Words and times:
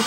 Hei, 0.00 0.06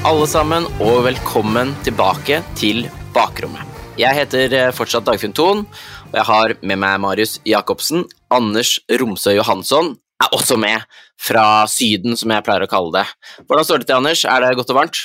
alle 0.00 0.24
sammen, 0.24 0.64
og 0.80 1.04
velkommen 1.04 1.74
tilbake 1.84 2.40
til 2.56 2.86
Bakrommet. 3.12 3.60
Jeg 4.00 4.16
heter 4.16 4.54
eh, 4.56 4.72
fortsatt 4.72 5.04
Dagfinn 5.04 5.36
Thon, 5.36 5.66
og 5.66 6.16
jeg 6.16 6.24
har 6.30 6.54
med 6.62 6.80
meg 6.80 6.96
Marius 7.04 7.36
Jacobsen. 7.44 8.06
Anders 8.32 8.78
Romsø 8.88 9.36
Johansson 9.36 9.92
er 10.24 10.32
også 10.32 10.56
med, 10.56 10.80
fra 11.20 11.66
Syden, 11.68 12.16
som 12.16 12.32
jeg 12.32 12.48
pleier 12.48 12.64
å 12.64 12.70
kalle 12.72 13.02
det. 13.02 13.04
Hvordan 13.44 13.68
står 13.68 13.84
det 13.84 13.90
til, 13.90 14.00
Anders? 14.00 14.24
Er 14.24 14.40
det 14.40 14.56
godt 14.56 14.72
og 14.72 14.80
varmt? 14.80 15.04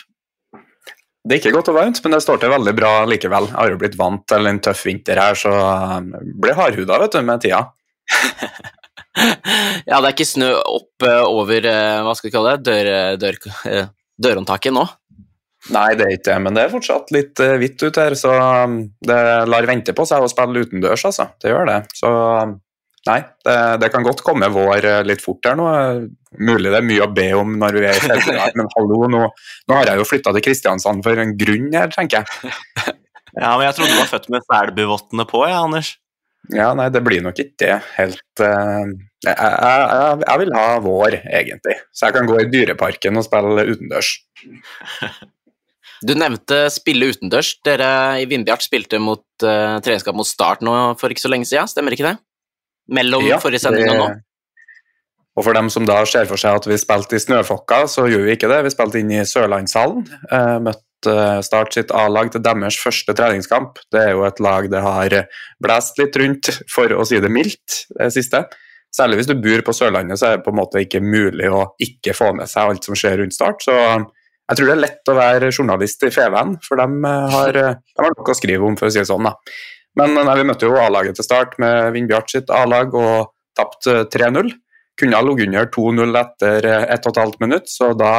Det 1.22 1.36
er 1.36 1.42
ikke 1.42 1.54
godt 1.54 1.70
og 1.70 1.78
varmt, 1.78 2.00
men 2.02 2.16
det 2.16 2.24
står 2.26 2.40
til 2.42 2.50
veldig 2.50 2.72
bra 2.74 2.92
likevel. 3.06 3.52
Jeg 3.52 3.58
har 3.60 3.74
jo 3.74 3.80
blitt 3.82 3.98
vant 4.00 4.24
til 4.30 4.50
en 4.50 4.60
tøff 4.66 4.80
vinter 4.88 5.20
her, 5.22 5.38
så 5.38 5.52
jeg 5.54 6.30
blir 6.42 6.58
hardhuda 6.58 6.98
vet 7.04 7.14
du, 7.14 7.22
med 7.28 7.44
tida. 7.44 7.60
ja, 9.90 10.00
det 10.00 10.08
er 10.08 10.14
ikke 10.16 10.26
snø 10.26 10.50
opp 10.58 11.06
eh, 11.06 11.22
over 11.28 11.68
eh, 11.70 12.00
hva 12.02 12.16
skal 12.18 12.30
vi 12.30 12.34
kalle 12.34 12.56
det, 12.58 12.66
dør, 12.66 12.90
dør, 13.22 13.38
eh, 13.70 13.92
dørhåndtaket 14.18 14.74
nå? 14.74 14.88
Nei, 15.76 15.92
det 15.94 16.08
er 16.08 16.16
ikke 16.16 16.30
det, 16.32 16.40
men 16.42 16.58
det 16.58 16.64
er 16.64 16.74
fortsatt 16.74 17.14
litt 17.14 17.38
hvitt 17.38 17.84
ute 17.86 18.02
her, 18.02 18.16
så 18.18 18.34
um, 18.66 18.80
det 19.06 19.22
lar 19.46 19.68
vente 19.70 19.94
på 19.94 20.08
seg 20.10 20.26
å 20.26 20.30
spille 20.32 20.64
utendørs, 20.66 21.04
altså. 21.06 21.28
Det 21.38 21.52
gjør 21.52 21.70
det. 21.70 21.76
Så 22.00 22.10
um, 22.10 22.56
nei, 23.06 23.20
det, 23.46 23.60
det, 23.84 23.92
kan 23.94 24.08
godt 24.08 24.24
komme 24.26 24.50
vår 24.50 24.90
litt 25.06 25.22
fort 25.22 25.46
her 25.46 25.60
nå. 25.60 25.68
Mulig 26.40 26.72
det 26.72 26.80
er 26.80 26.88
mye 26.88 27.04
å 27.04 27.12
be 27.12 27.28
om 27.36 27.58
når 27.60 27.78
vi 27.78 27.88
er 27.90 27.98
i 27.98 28.04
februar, 28.06 28.54
men 28.60 28.70
hallo, 28.76 29.00
nå, 29.12 29.24
nå, 29.28 29.76
har 29.76 29.92
jeg 29.92 30.00
jo 30.00 30.08
flytta 30.08 30.32
til 30.36 30.46
Kristiansand 30.46 31.04
for 31.04 31.20
en 31.24 31.34
grunn 31.40 31.68
her, 31.76 31.92
tenker 31.92 32.22
jeg. 32.22 32.54
ja, 33.42 33.50
men 33.58 33.66
jeg 33.68 33.78
trodde 33.78 33.92
du 33.92 34.00
var 34.00 34.14
født 34.14 34.32
med 34.32 34.48
selbuvottene 34.48 35.28
på, 35.28 35.44
jeg, 35.48 35.58
ja, 35.58 35.66
Anders. 35.68 35.92
Ja, 36.52 36.72
nei, 36.76 36.88
det 36.92 37.04
blir 37.06 37.22
nok 37.24 37.38
ikke 37.38 37.60
det 37.62 37.76
helt 38.00 38.42
uh, 38.42 38.88
jeg, 39.22 39.36
jeg, 39.36 40.16
jeg, 40.24 40.40
vil 40.42 40.56
ha 40.58 40.64
vår, 40.82 41.20
egentlig. 41.30 41.76
Så 41.94 42.08
jeg 42.08 42.16
kan 42.16 42.32
gå 42.32 42.40
i 42.42 42.48
Dyreparken 42.50 43.20
og 43.20 43.28
spille 43.28 43.68
utendørs. 43.76 44.16
Du 46.02 46.16
nevnte 46.18 46.64
spille 46.74 47.12
utendørs. 47.12 47.52
Dere 47.62 47.88
i 48.18 48.24
Vindbjart 48.26 48.64
spilte 48.66 48.98
mot 48.98 49.22
uh, 49.46 49.78
treningskamp 49.86 50.18
mot 50.18 50.26
Start 50.26 50.64
nå 50.66 50.74
for 50.98 51.14
ikke 51.14 51.22
så 51.22 51.30
lenge 51.30 51.46
siden, 51.46 51.70
stemmer 51.70 51.94
ikke 51.94 52.08
det? 52.08 52.16
Mellom 52.90 53.28
ja, 53.28 53.38
forrige 53.42 53.62
sending 53.62 53.86
og 53.94 54.00
nå? 54.00 54.08
Og 55.40 55.46
for 55.48 55.56
dem 55.56 55.70
som 55.72 55.86
da 55.88 56.02
ser 56.10 56.28
for 56.28 56.40
seg 56.40 56.60
at 56.60 56.68
vi 56.68 56.78
spilte 56.80 57.16
i 57.16 57.22
Snøfokka, 57.24 57.86
så 57.88 58.08
gjorde 58.10 58.28
vi 58.28 58.34
ikke 58.36 58.50
det. 58.52 58.64
Vi 58.66 58.74
spilte 58.74 59.00
inn 59.00 59.14
i 59.16 59.22
Sørlandshallen. 59.28 60.04
Uh, 60.28 60.58
møtte 60.68 60.88
Start 61.42 61.74
sitt 61.74 61.90
A-lag 61.98 62.30
til 62.30 62.44
deres 62.46 62.76
første 62.78 63.16
treningskamp. 63.18 63.80
Det 63.90 64.04
er 64.04 64.12
jo 64.14 64.26
et 64.28 64.42
lag 64.44 64.68
det 64.70 64.84
har 64.86 65.16
blæst 65.64 65.98
litt 65.98 66.20
rundt, 66.22 66.52
for 66.70 66.94
å 66.94 67.08
si 67.08 67.18
det 67.24 67.32
mildt, 67.34 67.86
det 67.96 68.12
siste. 68.14 68.44
Særlig 68.94 69.22
hvis 69.22 69.32
du 69.32 69.38
bor 69.40 69.64
på 69.66 69.74
Sørlandet, 69.74 70.20
så 70.20 70.28
er 70.28 70.38
det 70.38 70.46
på 70.46 70.52
en 70.52 70.60
måte 70.60 70.84
ikke 70.84 71.02
mulig 71.02 71.48
å 71.50 71.64
ikke 71.82 72.14
få 72.14 72.34
med 72.38 72.52
seg 72.52 72.74
alt 72.74 72.86
som 72.86 73.00
skjer 73.00 73.22
rundt 73.24 73.34
Start. 73.34 73.64
Så 73.66 73.74
um, 73.74 74.06
jeg 74.52 74.60
tror 74.60 74.68
det 74.68 74.76
er 74.76 74.84
lett 74.84 75.10
å 75.10 75.16
være 75.16 75.54
journalist 75.56 76.02
i 76.04 76.12
Feven, 76.12 76.58
for 76.66 76.82
de 76.82 77.14
har, 77.34 77.56
de 77.56 78.04
har 78.04 78.12
noe 78.18 78.34
å 78.34 78.36
skrive 78.36 78.68
om, 78.68 78.76
for 78.76 78.90
å 78.90 78.94
si 78.94 79.00
det 79.00 79.08
sånn. 79.08 79.30
da. 79.30 79.38
Men 80.00 80.16
nei, 80.16 80.36
vi 80.40 80.48
møtte 80.48 80.68
jo 80.68 80.76
A-laget 80.80 81.18
til 81.20 81.28
start 81.28 81.56
med 81.64 81.94
Vindbjart 81.96 82.34
sitt 82.36 82.52
A-lag 82.52 82.94
og 82.96 83.32
tapte 83.58 84.04
3-0. 84.12 84.52
Kunne 85.02 85.18
ha 85.18 85.26
ligget 85.26 85.50
under 85.50 85.68
2-0 85.74 86.22
etter 86.22 86.70
1 86.86 87.10
12 87.10 87.42
minutt, 87.42 87.70
så 87.72 87.92
da, 87.98 88.14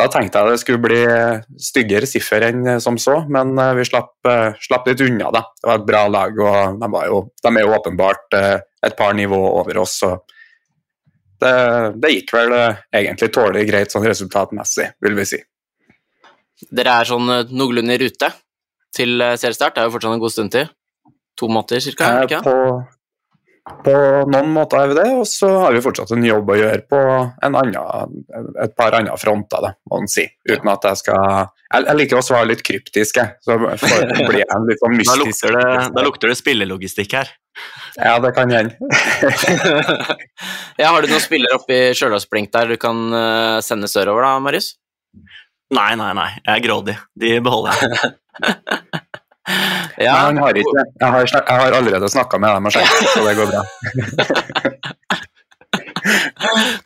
da, 0.00 0.08
tenkte 0.08 0.40
jeg 0.40 0.54
det 0.54 0.60
skulle 0.62 0.80
bli 0.80 1.00
styggere 1.60 2.08
siffer 2.08 2.48
enn 2.48 2.80
som 2.80 2.96
så, 2.96 3.18
men 3.28 3.52
vi 3.76 3.84
slapp, 3.84 4.14
slapp, 4.64 4.88
litt 4.88 5.04
unna. 5.04 5.28
da. 5.34 5.44
Det 5.52 5.68
var 5.68 5.82
et 5.82 5.88
bra 5.90 6.04
lag, 6.08 6.40
og 6.40 6.80
de, 6.80 7.02
jo, 7.10 7.18
de 7.44 7.52
er 7.52 7.66
jo 7.66 7.74
åpenbart 7.76 8.38
et 8.40 8.96
par 8.96 9.12
nivåer 9.18 9.60
over 9.60 9.82
oss. 9.84 9.98
så 10.00 10.16
det, 11.42 11.54
det, 12.02 12.12
gikk 12.16 12.34
vel 12.36 12.54
eh, 12.56 12.82
egentlig 13.00 13.30
tålelig 13.34 13.66
greit 13.70 13.94
sånn 13.94 14.06
resultatmessig, 14.06 14.92
vil 15.02 15.18
vi 15.18 15.26
si. 15.28 15.40
Dere 16.70 16.98
er 17.00 17.08
sånn 17.08 17.30
eh, 17.34 17.50
noenlunde 17.50 17.96
i 17.96 18.02
rute 18.04 18.30
til 18.94 19.16
eh, 19.18 19.36
seriestart? 19.40 19.74
Det 19.76 19.82
er 19.82 19.90
jo 19.90 19.96
fortsatt 19.96 20.16
en 20.16 20.22
god 20.22 20.34
stund 20.34 20.54
til? 20.54 20.70
To 21.40 21.48
måneder 21.50 21.96
ca.? 21.98 22.10
Eh, 22.22 22.36
på, 22.44 22.56
på, 23.62 23.92
noen 24.26 24.48
måter 24.50 24.80
er 24.80 24.88
vi 24.90 24.96
det, 24.98 25.04
og 25.14 25.26
så 25.30 25.48
har 25.62 25.74
vi 25.74 25.82
fortsatt 25.84 26.10
en 26.16 26.24
jobb 26.26 26.48
å 26.50 26.56
gjøre 26.58 26.82
på 26.90 26.98
annen, 27.46 27.76
et 28.64 28.72
par 28.78 28.96
andre 28.98 29.14
fronter, 29.20 29.62
da, 29.62 29.70
må 29.86 30.00
man 30.02 30.10
si. 30.10 30.24
Uten 30.50 30.70
at 30.72 30.88
jeg 30.88 31.02
skal 31.04 31.20
Jeg, 31.72 31.84
jeg 31.86 31.98
liker 32.00 32.18
å 32.18 32.24
svare 32.26 32.48
litt 32.50 32.64
kryptisk, 32.66 33.20
jeg. 33.22 33.36
Så 33.46 33.56
blir 33.62 34.40
jeg 34.42 34.50
en 34.50 34.66
litt 34.66 34.82
sånn 34.82 34.98
mystisk. 34.98 35.14
Da 35.14 35.22
lukter 35.22 35.56
det, 35.56 35.86
da 35.94 36.04
lukter 36.08 36.32
det 36.32 36.36
spillelogistikk 36.40 37.16
her. 37.20 37.30
Ja, 38.00 38.16
det 38.24 38.32
kan 38.34 38.50
hende. 38.50 38.74
ja, 40.80 40.90
har 40.90 40.98
du 40.98 41.08
noen 41.08 41.22
spillere 41.22 41.60
oppe 41.60 41.78
i 41.78 41.96
Stjørdalsblink 41.96 42.50
der 42.52 42.74
du 42.74 42.78
kan 42.82 43.06
uh, 43.14 43.62
sende 43.64 43.90
sørover, 43.92 44.26
da, 44.26 44.34
Marius? 44.42 44.74
Nei, 45.72 45.92
nei, 46.00 46.10
nei. 46.18 46.28
Jeg 46.42 46.52
er 46.58 46.66
grådig. 46.66 46.98
De 47.14 47.36
beholder 47.44 47.78
jeg. 47.78 48.12
ja. 49.98 50.14
Han 50.14 50.38
har 50.38 50.58
ikke 50.58 50.84
Jeg 51.00 51.10
har, 51.14 51.26
jeg 51.26 51.56
har 51.62 51.72
allerede 51.78 52.08
snakka 52.12 52.38
med 52.42 52.50
dem 52.56 52.68
og 52.68 52.72
sjekket, 52.76 53.08
så 53.14 53.20
det 53.26 53.34
går 53.38 53.48
bra. 53.50 53.62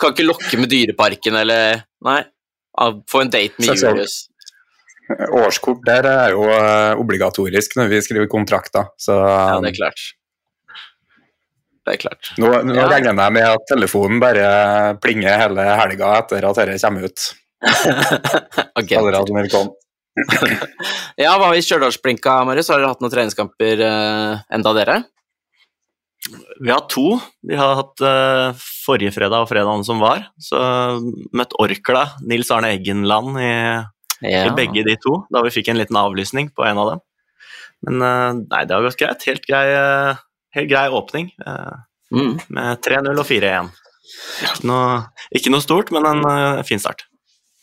kan 0.00 0.14
ikke 0.14 0.26
lokke 0.26 0.56
med 0.60 0.68
Dyreparken 0.72 1.34
eller 1.42 1.60
Nei, 2.06 2.20
få 3.10 3.18
en 3.24 3.32
date 3.32 3.56
med 3.62 3.80
Julius. 3.80 4.14
Årskort 5.06 5.84
der 5.86 6.04
er 6.10 6.28
jo 6.34 6.42
uh, 6.50 6.98
obligatorisk 6.98 7.76
når 7.78 7.86
vi 7.92 7.98
skriver 8.02 8.26
kontrakter, 8.30 8.84
så 8.98 9.14
um, 9.22 9.28
Ja, 9.28 9.58
det 9.62 9.70
er 9.70 9.76
klart. 9.78 10.00
Det 11.86 11.92
er 11.94 12.00
klart. 12.02 12.32
Nå, 12.42 12.48
nå 12.66 12.74
ja. 12.74 12.88
regner 12.90 13.14
jeg 13.14 13.32
med 13.36 13.46
at 13.46 13.62
telefonen 13.70 14.18
bare 14.22 14.46
plinger 15.02 15.38
hele 15.44 15.62
helga 15.78 16.06
etter 16.18 16.40
at 16.48 16.56
dette 16.58 16.82
kommer 16.82 17.06
ut. 17.06 17.20
okay. 18.80 18.98
Ja, 21.24 21.34
hva 21.40 21.50
i 21.56 21.64
Stjørdalsblinka, 21.64 22.38
Marius? 22.48 22.70
Har 22.72 22.80
dere 22.80 22.92
hatt 22.94 23.04
noen 23.04 23.12
treningskamper 23.12 23.82
uh, 23.84 24.44
enda, 24.52 24.72
dere? 24.76 24.96
Vi 26.58 26.72
har 26.72 26.86
to. 26.90 27.18
Vi 27.46 27.58
har 27.58 27.76
hatt 27.82 28.02
uh, 28.02 28.66
forrige 28.86 29.14
fredag 29.14 29.44
og 29.44 29.50
fredagen 29.50 29.84
som 29.86 30.00
var. 30.02 30.28
Så 30.42 30.60
møtt 31.36 31.54
Orkla, 31.62 32.06
Nils 32.26 32.50
Arne 32.54 32.72
Eggenland, 32.74 33.36
i, 33.38 33.52
ja. 34.24 34.46
i, 34.46 34.54
begge 34.56 34.86
de 34.86 34.96
to. 35.02 35.20
Da 35.32 35.44
vi 35.46 35.54
fikk 35.54 35.70
en 35.70 35.80
liten 35.82 36.00
avlysning 36.00 36.50
på 36.56 36.66
en 36.66 36.80
av 36.82 36.94
dem. 36.94 37.04
Men 37.86 38.00
uh, 38.02 38.30
nei, 38.40 38.64
det 38.64 38.74
har 38.74 38.88
gått 38.88 39.00
greit. 39.00 39.28
Helt 39.28 39.44
grei 39.46 39.66
uh, 39.76 40.24
helt 40.56 40.70
grei 40.70 40.88
åpning 40.88 41.30
eh, 41.46 41.76
mm. 42.16 42.32
med 42.48 42.80
3-0 42.86 43.12
og 43.12 43.28
4-1. 43.28 43.74
Ikke, 44.46 44.78
ikke, 45.34 45.52
noe 45.52 45.64
stort, 45.64 45.92
men 45.94 46.06
en 46.08 46.22
uh, 46.24 46.64
fin 46.66 46.80
start. 46.80 47.04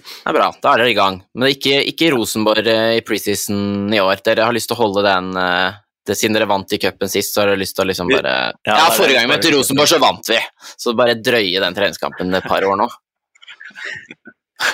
Det 0.03 0.31
er 0.31 0.35
bra, 0.35 0.49
da 0.59 0.73
er 0.73 0.83
dere 0.83 0.91
i 0.91 0.97
gang. 0.97 1.21
Men 1.39 1.53
ikke, 1.53 1.77
ikke 1.91 2.11
Rosenborg 2.13 2.67
uh, 2.67 2.91
i 2.97 3.03
preseason 3.05 3.93
i 3.93 4.01
år. 4.03 4.21
Dere 4.25 4.47
har 4.47 4.55
lyst 4.55 4.71
til 4.71 4.77
å 4.77 4.81
holde 4.83 5.05
den 5.05 5.31
uh, 5.39 5.79
det, 6.03 6.17
Siden 6.19 6.35
dere 6.35 6.49
vant 6.49 6.75
i 6.75 6.79
cupen 6.81 7.11
sist, 7.11 7.33
så 7.33 7.43
har 7.43 7.53
dere 7.53 7.61
lyst 7.61 7.77
til 7.77 7.85
å 7.85 7.89
liksom 7.91 8.11
bare 8.11 8.35
Ja, 8.67 8.75
ja 8.75 8.89
forrige 8.91 9.19
gang 9.21 9.29
vi 9.29 9.33
møtte 9.35 9.53
Rosenborg, 9.55 9.91
så 9.91 10.01
vant 10.03 10.31
vi! 10.33 10.39
Så 10.75 10.95
bare 10.99 11.15
drøye 11.19 11.63
den 11.63 11.77
treningskampen 11.77 12.39
et 12.39 12.49
par 12.49 12.67
år 12.67 12.79
nå. 12.79 12.89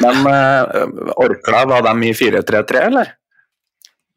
Men 0.03 0.25
uh, 0.25 1.13
Orkla, 1.21 1.63
var 1.69 1.85
de 1.85 2.09
i 2.09 2.13
4-3-3, 2.17 2.83
eller? 2.89 3.15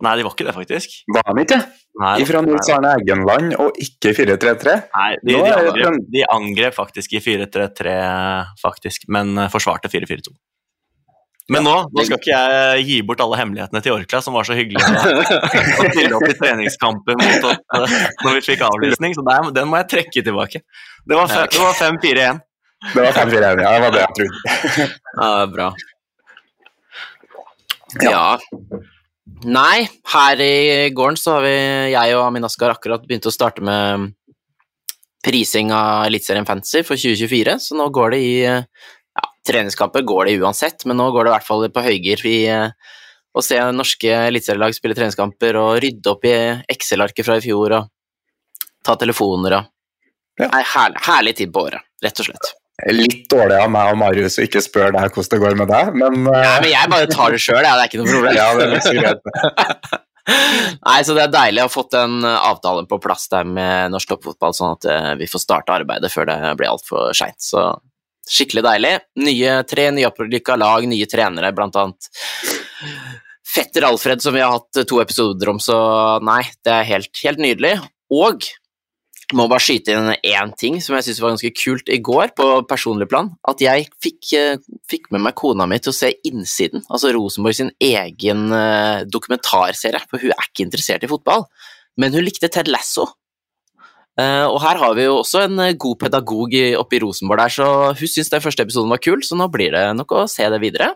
Nei, 0.02 0.16
de 0.18 0.24
var 0.26 0.34
ikke 0.34 0.46
det, 0.48 0.54
faktisk. 0.56 0.94
Var 1.14 1.28
de 1.28 1.44
ikke? 1.44 1.58
Nei, 2.02 2.14
Ifra 2.24 2.40
Nils 2.42 2.70
Arne 2.74 2.94
Eggenland 2.98 3.52
og 3.62 3.76
ikke 3.80 4.14
4-3-3? 4.16 4.72
Nei, 4.96 5.10
de, 5.20 5.36
de, 5.36 5.52
angrep, 5.52 5.98
de, 6.16 6.24
angrep, 6.34 6.74
faktisk 6.74 7.14
i 7.14 7.20
4-3-3, 7.22 7.92
faktisk, 8.62 9.06
men 9.14 9.36
forsvarte 9.52 9.92
4-4-2. 9.92 10.32
Men 11.50 11.64
nå, 11.66 11.74
nå 11.90 12.04
skal 12.06 12.20
ikke 12.20 12.30
jeg 12.30 12.84
gi 12.86 12.96
bort 13.06 13.20
alle 13.24 13.38
hemmelighetene 13.40 13.82
til 13.82 13.96
Orkla, 13.96 14.20
som 14.22 14.36
var 14.36 14.46
så 14.46 14.54
hyggelig 14.54 14.78
å 14.78 15.88
stille 15.90 16.14
opp 16.14 16.28
i 16.28 16.36
treningskampen 16.38 17.18
mot 17.18 17.48
oss 17.50 17.58
uh, 17.74 17.96
når 18.22 18.38
vi 18.38 18.44
fikk 18.46 18.62
avlysning, 18.68 19.16
så 19.18 19.24
der, 19.26 19.50
den 19.56 19.70
må 19.72 19.80
jeg 19.80 19.90
trekke 19.96 20.22
tilbake. 20.22 20.62
Det 21.02 21.18
var 21.18 21.26
5-4-1. 21.32 22.40
Det 22.92 23.02
var 23.02 23.18
5-4-1, 23.18 23.64
ja. 23.64 23.74
Det 23.74 23.82
var 23.82 23.96
det 23.96 24.04
jeg 24.04 24.16
trodde. 24.20 24.88
ja, 25.18 25.32
bra. 25.50 25.68
Ja. 28.06 28.24
Nei, 29.42 29.76
her 30.14 30.40
i 30.46 30.90
gården 30.94 31.18
så 31.18 31.36
har 31.36 31.46
vi, 31.46 31.54
jeg 31.92 32.16
og 32.16 32.24
Amin 32.28 32.46
Askar 32.46 32.74
akkurat 32.76 33.04
begynt 33.06 33.26
å 33.26 33.34
starte 33.34 33.64
med 33.66 34.12
prising 35.22 35.70
av 35.74 36.06
Eliteserien 36.06 36.46
Fantasy 36.46 36.82
for 36.86 36.98
2024, 36.98 37.58
så 37.62 37.78
nå 37.78 37.88
går 37.94 38.14
det 38.14 38.22
i 38.22 38.34
treningskamper 39.46 40.04
går 40.06 40.28
det 40.28 40.38
uansett, 40.42 40.86
men 40.86 40.98
nå 41.00 41.10
går 41.12 41.26
det 41.26 41.32
i 41.32 41.36
hvert 41.36 41.48
fall 41.48 41.66
på 41.72 41.84
høygir 41.84 42.24
i 42.30 42.38
å 43.32 43.42
se 43.44 43.58
norske 43.72 44.12
eliteserielag 44.28 44.76
spille 44.76 44.96
treningskamper 44.96 45.56
og 45.60 45.76
rydde 45.82 46.12
opp 46.12 46.26
i 46.28 46.34
Excel-arket 46.74 47.26
fra 47.26 47.38
i 47.40 47.44
fjor 47.44 47.76
og 47.78 47.88
ta 48.84 48.96
telefoner 49.00 49.60
og 49.60 49.70
ja. 50.40 50.46
Nei, 50.48 50.62
herlig, 50.64 51.00
herlig 51.04 51.32
tid 51.36 51.50
på 51.52 51.66
året, 51.66 51.84
rett 52.02 52.20
og 52.22 52.24
slett. 52.24 52.46
Litt 52.88 53.26
dårlig 53.30 53.58
av 53.60 53.68
meg 53.70 53.90
og 53.92 53.98
Marius 54.00 54.38
å 54.40 54.46
ikke 54.46 54.62
spørre 54.64 54.94
deg 54.96 55.12
hvordan 55.12 55.34
det 55.34 55.40
går 55.42 55.58
med 55.60 55.68
deg, 55.70 55.90
men 56.00 56.16
uh... 56.24 56.38
ja, 56.40 56.54
Men 56.62 56.70
jeg 56.72 56.90
bare 56.94 57.10
tar 57.10 57.34
det 57.34 57.42
sjøl, 57.44 57.60
det 57.60 57.68
er 57.72 57.90
ikke 57.90 58.00
noe 58.00 58.14
problem. 58.14 58.38
ja, 58.38 58.46
det 58.56 58.68
er 58.78 58.86
så 58.86 58.94
greit. 58.96 59.92
Nei, 60.88 60.96
så 61.04 61.14
det 61.18 61.26
er 61.26 61.34
deilig 61.34 61.62
å 61.62 61.68
ha 61.68 61.72
fått 61.72 61.98
en 61.98 62.24
avtale 62.24 62.86
på 62.88 62.98
plass 63.02 63.28
der 63.30 63.46
med 63.46 63.92
norsk 63.92 64.14
toppfotball, 64.14 64.56
sånn 64.56 64.76
at 64.78 64.88
eh, 64.88 65.12
vi 65.20 65.28
får 65.30 65.44
starte 65.44 65.74
arbeidet 65.74 66.12
før 66.14 66.30
det 66.30 66.36
blir 66.58 66.70
altfor 66.70 67.12
seint. 67.18 67.38
Så 67.42 67.60
skikkelig 68.28 68.64
deilig. 68.66 68.94
Nye, 69.26 69.58
tre 69.68 69.90
nyopprykka 69.94 70.56
lag, 70.60 70.86
nye 70.88 71.08
trenere, 71.10 71.52
blant 71.56 71.78
annet 71.80 72.10
fetter 73.52 73.84
Alfred, 73.84 74.22
som 74.24 74.34
vi 74.34 74.40
har 74.40 74.54
hatt 74.54 74.82
to 74.88 75.00
episoder 75.02 75.50
om, 75.52 75.60
så 75.60 75.76
nei, 76.24 76.42
det 76.64 76.72
er 76.72 76.88
helt, 76.88 77.12
helt 77.24 77.42
nydelig. 77.42 77.76
Og 78.12 78.46
må 79.36 79.46
bare 79.48 79.64
skyte 79.64 79.94
inn 79.94 80.10
én 80.12 80.52
ting 80.58 80.78
som 80.82 80.96
jeg 80.96 81.06
syntes 81.06 81.20
var 81.22 81.32
ganske 81.32 81.52
kult 81.56 81.88
i 81.92 81.98
går, 82.04 82.34
på 82.36 82.48
personlig 82.68 83.08
plan. 83.12 83.30
At 83.48 83.62
jeg 83.64 83.88
fikk, 84.02 84.32
eh, 84.36 84.60
fikk, 84.90 85.10
med 85.14 85.24
meg 85.26 85.36
kona 85.38 85.66
mi 85.68 85.78
til 85.80 85.92
å 85.92 85.96
se 85.96 86.12
Innsiden, 86.28 86.84
altså 86.88 87.12
Rosenborg 87.16 87.56
sin 87.56 87.72
egen 87.80 88.52
eh, 88.52 89.04
dokumentarserie. 89.08 90.04
For 90.10 90.22
hun 90.22 90.34
er 90.34 90.48
ikke 90.48 90.66
interessert 90.66 91.04
i 91.04 91.10
fotball, 91.10 91.46
men 91.96 92.12
hun 92.12 92.24
likte 92.24 92.50
Ted 92.52 92.68
Lasso. 92.72 93.08
Uh, 94.20 94.44
og 94.44 94.58
her 94.60 94.76
har 94.76 94.96
vi 94.98 95.06
jo 95.06 95.14
også 95.22 95.46
en 95.46 95.60
god 95.80 95.96
pedagog 96.02 96.52
oppe 96.76 96.98
i 96.98 97.00
Rosenborg 97.00 97.40
der, 97.40 97.54
så 97.54 97.68
hun 97.96 98.10
syns 98.12 98.28
den 98.28 98.42
første 98.44 98.66
episoden 98.66 98.92
var 98.92 99.00
kul, 99.00 99.22
så 99.24 99.38
nå 99.40 99.46
blir 99.52 99.72
det 99.72 99.86
nok 99.96 100.12
å 100.12 100.26
se 100.28 100.44
det 100.52 100.60
videre. 100.60 100.90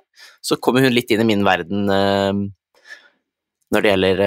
Så 0.44 0.58
kommer 0.60 0.84
hun 0.84 0.92
litt 0.92 1.10
inn 1.10 1.24
i 1.24 1.28
min 1.28 1.46
verden 1.46 1.88
uh, 1.88 2.44
når 3.72 3.82
det 3.82 3.92
gjelder 3.92 4.20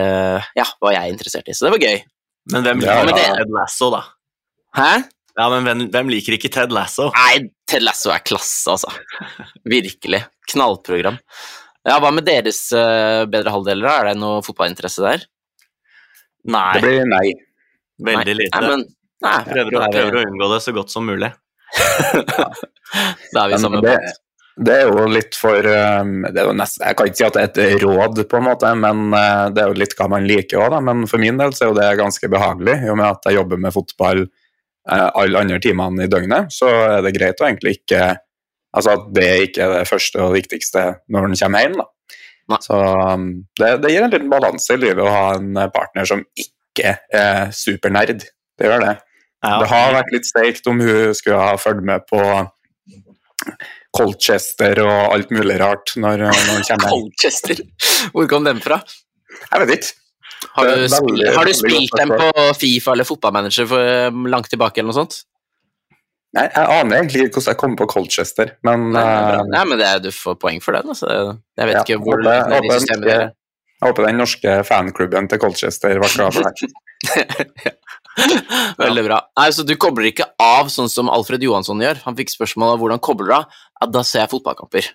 ja, 0.58 0.66
hva 0.82 0.96
jeg 0.96 1.04
er 1.04 1.14
interessert 1.14 1.52
i, 1.52 1.56
så 1.56 1.68
det 1.68 1.76
var 1.78 1.86
gøy. 1.86 2.02
Men 2.50 2.66
hvem 2.66 2.82
liker 2.82 3.22
ja, 3.22 3.30
ja. 3.30 3.38
Ted 3.38 3.54
Lasso, 3.54 3.90
da? 3.94 4.02
Hæ? 4.76 4.92
Ja, 5.40 5.46
men 5.54 5.68
hvem, 5.68 5.84
hvem, 5.94 6.10
liker 6.12 6.36
ikke 6.36 6.52
Ted 6.52 6.74
Lasso? 6.76 7.12
Nei, 7.16 7.46
Ted 7.70 7.86
Lasso 7.86 8.12
er 8.12 8.24
klasse, 8.26 8.74
altså. 8.74 8.90
Virkelig. 9.70 10.24
Knallprogram. 10.50 11.20
Ja, 11.88 12.00
Hva 12.02 12.10
med 12.12 12.26
deres 12.28 12.66
bedre 13.32 13.54
halvdeler? 13.54 13.88
Er 13.94 14.10
det 14.10 14.18
noe 14.20 14.42
fotballinteresse 14.44 15.06
der? 15.06 15.24
Nei. 16.50 16.74
Det 16.76 16.84
blir 16.84 17.08
nei. 17.08 17.30
Veldig 18.00 18.36
lite. 18.40 18.62
Nei, 18.62 18.72
men, 18.72 18.88
nei, 19.26 19.38
prøver, 19.50 19.76
å, 19.76 19.84
prøver, 19.92 20.18
å, 20.18 20.26
unngå 20.30 20.50
det 20.54 20.64
så 20.64 20.74
godt 20.76 20.94
som 20.94 21.08
mulig. 21.10 21.30
da 23.36 23.46
er 23.46 23.54
vi 23.54 23.62
samme 23.62 23.84
båt. 23.84 24.20
Det 24.60 24.74
er 24.76 24.90
jo 24.90 25.06
litt 25.08 25.38
for 25.40 25.64
um, 25.64 26.26
det 26.36 26.44
jo 26.44 26.52
nesten, 26.58 26.84
Jeg 26.84 26.98
kan 27.00 27.08
ikke 27.08 27.18
si 27.20 27.24
at 27.24 27.38
det 27.38 27.44
er 27.64 27.76
et 27.78 27.84
råd, 27.86 28.24
på 28.28 28.40
en 28.40 28.48
måte, 28.50 28.72
men 28.76 29.06
uh, 29.14 29.48
det 29.56 29.64
er 29.64 29.72
jo 29.72 29.80
litt 29.80 29.96
hva 29.96 30.10
man 30.12 30.28
liker 30.28 30.66
òg. 30.66 30.76
Men 30.84 31.06
for 31.08 31.22
min 31.22 31.40
del 31.40 31.56
så 31.56 31.66
er 31.66 31.72
jo 31.72 31.78
det 31.78 31.90
ganske 32.00 32.32
behagelig. 32.32 32.76
I 32.84 32.92
og 32.92 33.00
med 33.00 33.08
at 33.08 33.30
jeg 33.30 33.40
jobber 33.40 33.62
med 33.64 33.76
fotball 33.76 34.26
uh, 34.26 35.10
alle 35.22 35.46
andre 35.46 35.62
timene 35.64 36.04
i 36.04 36.12
døgnet, 36.12 36.52
så 36.52 36.72
er 36.98 37.06
det 37.06 37.16
greit 37.18 37.40
å 37.40 37.48
egentlig 37.50 37.80
ikke 37.82 38.18
Altså 38.70 38.92
at 38.94 39.06
det 39.18 39.30
ikke 39.48 39.64
er 39.66 39.72
det 39.74 39.90
første 39.90 40.20
og 40.22 40.36
viktigste 40.36 40.82
når 41.10 41.24
en 41.26 41.32
kommer 41.40 41.64
hjem, 41.64 41.80
da. 41.80 42.58
Så 42.62 42.78
um, 42.78 43.24
det, 43.58 43.72
det, 43.82 43.90
gir 43.90 44.04
en 44.06 44.12
liten 44.14 44.30
balanse 44.30 44.76
i 44.76 44.78
livet 44.78 45.02
å 45.02 45.10
ha 45.10 45.24
en 45.40 45.58
partner 45.74 46.06
som 46.06 46.22
ikke 46.22 46.59
er 46.86 47.54
supernerd. 47.56 48.26
Det 48.60 48.68
gjør 48.68 48.84
det. 48.86 48.96
Ja. 49.40 49.54
Det 49.62 49.70
har 49.72 49.94
vært 49.96 50.12
litt 50.16 50.28
sterkt 50.28 50.68
om 50.68 50.82
hun 50.84 51.14
skulle 51.16 51.40
ha 51.40 51.54
fulgt 51.60 51.86
med 51.88 52.04
på 52.10 52.24
Colchester 53.96 54.82
og 54.84 55.14
alt 55.16 55.32
mulig 55.34 55.56
rart 55.62 55.96
når, 55.96 56.26
når 56.28 56.44
han 56.52 56.68
kommer. 56.68 56.92
Colchester? 56.92 57.64
Hvor 58.14 58.28
kom 58.30 58.46
den 58.48 58.60
fra? 58.64 58.82
Jeg 59.46 59.64
vet 59.64 59.74
ikke. 59.78 59.96
Har 60.56 60.70
du, 60.70 60.86
veldig, 60.88 61.32
har 61.36 61.48
du 61.48 61.56
spilt 61.56 61.96
dem 62.00 62.14
på 62.16 62.44
Fifa 62.56 62.94
eller 62.94 63.08
fotballmanager 63.08 63.68
for 63.68 63.96
um, 64.08 64.24
langt 64.32 64.48
tilbake, 64.52 64.80
eller 64.80 64.94
noe 64.94 65.00
sånt? 65.02 65.18
Nei, 66.38 66.46
jeg 66.46 66.64
aner 66.64 67.00
egentlig 67.00 67.26
ikke 67.26 67.40
hvordan 67.40 67.52
jeg 67.56 67.60
kom 67.60 67.76
på 67.80 67.88
Colchester, 67.90 68.54
men 68.68 68.86
Nei, 68.94 69.04
uh, 69.04 69.42
Nei 69.50 69.64
men 69.68 69.82
det, 69.82 69.90
du 70.06 70.10
får 70.16 70.38
poeng 70.40 70.62
for 70.64 70.78
den. 70.78 70.92
Altså. 70.94 71.10
Jeg 71.60 71.72
vet 71.72 71.76
ja, 71.76 71.84
ikke 71.84 72.00
hvor 72.06 72.22
håper, 72.22 72.54
håper, 72.54 72.76
systemet 72.78 73.12
er. 73.16 73.26
Jeg 73.80 73.94
håper 73.94 74.10
den 74.10 74.18
norske 74.20 74.56
fanklubben 74.68 75.30
til 75.32 75.40
Colchester 75.40 76.02
var 76.04 76.12
klar 76.12 76.36
for 76.36 76.44
det. 76.44 77.76
Veldig 78.84 79.04
bra. 79.06 79.20
Nei, 79.40 79.50
Så 79.56 79.64
du 79.64 79.76
kobler 79.80 80.10
ikke 80.10 80.28
av 80.44 80.68
sånn 80.74 80.92
som 80.92 81.12
Alfred 81.12 81.44
Johansson 81.46 81.80
gjør? 81.84 82.02
Han 82.04 82.18
fikk 82.18 82.34
spørsmål 82.34 82.76
om 82.76 82.82
hvordan 82.84 83.00
kobler 83.04 83.32
du 83.32 83.36
av. 83.38 83.62
Ja, 83.80 83.88
da 83.96 84.04
ser 84.04 84.26
jeg 84.26 84.34
fotballkamper. 84.34 84.90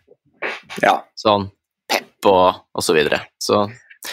Ja. 0.84 0.98
Sånn 1.16 1.48
pep 1.88 2.28
og, 2.28 2.60
og 2.76 2.84
så 2.84 2.96
videre. 2.96 3.22
Så 3.40 3.64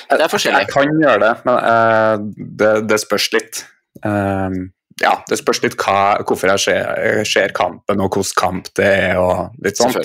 det 0.07 0.23
er 0.23 0.31
forskjellig. 0.31 0.63
Jeg, 0.63 0.71
kan 0.71 1.03
gjøre 1.03 1.19
det, 1.25 1.33
men 1.47 1.57
uh, 1.59 2.45
det, 2.61 2.71
det, 2.87 2.99
spørs 3.03 3.27
litt. 3.35 3.65
Uh, 4.05 4.71
ja, 5.01 5.17
det 5.27 5.39
spørs 5.41 5.59
litt 5.65 5.75
hva, 5.81 6.21
hvorfor 6.23 6.53
jeg 6.53 6.63
ser, 6.69 6.91
jeg 7.03 7.27
ser, 7.27 7.55
kampen, 7.57 7.99
og 7.99 8.15
hvilken 8.15 8.37
kamp 8.39 8.71
det 8.79 8.87
er, 8.87 9.19
og 9.19 9.63
litt 9.65 9.79
sånt. 9.79 9.99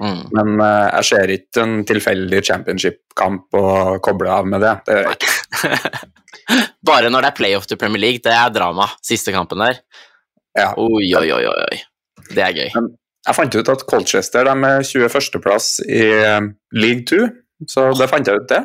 Mm. 0.00 0.20
Men 0.32 0.54
uh, 0.62 0.88
jeg 0.96 1.08
ser 1.10 1.34
ikke 1.34 1.64
en 1.64 1.74
tilfeldig 1.88 2.40
championship-kamp 2.48 3.58
og 3.60 3.98
kobler 4.04 4.32
av 4.38 4.48
med 4.48 4.64
det. 4.64 4.72
Det 4.86 4.96
gjør 4.96 5.10
jeg 5.10 5.18
ikke. 5.20 6.08
Bare 6.90 7.10
når 7.12 7.26
det 7.26 7.30
er 7.30 7.36
playoff 7.36 7.68
til 7.68 7.78
Premier 7.80 8.02
League, 8.06 8.24
det 8.24 8.32
er 8.32 8.54
drama. 8.54 8.88
Siste 9.04 9.34
kampen 9.34 9.60
der. 9.62 9.82
Ja. 10.56 10.72
Oi, 10.80 11.12
oi, 11.14 11.28
oi, 11.36 11.44
oi. 11.46 11.82
Det 12.30 12.42
er 12.42 12.56
gøy. 12.56 12.70
Men 12.74 12.90
jeg 13.26 13.36
fant 13.36 13.56
ut 13.56 13.70
at 13.74 13.84
Colchester 13.88 14.48
de 14.48 14.54
er 14.66 14.84
21.-plass 14.86 15.72
i 15.84 16.04
eh, 16.16 16.40
League 16.80 17.04
2, 17.10 17.26
så 17.68 17.90
det 17.98 18.08
fant 18.10 18.26
jeg 18.26 18.40
ut, 18.40 18.48
det. 18.50 18.62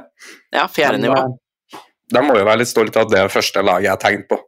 Ja, 0.56 0.66
fjerde 0.72 1.02
nivå. 1.04 1.20
Eh, 1.20 1.82
de 2.16 2.24
må 2.24 2.38
jo 2.40 2.46
være 2.48 2.62
litt 2.64 2.72
stolt 2.72 2.96
av 2.96 3.08
at 3.08 3.12
det 3.12 3.24
er 3.24 3.34
første 3.34 3.64
laget 3.66 3.90
jeg 3.90 3.94
har 3.94 4.02
tenkt 4.02 4.30
på. 4.32 4.40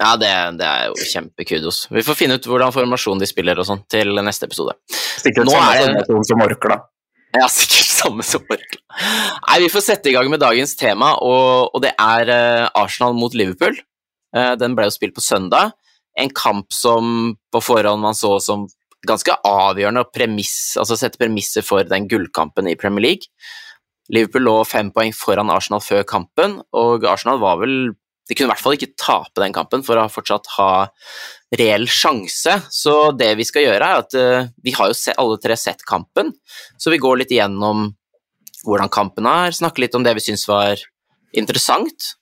Ja, 0.00 0.14
det, 0.18 0.30
det 0.58 0.66
er 0.66 0.88
jo 0.90 1.06
kjempekudos. 1.06 1.84
Vi 1.94 2.02
får 2.02 2.18
finne 2.18 2.38
ut 2.38 2.48
hvordan 2.48 2.74
formasjon 2.74 3.20
de 3.22 3.28
spiller 3.30 3.60
og 3.62 3.68
sånn 3.68 3.84
til 3.90 4.10
neste 4.26 4.48
episode. 4.48 4.74
Sikkert 4.90 5.46
Nå 5.46 5.54
samme 5.54 5.70
er... 5.76 5.86
formasjon 5.86 6.28
som 6.30 6.44
Orkla. 6.48 6.78
Ja, 7.34 7.46
sikkert 7.50 7.90
samme 7.94 8.26
som 8.26 8.42
Orkla. 8.50 8.80
Nei, 9.46 9.58
vi 9.64 9.70
får 9.70 9.86
sette 9.86 10.10
i 10.10 10.14
gang 10.16 10.30
med 10.32 10.42
dagens 10.42 10.74
tema, 10.78 11.14
og, 11.22 11.70
og 11.70 11.84
det 11.84 11.94
er 11.94 12.30
uh, 12.30 12.82
Arsenal 12.82 13.14
mot 13.18 13.34
Liverpool. 13.38 13.78
Uh, 14.34 14.54
den 14.58 14.74
ble 14.74 14.88
jo 14.90 14.96
spilt 14.96 15.14
på 15.14 15.22
søndag. 15.24 15.76
En 16.18 16.30
kamp 16.34 16.74
som 16.74 17.34
på 17.54 17.62
forhånd 17.62 18.02
man 18.02 18.18
så 18.18 18.36
som 18.42 18.66
ganske 19.06 19.34
avgjørende 19.46 20.04
å 20.04 20.10
premiss, 20.14 20.74
altså 20.80 20.96
sette 20.98 21.20
premisser 21.20 21.64
for 21.66 21.86
den 21.86 22.08
gullkampen 22.10 22.70
i 22.70 22.78
Premier 22.78 23.04
League. 23.04 23.30
Liverpool 24.12 24.46
lå 24.48 24.54
fem 24.68 24.90
poeng 24.94 25.14
foran 25.16 25.52
Arsenal 25.52 25.82
før 25.84 26.02
kampen, 26.08 26.58
og 26.76 27.06
Arsenal 27.08 27.40
var 27.42 27.60
vel 27.62 27.94
De 28.28 28.36
kunne 28.36 28.48
i 28.48 28.52
hvert 28.52 28.62
fall 28.62 28.76
ikke 28.76 28.94
tape 29.00 29.42
den 29.42 29.54
kampen 29.56 29.84
for 29.84 30.00
å 30.00 30.06
fortsatt 30.12 30.48
ha 30.56 30.70
reell 31.58 31.84
sjanse. 31.90 32.56
Så 32.72 32.94
det 33.18 33.34
vi 33.40 33.46
skal 33.48 33.66
gjøre, 33.66 33.90
er 33.90 34.04
at 34.04 34.16
uh, 34.16 34.50
vi 34.64 34.74
har 34.76 34.90
jo 34.90 35.14
alle 35.20 35.38
tre 35.42 35.58
sett 35.60 35.84
kampen, 35.88 36.32
så 36.80 36.92
vi 36.94 37.02
går 37.02 37.20
litt 37.20 37.34
igjennom 37.34 37.90
hvordan 38.64 38.92
kampen 38.92 39.28
er, 39.28 39.52
snakker 39.52 39.84
litt 39.84 39.96
om 39.98 40.04
det 40.06 40.14
vi 40.16 40.24
syns 40.24 40.46
var 40.48 40.80
interessant. 41.36 42.14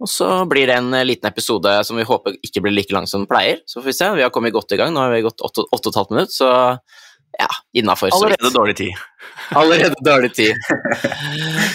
Og 0.00 0.08
så 0.08 0.26
blir 0.48 0.70
det 0.70 0.78
en 0.80 0.94
liten 1.04 1.28
episode 1.28 1.74
som 1.84 1.98
vi 2.00 2.06
håper 2.08 2.38
ikke 2.46 2.62
blir 2.64 2.72
like 2.72 2.94
lang 2.96 3.04
som 3.10 3.20
den 3.20 3.28
pleier. 3.28 3.60
Så 3.68 3.82
får 3.82 3.90
vi 3.90 3.96
se. 3.98 4.08
Vi 4.16 4.24
har 4.24 4.32
kommet 4.32 4.54
godt 4.54 4.72
i 4.72 4.78
gang. 4.80 4.94
Nå 4.94 5.02
har 5.02 5.12
vi 5.12 5.26
gått 5.26 5.44
8 5.44 5.66
15 5.76 6.14
minutter, 6.16 6.32
så 6.32 6.48
ja, 7.36 7.48
innafor. 7.76 8.08
Allerede 8.16 8.50
dårlig 8.54 8.76
tid. 8.76 8.92
Allerede 9.60 9.94
dårlig 10.00 10.34
tid. 10.34 10.56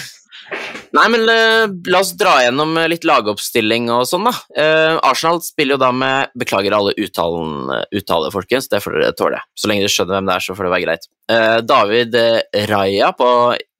Nei, 0.96 1.06
men 1.12 1.26
uh, 1.28 1.66
la 1.90 2.00
oss 2.00 2.14
dra 2.16 2.38
gjennom 2.40 2.76
eh, 2.80 2.86
litt 2.88 3.04
lagoppstilling 3.04 3.90
og 3.92 4.06
sånn, 4.08 4.28
da. 4.28 4.32
Uh, 4.56 4.96
Arsenal 5.04 5.42
spiller 5.44 5.76
jo 5.76 5.82
da 5.82 5.90
med 5.92 6.32
Beklager 6.38 6.76
alle 6.76 6.94
uttalen, 7.02 7.68
uttale, 7.98 8.30
folkens, 8.32 8.70
det 8.72 8.80
får 8.84 8.96
dere 8.96 9.16
tåle. 9.18 9.42
Så 9.58 9.68
lenge 9.68 9.84
dere 9.84 9.92
skjønner 9.92 10.16
hvem 10.16 10.30
det 10.30 10.36
er, 10.38 10.46
så 10.46 10.56
får 10.56 10.68
det 10.68 10.72
være 10.72 10.86
greit. 10.86 11.08
Uh, 11.28 11.58
David 11.66 12.16
Raja 12.70 13.10
på, 13.18 13.30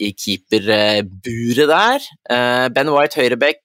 i 0.02 0.11
keeperburet 0.12 1.73
der. 1.73 2.08
ben 2.76 2.92
White 2.92 3.23
høyreback, 3.23 3.62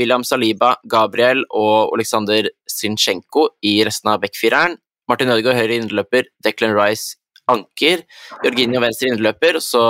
William 0.00 0.26
Saliba, 0.26 0.72
Gabriel 0.90 1.44
og 1.46 1.94
Oleksandr 1.94 2.50
Zinchenko 2.66 3.52
i 3.62 3.78
resten 3.86 4.10
av 4.10 4.24
backfireren. 4.24 4.80
Martin 5.10 5.30
Ødegaard 5.30 5.58
høyre 5.58 5.78
innløper, 5.78 6.26
Declan 6.42 6.74
Rice 6.74 7.19
anker. 7.50 8.04
Jorginho 8.44 8.80
venstre 8.82 9.10
innløper, 9.10 9.58
så 9.64 9.82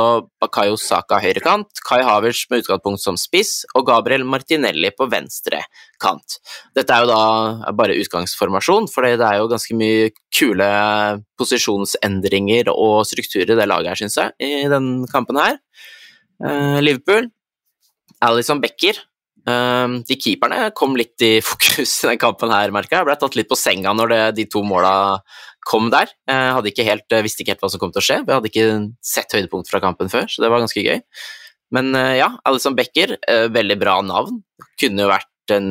Bakayo 0.42 0.78
Saka 0.80 1.20
høyrekant. 1.22 1.82
Kai 1.86 2.00
Havers 2.06 2.44
med 2.50 2.64
utgangspunkt 2.64 3.04
som 3.04 3.18
spiss, 3.20 3.60
og 3.74 3.86
Gabriel 3.90 4.24
Martinelli 4.28 4.92
på 4.96 5.08
venstre 5.12 5.62
kant. 6.00 6.38
Dette 6.76 6.96
er 6.96 7.04
jo 7.04 7.10
da 7.10 7.72
bare 7.76 7.98
utgangsformasjon, 8.00 8.88
for 8.92 9.06
det 9.06 9.18
er 9.20 9.40
jo 9.40 9.50
ganske 9.50 9.76
mye 9.76 10.10
kule 10.34 10.70
posisjonsendringer 11.40 12.72
og 12.72 13.04
strukturer 13.08 13.56
det 13.56 13.68
laget 13.68 13.92
her, 13.92 14.00
syns 14.02 14.18
jeg, 14.20 14.34
i 14.40 14.66
den 14.70 15.06
kampen 15.10 15.40
her. 15.40 15.60
Uh, 16.40 16.80
Liverpool, 16.80 17.28
Alison 18.24 18.60
Becker. 18.62 18.98
Uh, 19.48 20.00
de 20.04 20.16
keeperne 20.20 20.68
kom 20.76 20.96
litt 20.98 21.20
i 21.24 21.38
fokus 21.44 21.94
i 22.04 22.12
den 22.12 22.20
kampen 22.20 22.52
her, 22.52 22.72
merka 22.74 22.98
jeg. 22.98 23.08
Ble 23.08 23.18
tatt 23.20 23.38
litt 23.38 23.50
på 23.50 23.58
senga 23.58 23.94
når 23.96 24.12
det, 24.12 24.22
de 24.40 24.48
to 24.52 24.64
måla 24.66 24.94
kom 25.66 25.90
der. 25.92 26.10
Jeg 26.28 26.54
hadde 26.56 26.70
ikke 26.70 26.86
helt, 26.86 27.06
eh, 27.12 27.22
visste 27.24 27.44
ikke 27.44 27.54
helt 27.54 27.64
hva 27.64 27.70
som 27.72 27.82
kom 27.82 27.92
til 27.92 28.02
å 28.02 28.06
skje. 28.06 28.18
Vi 28.26 28.34
hadde 28.34 28.50
ikke 28.50 28.66
sett 29.04 29.36
høydepunkt 29.36 29.70
fra 29.70 29.82
kampen 29.82 30.10
før, 30.12 30.28
så 30.30 30.42
det 30.42 30.50
var 30.52 30.62
ganske 30.62 30.84
gøy. 30.84 31.00
Men 31.74 31.94
eh, 31.94 32.16
ja, 32.20 32.32
Alison 32.48 32.76
Becker, 32.78 33.16
eh, 33.28 33.46
veldig 33.52 33.78
bra 33.80 34.00
navn. 34.02 34.42
Kunne 34.80 35.06
jo 35.06 35.12
vært 35.12 35.54
en 35.54 35.70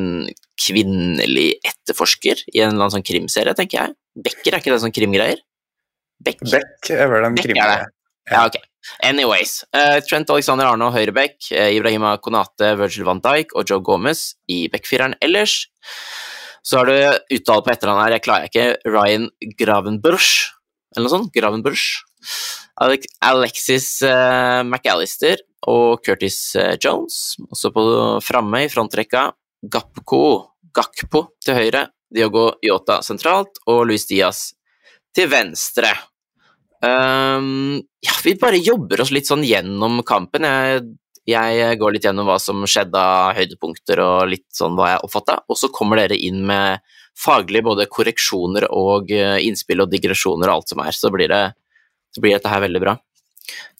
kvinnelig 0.60 1.54
etterforsker 1.64 2.44
i 2.52 2.60
en 2.60 2.74
eller 2.74 2.86
annen 2.86 2.96
sånn 2.98 3.06
krimserie, 3.06 3.54
tenker 3.56 3.80
jeg. 3.80 3.96
Becker, 4.26 4.52
er 4.52 4.62
ikke 4.62 4.74
det 4.74 4.82
sånn 4.82 4.96
krimgreier? 4.96 5.40
Beck. 6.20 6.42
Beck 6.44 6.90
er 6.92 7.08
vel 7.08 7.30
en 7.30 7.38
krimgreie. 7.38 7.86
Ja, 8.30 8.44
ok. 8.44 8.58
Anyways. 9.04 9.62
Trent 10.08 10.28
Alexander 10.32 10.68
Arno 10.68 10.90
høyrebekk, 10.92 11.48
Ibrahima 11.48 12.12
Konate, 12.20 12.74
Virgil 12.76 13.06
van 13.08 13.22
Dijk 13.24 13.54
og 13.56 13.72
Joe 13.72 13.80
Gomez 13.84 14.34
i 14.52 14.66
backfireren 14.72 15.16
ellers. 15.24 15.62
Så 16.66 16.80
har 16.80 16.90
du 16.90 17.36
uttalt 17.36 17.66
på 17.66 17.72
etternavnet 17.72 18.06
her, 18.06 18.16
jeg 18.16 18.24
klarer 18.26 18.50
ikke, 18.50 18.66
Ryan 18.88 19.28
Gravenbush, 19.58 20.50
eller 20.94 21.06
noe 21.06 21.14
sånt? 21.14 21.32
Gravenbush. 21.34 22.04
Alexis 22.80 23.88
uh, 24.04 24.60
McAllister 24.64 25.40
og 25.68 26.00
Curtis 26.04 26.56
Jones. 26.80 27.36
Også 27.48 27.72
på 27.74 27.84
framme 28.24 28.64
i 28.64 28.70
frontrekka 28.72 29.28
Gapko, 29.72 30.22
Gakpo 30.72 31.26
til 31.44 31.58
høyre, 31.58 31.84
Diogo 32.10 32.50
Yota 32.64 33.00
sentralt 33.06 33.60
og 33.68 33.84
Luis 33.90 34.06
Diaz 34.08 34.50
til 35.16 35.28
venstre. 35.30 35.92
Um, 36.80 37.76
ja, 38.00 38.14
vi 38.24 38.34
bare 38.40 38.60
jobber 38.62 39.02
oss 39.04 39.12
litt 39.12 39.28
sånn 39.28 39.44
gjennom 39.44 40.00
kampen. 40.06 40.46
Jeg, 40.46 40.84
jeg, 41.30 41.78
går 41.80 41.94
litt 41.94 42.06
gjennom 42.08 42.28
hva 42.28 42.38
som 42.42 42.62
skjedde 42.68 43.00
av 43.00 43.36
høydepunkter 43.38 44.02
og 44.04 44.30
litt 44.30 44.48
sånn 44.54 44.76
hva 44.78 44.94
jeg 44.94 45.04
oppfatta, 45.06 45.40
og 45.48 45.58
så 45.58 45.70
kommer 45.74 46.00
dere 46.00 46.18
inn 46.18 46.42
med 46.48 46.82
faglig 47.20 47.62
både 47.66 47.88
korreksjoner 47.90 48.68
og 48.72 49.12
eh, 49.12 49.38
innspill 49.46 49.84
og 49.84 49.90
digresjoner 49.92 50.48
og 50.48 50.60
alt 50.60 50.72
som 50.72 50.82
er. 50.84 50.96
Så 50.96 51.10
blir, 51.12 51.32
det, 51.32 51.42
så 52.14 52.22
blir 52.22 52.36
dette 52.36 52.52
her 52.52 52.64
veldig 52.64 52.82
bra. 52.82 52.96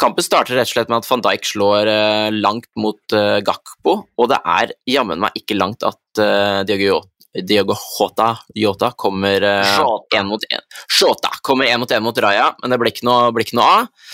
Kampen 0.00 0.24
starter 0.24 0.56
rett 0.58 0.66
og 0.66 0.74
slett 0.74 0.90
med 0.90 0.98
at 0.98 1.06
van 1.06 1.22
Dijk 1.22 1.46
slår 1.46 1.88
uh, 1.92 2.28
langt 2.34 2.66
mot 2.80 3.14
Gakpo, 3.46 3.92
og 4.18 4.30
det 4.32 4.40
er 4.42 4.74
jammen 4.88 5.20
meg 5.22 5.36
ikke 5.38 5.58
langt 5.60 5.86
at 5.86 6.22
Diogo 6.66 7.04
Diogo 7.30 7.76
Jota, 7.78 8.32
Jota 8.58 8.88
kommer 8.98 9.44
én 9.44 10.26
mot 10.26 10.42
én 10.50 10.64
Jota 11.00 11.30
kommer 11.46 11.70
én 11.70 11.78
mot 11.78 11.92
én 11.92 12.02
mot 12.02 12.18
Raja, 12.18 12.48
men 12.58 12.74
det 12.74 12.80
blir 12.82 12.90
ikke 12.90 13.06
noe, 13.06 13.30
blir 13.30 13.46
ikke 13.46 13.60
noe 13.60 13.68
av. 13.76 14.10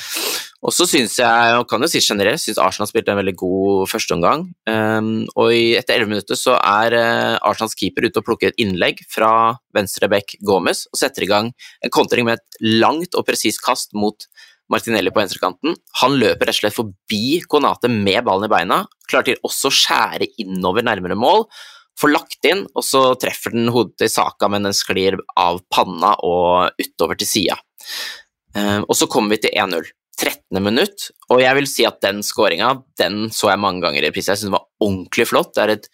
Og 0.66 0.75
så 0.75 0.82
syns 0.90 1.14
jeg, 1.20 1.50
og 1.54 1.68
kan 1.70 1.82
jo 1.85 1.88
si 1.90 2.00
generelt, 2.02 2.42
syns 2.42 2.58
Arsenal 2.58 2.88
spilte 2.90 3.12
en 3.12 3.20
veldig 3.20 3.37
god 3.38 3.87
førsteomgang. 3.90 4.49
Um, 4.66 5.11
og 5.38 5.52
i, 5.54 5.76
etter 5.78 5.94
elleve 5.94 6.11
minutter 6.11 6.38
så 6.38 6.56
er 6.58 6.96
uh, 6.99 7.37
Arsenals 7.46 7.76
keeper 7.78 8.08
ute 8.08 8.18
og 8.18 8.26
plukker 8.26 8.50
et 8.50 8.58
innlegg 8.62 9.04
fra 9.12 9.30
venstre 9.76 10.11
back 10.11 10.35
Gomez 10.42 10.85
og 10.90 10.99
setter 10.99 11.23
i 11.23 11.30
gang 11.30 11.52
en 11.54 11.94
kontring 11.94 12.26
med 12.26 12.40
et 12.40 12.61
langt 12.82 13.14
og 13.14 13.28
presist 13.28 13.62
kast 13.62 13.94
mot 13.94 14.26
Martinelli 14.73 15.12
på 15.14 15.23
venstrekanten. 15.23 15.78
Han 16.02 16.18
løper 16.18 16.50
rett 16.50 16.58
og 16.58 16.64
slett 16.64 16.78
forbi 16.80 17.38
Konate 17.46 17.87
med 17.92 18.26
ballen 18.26 18.49
i 18.49 18.50
beina, 18.50 18.82
klarer 19.06 19.30
til 19.30 19.46
også 19.46 19.70
å 19.70 19.76
skjære 19.85 20.32
innover 20.42 20.82
nærmere 20.82 21.14
mål 21.14 21.46
får 22.00 22.12
lagt 22.12 22.49
inn, 22.49 22.64
og 22.76 22.85
så 22.85 23.02
treffer 23.20 23.54
den 23.54 23.70
hodet 23.73 23.96
til 24.02 24.12
Saka, 24.12 24.50
men 24.52 24.66
den 24.68 24.76
sklir 24.76 25.18
av 25.40 25.62
panna 25.73 26.14
og 26.26 26.76
utover 26.80 27.18
til 27.20 27.30
sida. 27.30 27.56
Eh, 28.56 28.80
og 28.82 28.92
så 28.96 29.08
kommer 29.11 29.37
vi 29.37 29.46
til 29.46 29.56
1-0. 29.56 29.88
13. 30.16 30.62
minutt, 30.64 31.11
og 31.28 31.42
jeg 31.42 31.58
vil 31.58 31.68
si 31.68 31.85
at 31.88 32.00
den 32.04 32.23
skåringa 32.25 32.70
den 33.00 33.26
så 33.35 33.50
jeg 33.52 33.61
mange 33.61 33.85
ganger 33.85 34.00
i 34.00 34.08
reprise. 34.08 34.32
Jeg 34.32 34.40
syns 34.40 34.49
den 34.49 34.56
var 34.56 34.68
ordentlig 34.80 35.26
flott. 35.28 35.52
Det 35.56 35.64
er 35.64 35.75
et 35.75 35.88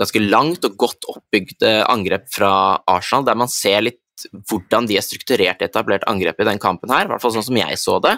ganske 0.00 0.22
langt 0.22 0.64
og 0.68 0.76
godt 0.80 1.08
oppbygd 1.12 1.64
eh, 1.66 1.82
angrep 1.88 2.28
fra 2.32 2.52
Arsenal, 2.88 3.26
der 3.28 3.38
man 3.38 3.52
ser 3.52 3.84
litt 3.84 4.02
hvordan 4.48 4.88
de 4.88 4.96
er 4.96 5.04
strukturert 5.04 5.60
etablert 5.64 6.06
angrep 6.08 6.40
i 6.40 6.48
den 6.48 6.60
kampen 6.60 6.92
her, 6.92 7.04
i 7.04 7.10
hvert 7.10 7.22
fall 7.22 7.34
sånn 7.34 7.44
som 7.44 7.58
jeg 7.58 7.76
så 7.80 7.98
det. 8.04 8.16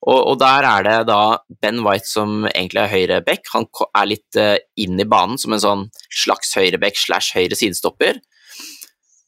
Og, 0.00 0.16
og, 0.16 0.34
der 0.40 0.64
er 0.64 0.86
det 0.86 0.96
da 1.10 1.20
Ben 1.60 1.82
White 1.84 2.08
som 2.08 2.46
egentlig 2.48 2.80
er 2.82 2.92
høyre 2.94 3.18
back. 3.24 3.44
Han 3.52 3.66
er 3.92 4.08
litt 4.08 4.38
uh, 4.40 4.56
inn 4.80 4.96
i 4.96 5.04
banen 5.04 5.36
som 5.38 5.52
en 5.52 5.60
sånn 5.60 5.82
slags 6.22 6.54
høyreback 6.56 6.96
slash 6.96 7.36
høyre 7.36 7.58
sidestopper. 7.58 8.22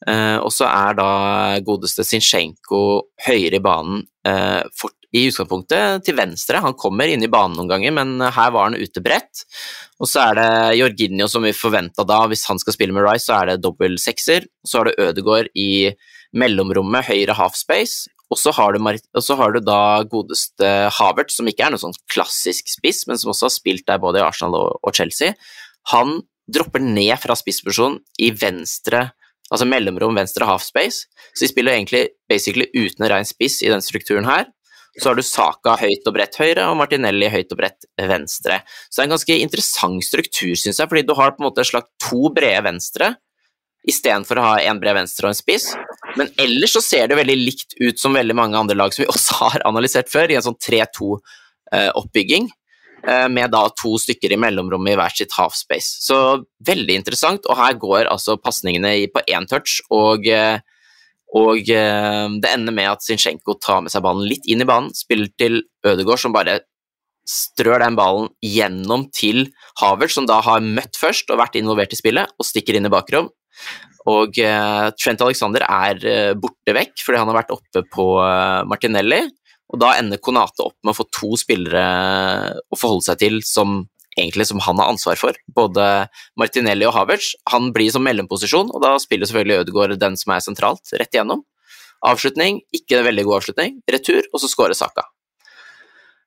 Uh, 0.03 0.41
og 0.41 0.49
så 0.51 0.65
er 0.67 0.97
da 0.97 1.11
godeste 1.63 2.03
Zinchenko 2.07 2.81
høyere 3.27 3.61
i 3.61 3.63
banen 3.63 4.01
fort 4.23 4.95
for, 4.95 4.97
i 5.13 5.27
utgangspunktet 5.29 6.05
til 6.07 6.17
venstre. 6.17 6.61
Han 6.63 6.75
kommer 6.79 7.09
inn 7.09 7.23
i 7.23 7.29
banen 7.31 7.57
noen 7.57 7.69
ganger, 7.69 7.93
men 7.99 8.15
her 8.23 8.53
var 8.55 8.69
han 8.69 8.79
ute 8.79 9.03
bredt. 9.03 9.43
Og 10.01 10.09
så 10.09 10.23
er 10.23 10.39
det 10.39 10.79
Jorginho 10.79 11.27
som 11.29 11.45
vi 11.45 11.53
forventa 11.55 12.05
da, 12.07 12.23
hvis 12.31 12.47
han 12.49 12.61
skal 12.61 12.75
spille 12.75 12.95
med 12.95 13.05
Rice, 13.05 13.27
så 13.27 13.37
er 13.39 13.51
det 13.51 13.61
dobbel 13.63 13.99
sekser. 14.01 14.47
Så 14.65 14.81
har 14.81 14.89
du 14.89 15.05
Ødegaard 15.05 15.51
i 15.53 15.93
mellomrommet, 16.33 17.05
høyre 17.11 17.37
halfspace, 17.37 18.09
og 18.33 18.39
så 18.41 18.49
har, 18.57 18.73
har, 18.73 19.53
du 19.53 19.59
da 19.61 19.81
godeste 20.09 20.69
Havert, 20.97 21.29
som 21.29 21.45
ikke 21.49 21.67
er 21.67 21.73
noen 21.73 21.83
sånn 21.83 21.99
klassisk 22.09 22.71
spiss, 22.71 23.03
men 23.05 23.19
som 23.21 23.29
også 23.33 23.45
har 23.45 23.53
spilt 23.53 23.85
der 23.89 24.01
både 24.01 24.21
i 24.21 24.25
Arsenal 24.25 24.57
og, 24.57 24.79
og 24.81 24.95
Chelsea. 24.97 25.35
Han 25.93 26.23
dropper 26.49 26.81
ned 26.81 27.13
fra 27.21 27.37
spissposisjon 27.37 27.99
i 28.23 28.31
venstre, 28.33 29.05
altså 29.51 29.67
mellomrom 29.69 30.17
venstre 30.17 30.47
halfspace, 30.49 31.05
så 31.29 31.45
de 31.45 31.51
spiller 31.51 31.77
egentlig 31.77 32.07
basically 32.31 32.65
uten 32.73 33.05
rein 33.11 33.27
spiss 33.27 33.61
i 33.61 33.69
den 33.71 33.85
strukturen 33.85 34.27
her. 34.27 34.49
Så 34.99 35.09
har 35.09 35.17
du 35.17 35.23
Saka 35.25 35.73
høyt 35.81 36.05
og 36.05 36.13
bredt 36.15 36.37
høyre 36.37 36.67
og 36.69 36.77
Martinelli 36.77 37.29
høyt 37.33 37.53
og 37.55 37.59
bredt 37.63 37.87
venstre. 37.97 38.59
Så 38.89 38.99
det 38.99 39.03
er 39.03 39.07
en 39.07 39.15
ganske 39.15 39.37
interessant 39.45 40.05
struktur, 40.05 40.53
syns 40.59 40.81
jeg, 40.81 40.89
fordi 40.91 41.05
du 41.07 41.15
har 41.17 41.33
på 41.33 41.41
en 41.41 41.49
måte 41.49 41.65
slagt 41.65 41.89
to 42.03 42.29
brede 42.33 42.61
venstre 42.67 43.15
istedenfor 43.89 44.39
å 44.39 44.45
ha 44.45 44.55
en 44.63 44.79
bred 44.79 44.95
venstre 44.95 45.27
og 45.27 45.33
en 45.33 45.39
spiss. 45.39 45.71
Men 46.19 46.29
ellers 46.39 46.75
så 46.77 46.81
ser 46.83 47.09
det 47.09 47.17
veldig 47.19 47.35
likt 47.39 47.75
ut 47.81 47.99
som 47.99 48.15
veldig 48.15 48.35
mange 48.37 48.59
andre 48.59 48.77
lag 48.79 48.93
som 48.95 49.03
vi 49.03 49.11
også 49.15 49.39
har 49.41 49.65
analysert 49.67 50.11
før, 50.11 50.31
i 50.31 50.37
en 50.39 50.45
sånn 50.45 50.59
3-2-oppbygging. 50.61 52.51
Eh, 53.03 53.25
med 53.27 53.51
da 53.51 53.65
to 53.75 53.97
stykker 53.99 54.31
i 54.31 54.39
mellomrommet 54.39 54.93
i 54.93 54.99
hvert 54.99 55.17
sitt 55.19 55.33
halfspace. 55.35 55.97
Så 56.05 56.17
veldig 56.63 56.95
interessant, 57.01 57.49
og 57.51 57.59
her 57.59 57.75
går 57.79 58.07
altså 58.07 58.37
pasningene 58.39 58.95
på 59.11 59.25
én 59.27 59.47
touch, 59.49 59.81
og, 59.91 60.27
eh, 60.27 60.61
og 61.33 61.69
eh, 61.73 62.25
det 62.43 62.51
ender 62.51 62.75
med 62.75 62.91
at 62.91 63.05
Zinchenko 63.05 63.57
tar 63.61 63.81
med 63.81 63.93
seg 63.93 64.03
ballen 64.05 64.27
litt 64.29 64.45
inn 64.45 64.61
i 64.61 64.69
banen, 64.69 64.93
spiller 64.93 65.31
til 65.39 65.63
Ødegaard, 65.85 66.21
som 66.21 66.35
bare 66.35 66.59
strør 67.29 67.81
den 67.81 67.95
ballen 67.97 68.27
gjennom 68.43 69.07
til 69.15 69.47
Havert, 69.79 70.13
som 70.13 70.27
da 70.29 70.41
har 70.45 70.63
møtt 70.63 70.99
først 70.99 71.31
og 71.31 71.39
vært 71.39 71.57
involvert 71.57 71.95
i 71.95 71.99
spillet, 71.99 72.35
og 72.37 72.47
stikker 72.47 72.77
inn 72.77 72.89
i 72.89 72.93
bakrom. 72.93 73.31
Og 74.11 74.37
eh, 74.43 74.89
Trent 74.99 75.23
Alexander 75.23 75.63
er 75.65 76.03
eh, 76.09 76.33
borte 76.35 76.75
vekk 76.75 77.05
fordi 77.05 77.21
han 77.21 77.31
har 77.31 77.39
vært 77.39 77.53
oppe 77.55 77.85
på 77.87 78.07
uh, 78.19 78.61
Martinelli. 78.67 79.21
Og 79.73 79.79
da 79.81 79.93
ender 79.97 80.19
Konate 80.21 80.65
opp 80.67 80.75
med 80.83 80.91
å 80.91 80.97
få 80.97 81.07
to 81.07 81.31
spillere 81.39 81.83
å 82.67 82.77
forholde 82.77 83.07
seg 83.07 83.21
til 83.23 83.39
som 83.47 83.79
egentlig 84.19 84.47
som 84.49 84.61
han 84.63 84.79
har 84.79 84.91
ansvar 84.93 85.19
for. 85.19 85.37
Både 85.55 85.87
Martinelli 86.39 86.87
og 86.89 86.95
Havertz. 86.97 87.33
Han 87.51 87.71
blir 87.75 87.91
som 87.93 88.05
mellomposisjon, 88.05 88.71
og 88.73 88.83
da 88.83 88.95
spiller 89.01 89.29
selvfølgelig 89.29 89.63
Ødegaard 89.63 89.97
den 90.01 90.17
som 90.19 90.35
er 90.35 90.45
sentralt, 90.45 90.85
rett 90.99 91.13
igjennom. 91.13 91.43
Avslutning, 92.03 92.59
ikke 92.75 92.99
en 92.99 93.07
veldig 93.07 93.25
god 93.27 93.39
avslutning. 93.39 93.79
Retur, 93.91 94.25
og 94.33 94.43
så 94.43 94.51
skårer 94.51 94.77
Saka. 94.77 95.05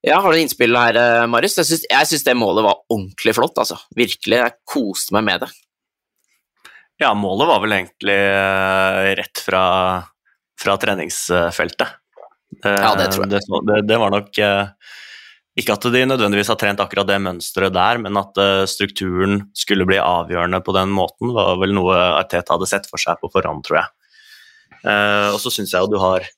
Ja, 0.07 0.21
Har 0.23 0.33
du 0.33 0.39
innspill 0.39 0.77
her, 0.77 1.27
Marius? 1.27 1.57
Jeg 1.59 2.09
syns 2.09 2.25
det 2.25 2.37
målet 2.39 2.65
var 2.65 2.85
ordentlig 2.93 3.35
flott. 3.37 3.59
altså. 3.59 3.79
Virkelig. 3.97 4.39
Jeg 4.39 4.59
koste 4.69 5.17
meg 5.17 5.27
med 5.27 5.45
det. 5.45 5.51
Ja, 7.03 7.11
målet 7.13 7.51
var 7.51 7.61
vel 7.65 7.75
egentlig 7.77 8.17
uh, 8.17 9.01
rett 9.19 9.43
fra, 9.45 9.65
fra 10.63 10.77
treningsfeltet. 10.81 11.99
Uh, 12.63 12.71
ja, 12.71 12.95
det 12.97 13.11
tror 13.13 13.27
jeg. 13.27 13.35
Det, 13.35 13.61
det, 13.69 13.81
det 13.91 13.99
var 14.01 14.15
nok 14.15 14.41
Ikke 15.57 15.73
at 15.77 15.87
de 15.89 16.03
nødvendigvis 16.05 16.51
har 16.53 16.59
trent 16.61 16.81
akkurat 16.83 17.09
det 17.09 17.17
mønsteret 17.25 17.73
der, 17.73 18.01
men 18.05 18.19
at 18.21 18.37
strukturen 18.69 19.47
skulle 19.57 19.87
bli 19.89 19.97
avgjørende 19.97 20.61
på 20.61 20.75
den 20.77 20.91
måten, 20.93 21.33
var 21.33 21.57
vel 21.63 21.73
noe 21.73 21.97
Arteta 22.19 22.59
hadde 22.59 22.69
sett 22.69 22.89
for 22.91 23.01
seg 23.01 23.17
på 23.23 23.31
forhånd, 23.33 23.65
tror 23.65 23.79
jeg. 23.81 23.89
og 25.33 25.39
så 25.41 25.55
syns 25.55 25.73
jeg 25.73 25.81
jo 25.81 25.95
du 25.95 25.97
har 26.03 26.29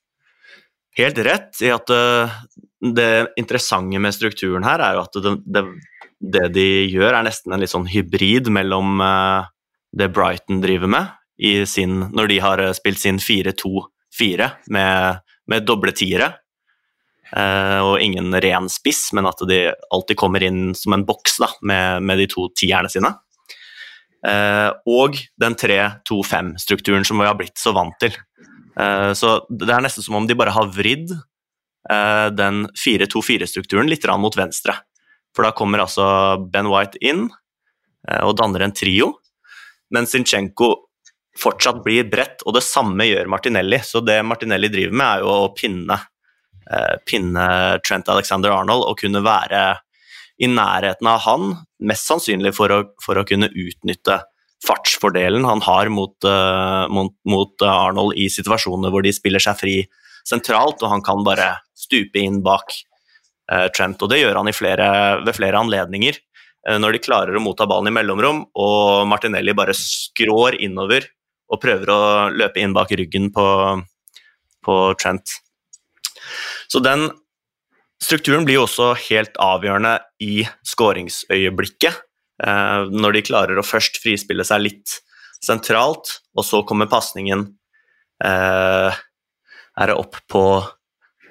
helt 1.00 1.18
rett 1.26 1.58
i 1.66 1.72
at 1.74 1.90
det 2.94 3.10
interessante 3.42 3.98
med 3.98 4.14
strukturen 4.14 4.62
her 4.62 4.86
er 4.86 5.00
jo 5.00 5.02
at 5.08 5.18
det, 5.24 5.34
det, 5.50 5.64
det, 6.22 6.46
de 6.54 6.68
gjør, 6.86 7.18
er 7.18 7.26
nesten 7.26 7.56
en 7.56 7.66
litt 7.66 7.74
sånn 7.74 7.90
hybrid 7.90 8.52
mellom 8.54 9.02
det 9.98 10.12
Brighton 10.14 10.62
driver 10.62 10.94
med 10.94 11.66
sin, 11.66 12.08
når 12.12 12.28
de 12.28 12.38
har 12.42 12.58
eh, 12.62 12.74
spilt 12.76 13.00
sin 13.00 13.18
4-2-4 13.18 14.50
med, 14.74 15.20
med, 15.46 15.66
doble 15.66 15.92
tiere. 15.92 16.32
Eh, 17.36 17.78
og 17.84 18.00
ingen 18.00 18.32
ren 18.40 18.68
spiss, 18.72 19.10
men 19.16 19.28
at 19.28 19.42
de 19.48 19.66
alltid 19.94 20.18
kommer 20.20 20.44
inn 20.44 20.72
som 20.78 20.96
en 20.96 21.04
boks 21.08 21.38
da, 21.42 21.50
med, 21.60 22.04
med, 22.08 22.22
de 22.22 22.28
to 22.30 22.48
tierne 22.56 22.90
sine. 22.92 23.12
Eh, 24.26 24.70
og 24.88 25.18
den 25.40 25.56
3-2-5-strukturen 25.58 27.06
som 27.06 27.20
vi 27.20 27.28
har 27.28 27.38
blitt 27.38 27.58
så 27.60 27.74
vant 27.76 27.96
til. 28.02 28.16
Eh, 28.78 29.12
så 29.18 29.38
det 29.50 29.70
er 29.74 29.84
nesten 29.84 30.06
som 30.06 30.18
om 30.20 30.28
de 30.28 30.38
bare 30.38 30.54
har 30.56 30.70
vridd 30.74 31.16
den 31.88 32.66
4-2-4-strukturen 32.76 33.88
litt 33.88 34.02
mot 34.20 34.34
venstre. 34.36 34.74
For 35.32 35.46
da 35.46 35.54
kommer 35.56 35.80
altså 35.80 36.36
Ben 36.52 36.68
White 36.68 37.00
inn 37.00 37.30
og 38.26 38.34
danner 38.36 38.66
en 38.66 38.74
trio 38.76 39.14
men 39.94 40.06
Zinchenko 40.06 40.74
fortsatt 41.38 41.82
blir 41.84 42.08
bredt, 42.10 42.42
og 42.46 42.56
det 42.56 42.64
samme 42.66 43.06
gjør 43.06 43.30
Martinelli. 43.30 43.80
Så 43.84 44.02
det 44.04 44.20
Martinelli 44.26 44.70
driver 44.72 44.96
med, 44.96 45.06
er 45.08 45.24
jo 45.24 45.34
å 45.46 45.52
pinne, 45.56 45.98
pinne 47.08 47.44
Trent 47.86 48.08
Alexander 48.12 48.52
Arnold 48.52 48.84
og 48.88 48.98
kunne 49.00 49.22
være 49.24 49.78
i 50.38 50.48
nærheten 50.50 51.08
av 51.10 51.22
han, 51.24 51.54
mest 51.82 52.06
sannsynlig 52.10 52.52
for 52.54 52.70
å, 52.70 52.82
for 53.02 53.18
å 53.18 53.24
kunne 53.26 53.48
utnytte 53.48 54.20
fartsfordelen 54.66 55.46
han 55.46 55.62
har 55.66 55.90
mot, 55.94 56.14
uh, 56.26 56.84
mot, 56.92 57.14
mot, 57.30 57.64
Arnold 57.64 58.18
i 58.18 58.28
situasjoner 58.30 58.92
hvor 58.92 59.06
de 59.06 59.14
spiller 59.14 59.42
seg 59.42 59.58
fri 59.58 59.76
sentralt, 60.26 60.82
og 60.82 60.92
han 60.92 61.04
kan 61.04 61.24
bare 61.26 61.54
stupe 61.78 62.20
inn 62.20 62.42
bak, 62.44 62.74
Trent. 63.72 64.02
Og 64.04 64.10
det 64.12 64.18
gjør 64.20 64.36
han 64.42 64.50
flere, 64.52 64.86
ved 65.24 65.32
flere 65.32 65.56
anledninger. 65.56 66.18
Når 66.82 66.92
de 66.92 66.98
klarer 67.00 67.38
å 67.38 67.40
motta 67.40 67.64
ballen 67.64 67.88
i 67.88 67.94
mellomrom, 67.96 68.42
og 68.60 69.06
Martinelli 69.08 69.54
bare 69.56 69.72
skrår 69.72 70.58
innover 70.60 71.06
og 71.48 71.62
prøver 71.62 71.92
å 71.94 72.00
løpe 72.28 72.60
inn 72.60 72.74
bak 72.76 72.92
ryggen 72.92 73.30
på, 73.32 73.46
på 74.68 74.76
Trent. 75.00 75.38
Så 76.68 76.82
den 76.84 77.08
strukturen 78.02 78.46
blir 78.46 78.60
jo 78.60 78.66
også 78.66 78.92
helt 79.08 79.38
avgjørende 79.42 79.96
i 80.24 80.42
skåringsøyeblikket. 80.68 82.04
Eh, 82.38 82.82
når 82.94 83.16
de 83.16 83.26
klarer 83.26 83.58
å 83.58 83.66
først 83.66 83.98
frispille 84.02 84.46
seg 84.46 84.62
litt 84.66 84.98
sentralt, 85.42 86.18
og 86.38 86.46
så 86.46 86.62
kommer 86.66 86.90
pasningen 86.90 87.44
eh, 88.24 88.94
Er 89.78 89.90
det 89.90 89.96
opp 89.98 90.18
på 90.30 90.42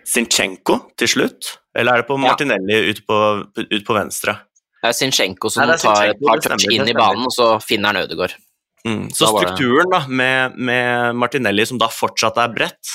Sinchenko 0.07 0.79
til 0.99 1.11
slutt, 1.11 1.53
eller 1.75 1.97
er 1.97 2.03
det 2.03 2.07
på 2.07 2.15
Martinelli 2.19 2.75
ja. 2.75 2.91
ut, 2.91 3.01
på, 3.07 3.17
ut 3.59 3.87
på 3.87 3.95
venstre? 3.95 4.37
Det 4.77 4.91
er 4.91 4.95
Sinchenko 4.95 5.51
som 5.51 5.67
Nei, 5.67 5.75
tar 5.81 6.13
et 6.13 6.21
par 6.21 6.43
touch 6.43 6.67
inn 6.71 6.87
i 6.87 6.95
banen, 6.95 7.25
og 7.27 7.33
så 7.35 7.49
finner 7.63 7.91
han 7.91 8.05
Ødegaard. 8.05 8.37
Mm. 8.87 9.09
Så 9.11 9.27
strukturen 9.33 9.91
da, 9.91 10.03
med, 10.07 10.55
med, 10.55 11.17
Martinelli, 11.19 11.65
som 11.67 11.79
da 11.81 11.89
fortsatt 11.91 12.39
er 12.39 12.53
bredt 12.55 12.93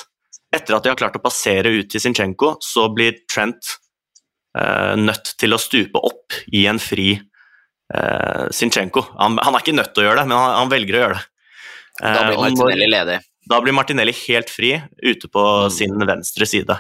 Etter 0.53 0.77
at 0.77 0.85
de 0.85 0.93
har 0.93 0.99
klart 1.01 1.17
å 1.17 1.23
passere 1.25 1.73
ut 1.73 1.89
til 1.93 2.03
Zinchenko, 2.03 2.57
så 2.61 2.89
blir 2.93 3.23
Trent 3.31 3.77
eh, 4.59 4.95
nødt 5.01 5.35
til 5.41 5.57
å 5.57 5.61
stupe 5.61 6.01
opp 6.05 6.37
i 6.53 6.67
en 6.69 6.81
fri 6.83 7.15
eh, 7.17 8.45
Zinchenko. 8.53 9.07
Han, 9.17 9.39
han, 9.41 9.57
er 9.57 9.65
ikke 9.65 9.77
nødt 9.79 9.95
til 9.97 10.05
å 10.05 10.11
gjøre 10.11 10.23
det, 10.23 10.29
men 10.29 10.37
han, 10.37 10.57
han 10.61 10.73
velger 10.73 10.99
å 10.99 11.05
gjøre 11.07 11.19
det. 11.19 11.27
Eh, 12.03 12.15
da 12.15 12.25
blir 12.27 12.37
eh, 12.37 12.43
Martinelli 12.45 12.91
ledig. 12.93 13.19
Da 13.53 13.61
blir 13.65 13.77
Martinelli 13.77 14.15
helt 14.27 14.53
fri 14.53 14.75
ute 15.03 15.29
på 15.33 15.45
mm. 15.65 15.75
sin 15.75 16.09
venstre 16.09 16.49
side. 16.49 16.79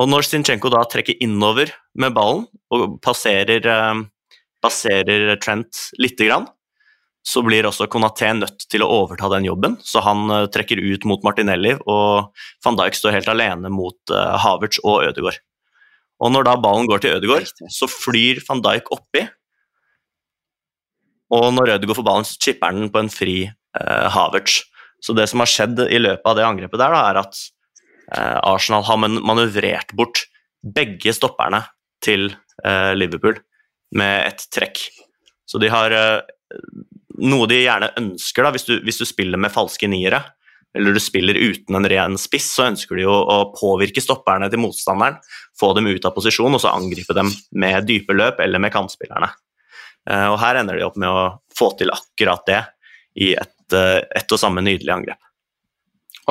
Og 0.00 0.08
når 0.08 0.28
Zinchenko 0.28 0.70
da 0.72 0.84
trekker 0.88 1.20
innover 1.24 1.72
med 2.00 2.14
ballen 2.16 2.46
og 2.72 2.98
passerer, 3.04 3.64
eh, 3.72 4.38
passerer 4.62 5.32
Trent 5.40 5.88
lite 6.00 6.28
grann, 6.28 6.46
så 7.22 7.42
blir 7.46 7.66
også 7.66 7.86
Konaté 7.90 8.32
nødt 8.34 8.64
til 8.70 8.82
å 8.82 8.90
overta 8.90 9.30
den 9.32 9.46
jobben. 9.46 9.76
Så 9.86 10.02
han 10.02 10.26
uh, 10.30 10.48
trekker 10.50 10.80
ut 10.82 11.06
mot 11.08 11.22
Martinelli, 11.26 11.76
og 11.86 12.32
van 12.64 12.78
Dijk 12.78 12.98
står 12.98 13.16
helt 13.18 13.30
alene 13.30 13.70
mot 13.72 13.98
uh, 14.10 14.34
Havertz 14.42 14.82
og 14.82 15.06
Ødegaard. 15.06 15.38
Og 16.22 16.34
når 16.34 16.46
da 16.46 16.56
ballen 16.62 16.90
går 16.90 17.02
til 17.02 17.16
Ødegaard, 17.16 17.48
så 17.70 17.88
flyr 17.90 18.42
van 18.48 18.62
Dijk 18.64 18.90
oppi. 18.94 19.24
Og 21.34 21.48
når 21.54 21.76
Ødegaard 21.76 21.98
får 22.00 22.08
ballen, 22.10 22.26
så 22.28 22.38
chipper 22.42 22.70
han 22.70 22.84
den 22.84 22.92
på 22.94 23.00
en 23.00 23.10
fri 23.10 23.36
eh, 23.48 24.08
Havertz. 24.12 24.60
Så 25.02 25.16
det 25.18 25.24
som 25.32 25.42
har 25.42 25.50
skjedd 25.50 25.80
i 25.88 25.98
løpet 25.98 26.28
av 26.28 26.36
det 26.38 26.44
angrepet 26.46 26.78
der, 26.78 26.94
da, 26.94 27.00
er 27.08 27.18
at 27.24 27.40
Arsenal 28.44 28.84
har 28.86 29.00
manøvrert 29.00 29.94
bort 29.98 30.20
begge 30.62 31.14
stopperne 31.16 31.62
til 32.04 32.28
Liverpool 32.94 33.40
med 33.98 34.28
et 34.28 34.44
trekk. 34.52 34.84
Så 35.48 35.58
de 35.58 35.72
har 35.72 35.96
noe 37.22 37.48
de 37.50 37.62
gjerne 37.62 37.92
ønsker, 38.00 38.44
da, 38.44 38.52
hvis 38.54 38.66
du, 38.68 38.76
hvis 38.86 39.00
du, 39.02 39.06
spiller 39.08 39.40
med 39.40 39.52
falske 39.54 39.88
niere, 39.90 40.22
eller 40.74 40.96
du 40.96 41.02
spiller 41.02 41.36
uten 41.36 41.76
en 41.76 41.88
ren 41.90 42.16
spiss, 42.20 42.48
så 42.56 42.70
ønsker 42.70 42.96
de 42.96 43.04
jo 43.04 43.12
å 43.12 43.38
påvirke 43.54 44.02
stopperne 44.02 44.48
til 44.50 44.62
motstanderen, 44.62 45.18
få 45.58 45.72
dem 45.76 45.90
ut 45.90 46.06
av 46.08 46.14
posisjon 46.16 46.56
og 46.56 46.62
så 46.62 46.72
angripe 46.72 47.14
dem 47.16 47.30
med 47.60 47.84
dype 47.88 48.16
løp 48.16 48.40
eller 48.42 48.62
med 48.62 48.72
kantspillerne. 48.74 49.28
Eh, 50.10 50.28
og 50.32 50.38
Her 50.42 50.62
ender 50.62 50.78
de 50.78 50.86
opp 50.86 50.96
med 50.98 51.10
å 51.10 51.26
få 51.54 51.72
til 51.78 51.92
akkurat 51.92 52.46
det 52.48 52.62
i 53.20 53.34
et, 53.36 53.76
eh, 53.76 54.00
et 54.16 54.32
og 54.32 54.40
samme 54.40 54.64
nydelig 54.64 54.94
angrep. 54.96 55.20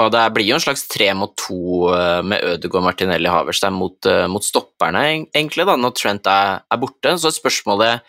Og 0.01 0.09
Det 0.11 0.23
blir 0.33 0.47
jo 0.47 0.55
en 0.55 0.63
slags 0.63 0.87
tre 0.87 1.13
mot 1.13 1.35
to 1.35 1.91
eh, 1.93 2.21
med 2.23 2.41
Ødegaard 2.41 2.83
Martinelli 2.83 3.29
Haverstein 3.29 3.75
mot, 3.75 3.99
mot 4.31 4.43
stopperne, 4.43 5.27
egentlig, 5.35 5.67
da, 5.67 5.75
når 5.75 5.95
Trent 5.95 6.27
er, 6.31 6.63
er 6.65 6.81
borte. 6.81 7.13
Så 7.19 7.31
spørsmålet 7.35 8.01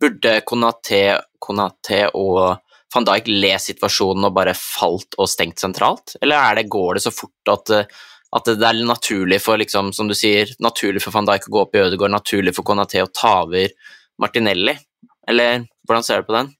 Burde 0.00 0.40
Konaté, 0.46 1.18
Konaté 1.42 2.04
og 2.14 2.58
van 2.94 3.06
Dijk 3.08 3.28
le 3.30 3.54
situasjonen 3.58 4.28
og 4.28 4.34
bare 4.36 4.54
falt 4.58 5.16
og 5.18 5.30
stengt 5.30 5.62
sentralt, 5.62 6.16
eller 6.22 6.38
er 6.38 6.60
det, 6.60 6.68
går 6.70 6.98
det 6.98 7.04
så 7.06 7.12
fort 7.14 7.50
at, 7.50 7.72
at 8.38 8.50
det 8.50 8.68
er 8.68 8.82
naturlig 8.86 9.40
for, 9.42 9.58
liksom, 9.60 9.92
som 9.96 10.10
du 10.10 10.14
sier, 10.18 10.50
naturlig 10.62 11.02
for 11.02 11.14
van 11.14 11.28
Dijk 11.28 11.48
å 11.48 11.54
gå 11.54 11.62
opp 11.64 11.78
i 11.78 11.82
Ødegaard, 11.84 12.14
naturlig 12.14 12.54
for 12.56 12.66
Konaté 12.66 13.02
å 13.02 13.10
ta 13.10 13.40
over 13.44 13.72
Martinelli, 14.22 14.76
eller 15.28 15.66
hvordan 15.88 16.06
ser 16.06 16.22
du 16.22 16.28
på 16.28 16.36
den? 16.38 16.52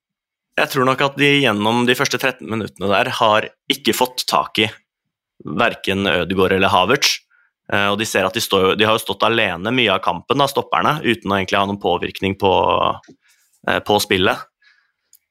Jeg 0.58 0.70
tror 0.70 0.86
nok 0.86 1.02
at 1.02 1.18
de 1.18 1.30
gjennom 1.42 1.82
de 1.86 1.96
første 1.98 2.18
13 2.20 2.46
minuttene 2.46 2.90
der 2.90 3.10
har 3.18 3.50
ikke 3.70 3.94
fått 3.96 4.26
tak 4.30 4.62
i 4.62 4.70
verken 5.44 6.06
Ødegaard 6.06 6.54
eller 6.54 6.70
Havertz. 6.70 7.16
Eh, 7.72 7.88
og 7.90 7.96
de 7.98 8.06
ser 8.06 8.26
at 8.28 8.36
de, 8.36 8.42
står, 8.44 8.74
de 8.78 8.86
har 8.86 9.00
stått 9.02 9.24
alene 9.26 9.72
mye 9.74 9.90
av 9.90 10.02
kampen, 10.04 10.38
da, 10.38 10.46
stopperne, 10.50 10.98
uten 11.02 11.32
å 11.32 11.38
egentlig 11.38 11.58
ha 11.58 11.64
noen 11.66 11.80
påvirkning 11.82 12.36
på, 12.38 12.52
Eh, 12.52 13.23
på 13.64 13.96
spillet. 14.02 14.42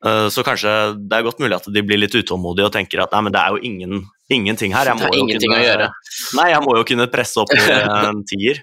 Eh, 0.06 0.30
så 0.30 0.43
kanskje 0.43 0.72
det 1.00 1.15
er 1.15 1.24
godt 1.24 1.39
mulig 1.39 1.56
at 1.56 1.67
de 1.72 1.84
blir 1.86 2.02
litt 2.02 2.15
utålmodige 2.15 2.67
og 2.67 2.74
tenker 2.76 3.04
at 3.06 3.13
nei, 3.15 3.22
men 3.24 3.36
det 3.36 3.39
er 3.39 3.56
jo 3.56 3.62
ingen, 3.69 4.02
ingenting 4.28 4.76
her. 4.76 4.89
det 4.89 5.08
er 5.08 5.15
ingenting 5.15 5.48
kunne, 5.48 5.62
å 5.62 5.67
gjøre. 5.67 5.89
Nei, 6.39 6.48
jeg 6.52 6.63
må 6.65 6.76
jo 6.80 6.88
kunne 6.89 7.08
presse 7.12 7.39
opp 7.39 7.54
en 7.56 8.24
tier. 8.28 8.60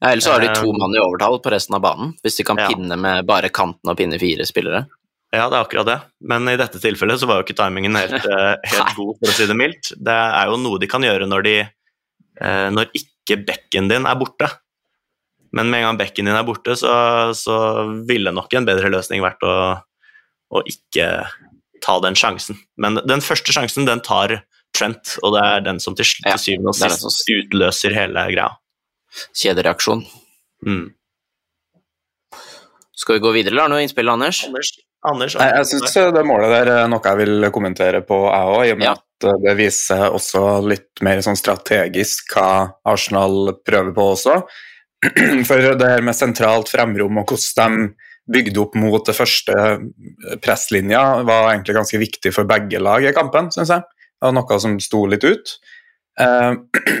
Ja, 0.00 0.14
ellers 0.14 0.30
har 0.30 0.40
de 0.40 0.48
to 0.54 0.70
eh, 0.70 0.78
mann 0.80 0.96
i 0.96 1.02
overtall 1.02 1.36
på 1.44 1.52
resten 1.52 1.76
av 1.76 1.84
banen, 1.84 2.14
hvis 2.24 2.40
de 2.40 2.46
kan 2.48 2.60
ja. 2.60 2.70
pinne 2.70 2.96
med 2.96 3.28
bare 3.28 3.52
kanten 3.52 3.92
og 3.92 3.98
pinne 4.00 4.16
fire 4.22 4.46
spillere. 4.48 4.86
Ja, 5.30 5.44
det 5.52 5.58
er 5.58 5.60
akkurat 5.60 5.86
det, 5.86 5.98
men 6.26 6.48
i 6.50 6.56
dette 6.58 6.80
tilfellet 6.82 7.20
så 7.20 7.28
var 7.28 7.38
jo 7.38 7.44
ikke 7.44 7.58
timingen 7.60 7.98
helt, 8.00 8.24
helt 8.72 8.96
god, 8.96 9.12
for 9.20 9.28
å 9.28 9.36
si 9.36 9.46
det 9.46 9.58
mildt. 9.58 9.92
Det 10.00 10.16
er 10.16 10.48
jo 10.48 10.56
noe 10.64 10.80
de 10.80 10.88
kan 10.90 11.04
gjøre 11.04 11.28
når, 11.28 11.44
de, 11.44 11.54
når 12.72 12.88
ikke 12.96 13.38
bekken 13.52 13.92
din 13.92 14.08
er 14.08 14.18
borte. 14.18 14.48
Men 15.56 15.70
med 15.70 15.82
en 15.82 15.88
gang 15.88 16.00
bekken 16.00 16.28
din 16.28 16.36
er 16.36 16.46
borte, 16.46 16.76
så, 16.78 16.92
så 17.34 17.56
ville 18.08 18.32
nok 18.34 18.52
en 18.54 18.68
bedre 18.68 18.92
løsning 18.92 19.22
vært 19.24 19.42
å, 19.46 19.54
å, 20.54 20.62
ikke 20.68 21.08
ta 21.82 21.96
den 22.04 22.18
sjansen. 22.18 22.60
Men 22.80 23.00
den 23.08 23.24
første 23.24 23.54
sjansen, 23.56 23.88
den 23.88 24.02
tar 24.06 24.42
Trent, 24.76 25.16
og 25.26 25.34
det 25.34 25.40
er 25.42 25.64
den 25.66 25.80
som 25.82 25.96
til, 25.98 26.06
til 26.06 26.38
syvende 26.38 26.70
og 26.70 26.76
sist 26.78 27.30
utløser 27.34 27.94
hele 27.96 28.22
greia. 28.30 28.52
Kjedereaksjon. 29.34 30.04
Mm. 30.66 30.84
Skal 32.94 33.16
vi 33.16 33.24
gå 33.24 33.32
videre, 33.34 33.54
eller 33.54 33.64
har 33.64 33.72
du 33.72 33.74
noe 33.74 33.82
innspill, 33.82 34.12
Anders? 34.12 34.44
Anders, 34.46 34.70
Anders 35.10 35.36
Nei, 35.40 35.48
jeg 35.56 35.68
syns 35.72 35.96
det 36.14 36.24
målet 36.28 36.52
der 36.52 36.72
er 36.74 36.90
noe 36.92 37.02
jeg 37.02 37.18
vil 37.22 37.50
kommentere 37.54 38.02
på, 38.06 38.22
jeg 38.28 38.54
òg, 38.54 38.62
i 38.68 38.74
og 38.74 38.80
med 38.80 38.90
ja. 38.90 38.94
at 38.94 39.28
det 39.46 39.54
viser 39.58 40.06
også 40.06 40.44
litt 40.68 41.02
mer 41.04 41.22
sånn 41.24 41.38
strategisk 41.40 42.36
hva 42.36 42.50
Arsenal 42.88 43.56
prøver 43.66 43.94
på 43.96 44.06
også. 44.14 44.36
For 45.48 45.72
det 45.80 45.90
her 45.94 46.04
med 46.04 46.16
sentralt 46.16 46.70
fremrom 46.72 47.22
og 47.22 47.32
hvordan 47.32 47.80
de 47.90 48.08
bygde 48.30 48.60
opp 48.62 48.76
mot 48.78 49.06
det 49.06 49.16
første 49.16 49.54
presslinja, 50.44 51.22
var 51.26 51.50
egentlig 51.50 51.74
ganske 51.80 51.98
viktig 51.98 52.30
for 52.34 52.48
begge 52.48 52.78
lag 52.82 53.02
i 53.02 53.14
kampen, 53.16 53.48
syns 53.50 53.72
jeg. 53.74 53.82
Det 54.20 54.28
var 54.28 54.36
noe 54.36 54.60
som 54.62 54.76
sto 54.82 55.00
litt 55.10 55.24
ut. 55.26 55.56
Eh, 56.20 56.52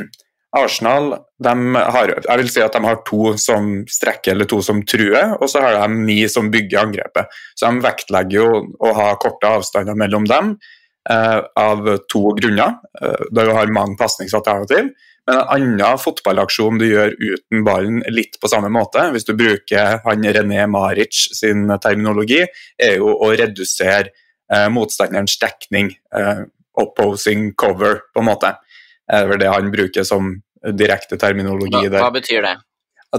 Arsenal 0.58 1.12
har, 1.46 2.10
jeg 2.24 2.40
vil 2.40 2.48
si 2.50 2.62
at 2.64 2.74
de 2.74 2.82
har 2.82 3.02
to 3.06 3.36
som 3.38 3.68
strekker 3.86 4.34
eller 4.34 4.48
to 4.50 4.58
som 4.66 4.80
truer, 4.82 5.36
og 5.38 5.46
så 5.52 5.62
har 5.62 5.78
de 5.78 6.00
ni 6.08 6.24
som 6.32 6.50
bygger 6.50 6.82
angrepet. 6.82 7.30
Så 7.54 7.70
de 7.70 7.84
vektlegger 7.84 8.40
jo 8.40 8.48
å 8.82 8.94
ha 8.96 9.12
korte 9.22 9.52
avstander 9.60 9.98
mellom 9.98 10.26
dem 10.26 10.56
eh, 11.10 11.38
av 11.38 11.86
to 12.10 12.24
grunner. 12.40 12.80
Eh, 12.98 13.28
da 13.30 13.46
du 13.46 13.54
har 13.54 13.70
mange 13.76 13.94
pasningsalternativ. 14.00 14.90
Men 15.30 15.38
en 15.38 15.66
annen 15.78 16.00
fotballaksjon 16.00 16.78
du 16.80 16.86
gjør 16.88 17.12
uten 17.18 17.64
ballen 17.66 18.00
litt 18.10 18.38
på 18.42 18.50
samme 18.50 18.70
måte, 18.72 19.04
hvis 19.14 19.28
du 19.28 19.34
bruker 19.38 20.00
han 20.04 20.26
René 20.36 20.64
Maric 20.70 21.28
sin 21.36 21.68
terminologi, 21.82 22.40
er 22.80 22.96
jo 22.98 23.12
å 23.14 23.30
redusere 23.38 24.10
eh, 24.10 24.66
motstanderens 24.72 25.38
dekning. 25.38 25.92
Eh, 26.16 26.42
opposing 26.80 27.52
cover, 27.58 28.00
på 28.14 28.22
en 28.22 28.28
måte. 28.30 28.54
Det 29.06 29.22
er 29.22 29.30
vel 29.30 29.40
det 29.42 29.52
han 29.52 29.70
bruker 29.72 30.06
som 30.06 30.32
direkte 30.76 31.18
terminologi 31.20 31.88
hva, 31.88 32.06
Hva 32.06 32.12
betyr 32.14 32.44
det? 32.46 32.56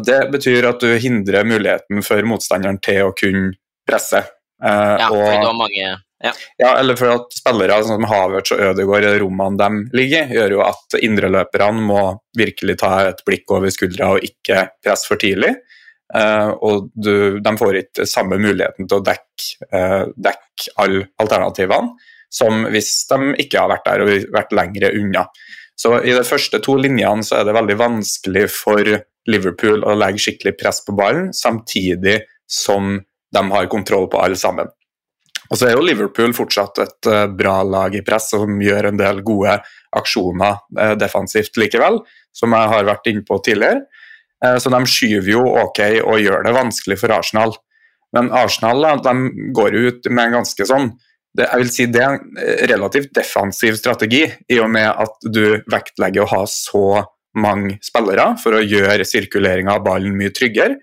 Det 0.08 0.20
betyr 0.32 0.68
at 0.70 0.84
du 0.84 0.94
hindrer 1.04 1.48
muligheten 1.48 2.04
for 2.06 2.24
motstanderen 2.28 2.80
til 2.84 3.10
å 3.10 3.16
kunne 3.16 3.52
presse. 3.88 4.24
Eh, 4.64 4.96
ja, 5.02 5.10
og, 5.10 5.20
for 5.20 5.36
det 5.36 5.48
var 5.48 5.60
mange 5.60 5.92
ja. 6.24 6.32
ja. 6.62 6.72
eller 6.80 6.98
for 7.00 7.14
at 7.14 7.36
spillere 7.36 7.80
sånn 7.82 8.00
som 8.00 8.08
Havertz 8.10 8.54
og 8.56 8.64
Ødegaard, 8.70 9.10
rommene 9.24 9.60
de 9.60 9.98
ligger, 9.98 10.32
gjør 10.38 10.58
jo 10.58 10.64
at 10.66 10.98
indreløperne 11.02 11.86
må 11.90 12.04
virkelig 12.38 12.78
ta 12.82 12.94
et 13.10 13.24
blikk 13.28 13.52
over 13.54 13.74
skuldra 13.74 14.14
og 14.16 14.28
ikke 14.28 14.68
presse 14.84 15.10
for 15.10 15.22
tidlig. 15.22 15.56
Uh, 16.12 16.52
og 16.60 16.90
du, 16.92 17.40
de 17.40 17.52
får 17.56 17.78
ikke 17.86 18.06
samme 18.10 18.36
muligheten 18.42 18.84
til 18.90 19.00
å 19.00 19.04
dekke, 19.06 19.68
uh, 19.72 20.10
dekke 20.20 20.74
alle 20.84 21.06
alternativene 21.24 22.10
som 22.32 22.66
hvis 22.72 22.92
de 23.10 23.34
ikke 23.44 23.60
har 23.60 23.72
vært 23.72 23.88
der 23.88 24.04
og 24.06 24.12
vært 24.34 24.56
lengre 24.56 24.92
unna. 24.96 25.26
Så 25.76 25.98
I 26.00 26.14
de 26.16 26.24
første 26.28 26.62
to 26.64 26.78
linjene 26.80 27.26
så 27.26 27.40
er 27.40 27.48
det 27.48 27.56
veldig 27.58 27.78
vanskelig 27.80 28.46
for 28.54 28.88
Liverpool 29.30 29.84
å 29.86 29.96
legge 29.98 30.24
skikkelig 30.24 30.56
press 30.60 30.82
på 30.86 30.96
ballen, 30.98 31.32
samtidig 31.36 32.22
som 32.50 33.00
de 33.32 33.44
har 33.54 33.72
kontroll 33.72 34.08
på 34.12 34.20
alle 34.22 34.40
sammen. 34.40 34.70
Og 35.52 35.60
så 35.60 35.68
er 35.68 35.76
jo 35.76 35.84
Liverpool 35.84 36.34
fortsatt 36.36 36.80
et 36.80 37.12
uh, 37.12 37.26
bra 37.28 37.60
lag 37.68 37.96
i 37.96 38.04
press 38.08 38.30
som 38.32 38.62
gjør 38.64 38.90
en 38.90 39.00
del 39.00 39.20
gode 39.28 39.58
aksjoner 39.98 40.62
uh, 40.80 40.94
defensivt 41.00 41.60
likevel, 41.60 42.00
som 42.32 42.56
jeg 42.56 42.72
har 42.72 42.88
vært 42.88 43.12
inne 43.12 43.26
på 43.28 43.40
tidligere. 43.44 43.84
Eh, 44.46 44.58
så 44.58 44.72
de 44.74 44.82
skyver 44.90 45.34
jo 45.36 45.44
ok 45.62 45.82
og 46.02 46.22
gjør 46.22 46.46
det 46.48 46.56
vanskelig 46.56 46.98
for 47.02 47.14
Arsenal. 47.14 47.56
Men 48.16 48.32
Arsenal 48.36 48.86
de 49.04 49.16
går 49.56 49.78
ut 49.78 50.10
med 50.10 50.24
en 50.26 50.38
ganske 50.40 50.68
sånn 50.68 50.94
jeg 51.40 51.62
vil 51.62 51.70
si 51.72 51.86
det 51.88 52.02
er 52.04 52.18
en 52.18 52.40
relativt 52.68 53.14
defensiv 53.16 53.78
strategi, 53.80 54.26
i 54.52 54.58
og 54.60 54.68
med 54.74 54.90
at 54.90 55.30
du 55.32 55.62
vektlegger 55.72 56.26
å 56.26 56.32
ha 56.34 56.42
så 56.50 57.06
mange 57.40 57.78
spillere 57.80 58.34
for 58.42 58.58
å 58.58 58.66
gjøre 58.66 59.08
sirkuleringa 59.08 59.78
av 59.78 59.86
ballen 59.86 60.18
mye 60.20 60.34
tryggere. 60.36 60.76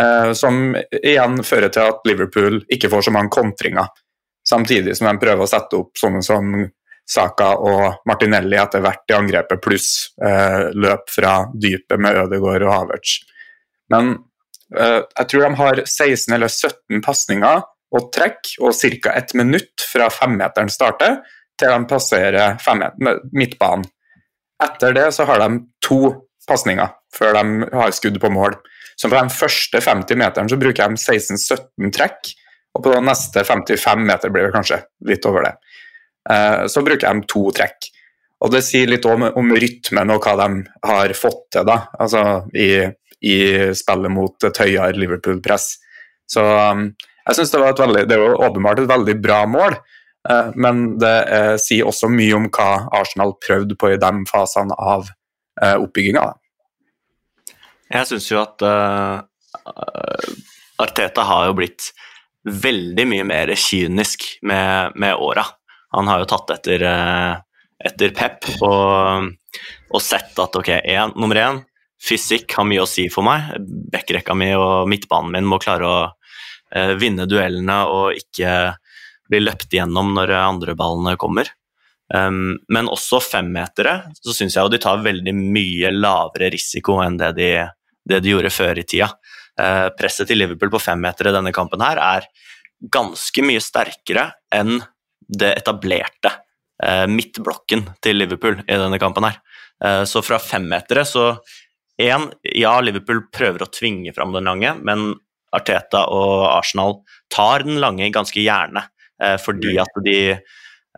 Eh, 0.00 0.32
som 0.32 0.76
igjen 1.02 1.42
fører 1.44 1.72
til 1.72 1.90
at 1.90 2.06
Liverpool 2.08 2.62
ikke 2.72 2.90
får 2.92 3.08
så 3.08 3.12
mange 3.14 3.32
kontringer. 3.34 3.90
Samtidig 4.48 4.96
som 4.98 5.10
de 5.10 5.20
prøver 5.20 5.44
å 5.44 5.50
sette 5.50 5.78
opp 5.78 6.00
sånne 6.00 6.22
som 6.24 6.54
Saka 7.12 7.50
og 7.60 8.06
Martinelli 8.08 8.56
etter 8.56 8.82
hvert 8.82 9.10
i 9.10 9.16
angrepet, 9.16 9.60
pluss 9.62 9.90
eh, 10.22 10.70
løp 10.72 11.10
fra 11.12 11.42
dypet 11.52 12.00
med 12.00 12.22
Ødegaard 12.24 12.64
og 12.64 12.72
Havertz. 12.72 13.18
Men 13.92 14.14
eh, 14.78 15.02
jeg 15.02 15.28
tror 15.28 15.46
de 15.46 15.52
har 15.60 15.84
16 15.84 16.36
eller 16.38 16.48
17 16.48 17.04
pasninger 17.04 17.62
og 17.92 18.08
trekk, 18.14 18.54
og 18.64 18.72
ca. 18.72 19.12
ett 19.12 19.34
minutt 19.36 19.84
fra 19.84 20.08
femmeteren 20.08 20.72
starter 20.72 21.18
til 21.60 21.68
de 21.68 21.88
passerer 21.90 22.56
midtbanen. 23.36 23.84
Etter 24.62 24.94
det 24.96 25.10
så 25.12 25.26
har 25.28 25.42
de 25.42 25.58
to 25.84 26.14
pasninger 26.48 26.88
før 27.12 27.36
de 27.36 27.68
har 27.76 27.92
skudd 27.92 28.16
på 28.22 28.30
mål. 28.32 28.56
Så 28.96 29.08
på 29.08 29.16
de 29.16 29.34
første 29.34 29.80
50 29.82 30.18
meteren 30.20 30.50
så 30.50 30.58
bruker 30.60 30.92
de 30.92 31.00
16-17 31.00 31.92
trekk, 31.94 32.32
og 32.72 32.84
på 32.84 32.92
de 32.94 33.00
neste 33.04 33.44
55 33.44 34.04
meter 34.08 34.32
blir 34.32 34.48
det 34.48 34.54
kanskje 34.54 34.82
litt 35.08 35.26
over 35.28 35.48
det. 35.48 35.54
Eh, 36.30 36.66
så 36.72 36.82
bruker 36.84 37.08
de 37.08 37.28
to 37.30 37.50
trekk. 37.54 37.90
Og 38.42 38.50
Det 38.50 38.62
sier 38.66 38.90
litt 38.90 39.06
om, 39.06 39.22
om 39.22 39.54
rytmen 39.54 40.10
og 40.10 40.24
hva 40.24 40.34
de 40.40 40.64
har 40.88 41.14
fått 41.14 41.44
til 41.54 41.66
da, 41.68 41.78
altså 41.94 42.42
i, 42.58 42.88
i 43.22 43.36
spillet 43.78 44.10
mot 44.10 44.48
et 44.48 44.60
høyere 44.64 44.98
Liverpool-press. 44.98 45.68
Så 46.26 46.42
um, 46.42 46.88
jeg 47.28 47.38
synes 47.38 47.52
det 47.52 47.60
var 47.62 47.74
et 47.74 47.82
veldig, 47.84 48.04
det 48.10 48.18
var 48.18 48.40
åpenbart 48.48 48.82
et 48.82 48.90
veldig 48.90 49.14
bra 49.22 49.44
mål, 49.46 49.76
uh, 50.26 50.50
men 50.58 50.82
det 50.98 51.14
uh, 51.30 51.54
sier 51.60 51.86
også 51.86 52.10
mye 52.10 52.34
om 52.34 52.48
hva 52.50 52.88
Arsenal 52.98 53.36
prøvde 53.46 53.78
på 53.78 53.92
i 53.92 54.00
de 54.00 54.12
fasene 54.30 54.78
av 54.78 55.10
oppbygginga. 55.62 56.22
Jeg 57.92 58.08
syns 58.08 58.30
jo 58.30 58.40
at 58.40 58.62
Arteta 60.82 61.24
har 61.28 61.50
jo 61.50 61.56
blitt 61.58 61.90
veldig 62.42 63.06
mye 63.06 63.26
mer 63.26 63.52
kynisk 63.58 64.24
med, 64.42 64.96
med 64.98 65.14
åra. 65.14 65.44
Han 65.96 66.08
har 66.08 66.22
jo 66.22 66.30
tatt 66.30 66.54
etter, 66.56 66.82
uh, 66.82 67.36
etter 67.84 68.14
Pep 68.16 68.48
og, 68.64 69.28
og, 69.92 70.00
sett 70.02 70.38
at 70.40 70.58
ok, 70.58 70.72
en, 70.80 71.14
nummer 71.16 71.38
én, 71.38 71.62
fysikk 72.02 72.56
har 72.58 72.66
mye 72.66 72.82
å 72.82 72.88
si 72.88 73.06
for 73.12 73.26
meg. 73.26 73.52
Backrekka 73.92 74.34
mi 74.34 74.52
og 74.56 74.88
midtbanen 74.90 75.36
min 75.36 75.48
må 75.48 75.60
klare 75.62 75.88
å 75.88 75.98
uh, 76.08 76.94
vinne 76.98 77.28
duellene 77.30 77.82
og 77.92 78.18
ikke 78.18 78.72
bli 79.30 79.42
løpt 79.44 79.72
igjennom 79.72 80.14
når 80.16 80.34
andre 80.40 80.74
ballene 80.76 81.14
kommer. 81.20 81.52
Um, 82.12 82.58
men 82.68 82.90
også 82.92 83.22
femmetere 83.24 83.94
så 84.18 84.34
syns 84.36 84.58
jeg 84.58 84.66
jo 84.66 84.72
de 84.72 84.80
tar 84.82 85.04
veldig 85.04 85.32
mye 85.32 85.92
lavere 85.94 86.50
risiko 86.52 86.98
enn 87.00 87.16
det 87.20 87.30
de, 87.38 87.52
det 88.08 88.22
de 88.22 88.34
gjorde 88.34 88.52
før 88.54 88.80
i 88.80 88.86
tida. 88.88 89.10
Uh, 89.58 89.90
presset 89.98 90.30
til 90.30 90.40
Liverpool 90.40 90.72
på 90.72 90.80
femmetere 90.80 91.30
i 91.30 91.36
denne 91.36 91.52
kampen 91.54 91.82
her 91.84 92.00
er 92.00 92.28
ganske 92.90 93.44
mye 93.44 93.62
sterkere 93.62 94.30
enn 94.54 94.80
det 95.32 95.52
etablerte 95.60 96.32
eh, 96.82 97.06
midtblokken 97.10 97.86
til 98.02 98.18
Liverpool 98.20 98.58
i 98.66 98.78
denne 98.78 98.98
kampen 99.02 99.28
her. 99.28 99.38
Eh, 99.84 100.02
så 100.08 100.22
fra 100.24 100.40
femmetere 100.42 101.04
så 101.08 101.26
én, 102.00 102.28
ja, 102.58 102.74
Liverpool 102.82 103.24
prøver 103.34 103.64
å 103.64 103.70
tvinge 103.72 104.14
fram 104.16 104.34
den 104.34 104.48
lange, 104.50 104.74
men 104.82 105.12
Arteta 105.52 106.06
og 106.10 106.46
Arsenal 106.48 106.98
tar 107.32 107.66
den 107.66 107.78
lange 107.82 108.08
ganske 108.12 108.40
gjerne, 108.40 108.86
eh, 109.22 109.36
fordi 109.40 109.76
at 109.82 110.02
de, 110.04 110.18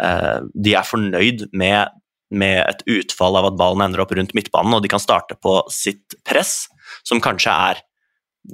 eh, 0.01 0.39
de 0.55 0.75
er 0.75 0.89
fornøyd 0.89 1.49
med, 1.53 2.01
med, 2.37 2.61
et 2.67 2.85
utfall 3.01 3.39
av 3.41 3.51
at 3.51 3.59
ballen 3.59 3.87
ender 3.87 4.05
opp 4.05 4.15
rundt 4.17 4.35
midtbanen, 4.37 4.77
og 4.77 4.85
de 4.85 4.91
kan 4.93 5.03
starte 5.03 5.37
på 5.41 5.59
sitt 5.73 6.17
press, 6.27 6.67
som 7.07 7.23
kanskje 7.25 7.55
er 7.71 7.83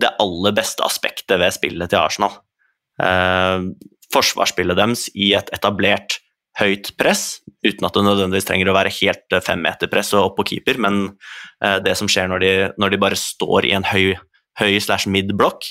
det 0.00 0.12
aller 0.22 0.54
beste 0.54 0.84
aspektet 0.86 1.40
ved 1.40 1.54
spillet 1.56 1.90
til 1.90 2.00
Arsenal. 2.00 2.36
Eh, 3.02 3.70
forsvarsspillet 4.14 4.78
deres 4.78 5.08
i 5.14 5.32
et 5.38 5.50
etablert 5.56 6.20
høyt 6.58 6.92
press, 6.98 7.40
uten 7.64 7.86
at 7.86 7.94
det 7.94 8.04
nødvendigvis 8.04 8.48
trenger 8.48 8.70
å 8.70 8.76
være 8.76 8.92
helt 9.00 9.36
eh, 9.36 9.44
femmeterpress 9.44 10.12
og 10.16 10.30
opp 10.30 10.38
på 10.40 10.48
keeper, 10.52 10.80
men 10.82 11.02
eh, 11.64 11.78
det 11.84 11.96
som 11.98 12.10
skjer 12.10 12.30
når 12.30 12.44
de, 12.44 12.52
når 12.80 12.94
de 12.94 13.00
bare 13.02 13.18
står 13.18 13.68
i 13.68 13.74
en 13.76 13.86
høy, 13.86 14.14
høy 14.60 14.74
slash 14.82 15.10
mid-blokk, 15.10 15.70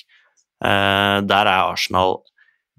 eh, 0.66 1.18
der 1.28 1.52
er 1.52 1.70
Arsenal 1.74 2.20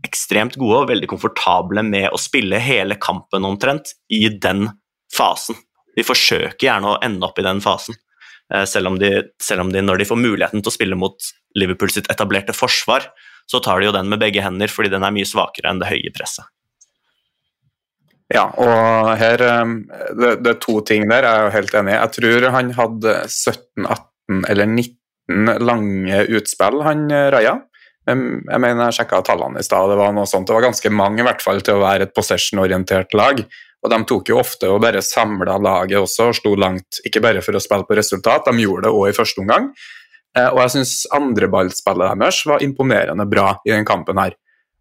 ekstremt 0.06 0.56
gode 0.60 0.84
og 0.84 0.90
veldig 0.90 1.10
komfortable 1.10 1.84
med 1.84 2.08
å 2.08 2.20
spille 2.20 2.60
hele 2.62 2.96
kampen 3.00 3.44
omtrent 3.44 3.92
i 4.08 4.26
den 4.32 4.70
fasen. 5.14 5.58
De 5.96 6.04
forsøker 6.06 6.68
gjerne 6.68 6.92
å 6.92 7.00
ende 7.04 7.26
opp 7.26 7.38
i 7.40 7.46
den 7.46 7.60
fasen, 7.64 7.98
selv 8.66 8.90
om, 8.90 8.96
de, 8.98 9.10
selv 9.42 9.62
om 9.62 9.68
de, 9.70 9.82
når 9.82 10.00
de 10.00 10.06
får 10.08 10.18
muligheten 10.18 10.62
til 10.62 10.70
å 10.70 10.74
spille 10.74 10.98
mot 10.98 11.28
Liverpool 11.58 11.90
sitt 11.92 12.08
etablerte 12.10 12.54
forsvar, 12.56 13.08
så 13.50 13.60
tar 13.62 13.80
de 13.80 13.88
jo 13.88 13.94
den 13.94 14.10
med 14.10 14.22
begge 14.22 14.42
hender, 14.42 14.70
fordi 14.70 14.92
den 14.92 15.06
er 15.06 15.14
mye 15.14 15.28
svakere 15.28 15.70
enn 15.70 15.82
det 15.82 15.90
høye 15.90 16.12
presset. 16.14 16.46
Ja, 18.30 18.44
og 18.62 19.10
her 19.18 19.42
um, 19.62 19.80
det, 20.14 20.36
det, 20.44 20.52
er 20.52 20.60
to 20.62 20.76
ting 20.86 21.08
der, 21.10 21.26
jeg 21.26 21.30
er 21.30 21.48
jo 21.48 21.54
helt 21.56 21.72
enig. 21.80 21.96
i. 21.96 21.98
Jeg 21.98 22.14
tror 22.16 22.46
han 22.54 22.70
hadde 22.76 23.14
17, 23.26 23.88
18 23.88 24.44
eller 24.52 24.70
19 24.70 25.66
lange 25.66 26.22
utspill, 26.38 26.78
han 26.86 27.10
eh, 27.14 27.28
Raja. 27.34 27.56
Jeg 28.08 28.18
mener 28.58 28.88
jeg 28.88 28.96
sjekka 28.96 29.20
tallene 29.26 29.60
i 29.60 29.66
stad, 29.66 29.90
det 29.92 29.98
var 29.98 30.14
noe 30.14 30.26
sånt. 30.26 30.48
Det 30.48 30.54
var 30.56 30.64
ganske 30.64 30.90
mange 30.94 31.22
i 31.22 31.26
hvert 31.26 31.42
fall 31.44 31.60
til 31.62 31.76
å 31.76 31.82
være 31.82 32.08
et 32.08 32.14
possession-orientert 32.16 33.14
lag. 33.18 33.42
Og 33.80 33.92
de 33.92 33.98
tok 34.04 34.28
jo 34.28 34.40
ofte 34.40 34.68
og 34.68 34.82
bare 34.84 35.00
samla 35.04 35.56
laget 35.62 36.02
også 36.02 36.30
og 36.30 36.36
sto 36.36 36.52
langt, 36.58 37.00
ikke 37.06 37.22
bare 37.24 37.40
for 37.44 37.56
å 37.56 37.62
spille 37.62 37.88
på 37.88 37.96
resultat, 37.96 38.50
de 38.50 38.64
gjorde 38.66 38.88
det 38.88 38.92
òg 38.92 39.08
i 39.08 39.16
første 39.16 39.40
omgang. 39.40 39.70
Eh, 40.36 40.46
og 40.50 40.60
jeg 40.62 40.74
syns 40.76 40.94
andreballspillet 41.16 42.20
deres 42.20 42.44
var 42.46 42.64
imponerende 42.64 43.26
bra 43.30 43.54
i 43.64 43.72
den 43.72 43.88
kampen 43.88 44.20
her. 44.20 44.36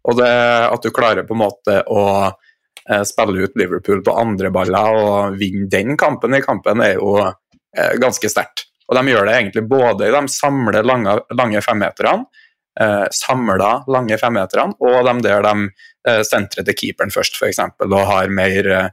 Og 0.08 0.16
det 0.20 0.30
at 0.68 0.84
du 0.84 0.92
klarer 0.94 1.26
på 1.28 1.36
en 1.36 1.42
måte 1.42 1.80
å 1.90 2.02
eh, 2.28 3.04
spille 3.08 3.46
ut 3.46 3.56
Liverpool 3.58 4.04
på 4.04 4.16
andre 4.20 4.52
baller 4.54 5.00
og 5.00 5.40
vinne 5.40 5.68
den 5.72 5.96
kampen 6.00 6.36
i 6.36 6.44
kampen, 6.44 6.84
er 6.84 7.00
jo 7.00 7.16
eh, 7.24 7.96
ganske 8.00 8.30
sterkt. 8.30 8.68
Og 8.90 8.98
de 8.98 9.12
gjør 9.12 9.28
det 9.28 9.34
egentlig 9.38 9.64
både 9.70 10.08
i 10.08 10.14
de 10.14 10.22
samlede 10.32 10.84
lange, 10.86 11.16
lange 11.38 11.62
femmeterne, 11.62 12.26
eh, 12.80 13.06
samla 13.14 13.70
lange 13.90 14.18
femmeterne, 14.20 14.76
og 14.80 15.06
de 15.08 15.14
der 15.26 15.44
de 15.46 15.54
eh, 16.08 16.22
sentrer 16.26 16.66
til 16.66 16.76
keeperen 16.76 17.12
først, 17.14 17.38
f.eks., 17.38 17.62
og 17.86 18.00
har 18.10 18.32
mer 18.32 18.70
eh, 18.70 18.88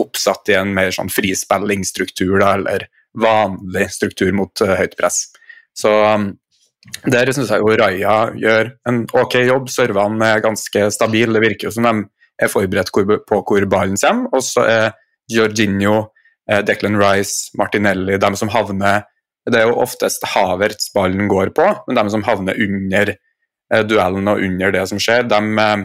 oppsatt 0.00 0.52
i 0.52 0.58
en 0.58 0.72
mer 0.76 0.92
sånn 0.94 1.12
frispillingsstruktur, 1.12 2.38
da, 2.40 2.54
eller 2.58 2.86
vanlig 3.18 3.88
struktur 3.92 4.32
mot 4.36 4.64
eh, 4.64 4.76
høyt 4.80 4.96
press. 4.98 5.26
Så 5.76 5.92
um, 5.92 6.32
der 7.06 7.30
syns 7.32 7.52
jeg 7.52 7.62
jo 7.62 7.76
Raja 7.78 8.16
gjør 8.36 8.72
en 8.90 9.04
ok 9.16 9.38
jobb. 9.46 9.70
Servene 9.72 10.32
er 10.34 10.42
ganske 10.44 10.88
stabile. 10.92 11.36
Det 11.36 11.44
virker 11.44 11.68
jo 11.68 11.76
som 11.76 11.86
de 11.86 11.92
er 12.42 12.50
forberedt 12.50 12.90
på 12.92 13.38
hvor 13.38 13.66
ballen 13.70 13.94
kommer. 14.00 14.26
Og 14.34 14.42
så 14.44 14.64
er 14.66 14.88
Jorginho, 15.30 16.10
Declan 16.66 16.98
Rice, 16.98 17.54
Martinelli 17.56 18.18
de 18.20 18.30
som 18.36 18.50
havner 18.52 19.06
Det 19.48 19.58
er 19.58 19.66
jo 19.66 19.80
oftest 19.82 20.24
Havertz 20.34 20.92
ballen 20.94 21.26
går 21.30 21.50
på, 21.56 21.66
men 21.88 21.98
de 21.98 22.04
som 22.14 22.24
havner 22.26 22.58
under 22.62 23.14
eh, 23.14 23.82
duellen 23.88 24.30
og 24.30 24.42
under 24.44 24.74
det 24.74 24.86
som 24.90 25.00
skjer, 25.02 25.26
de, 25.30 25.40
eh, 25.58 25.84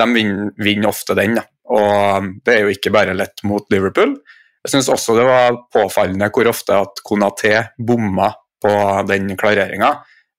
de 0.00 0.08
vinner, 0.14 0.50
vinner, 0.56 0.88
ofte 0.88 1.16
den. 1.18 1.36
Ja. 1.40 1.46
Og 1.68 2.24
um, 2.24 2.28
det 2.48 2.54
er 2.54 2.62
jo 2.64 2.72
ikke 2.72 2.92
bare 2.94 3.16
lett 3.16 3.42
mot 3.44 3.66
Liverpool. 3.68 4.14
Jeg 4.64 4.72
syns 4.72 4.88
også 4.88 5.18
det 5.18 5.26
var 5.28 5.58
påfallende 5.72 6.30
hvor 6.32 6.48
ofte 6.48 6.78
at 6.80 7.02
Konaté 7.04 7.58
bomma 7.76 8.30
på 8.62 8.72
den 9.08 9.34
klareringa. 9.38 9.90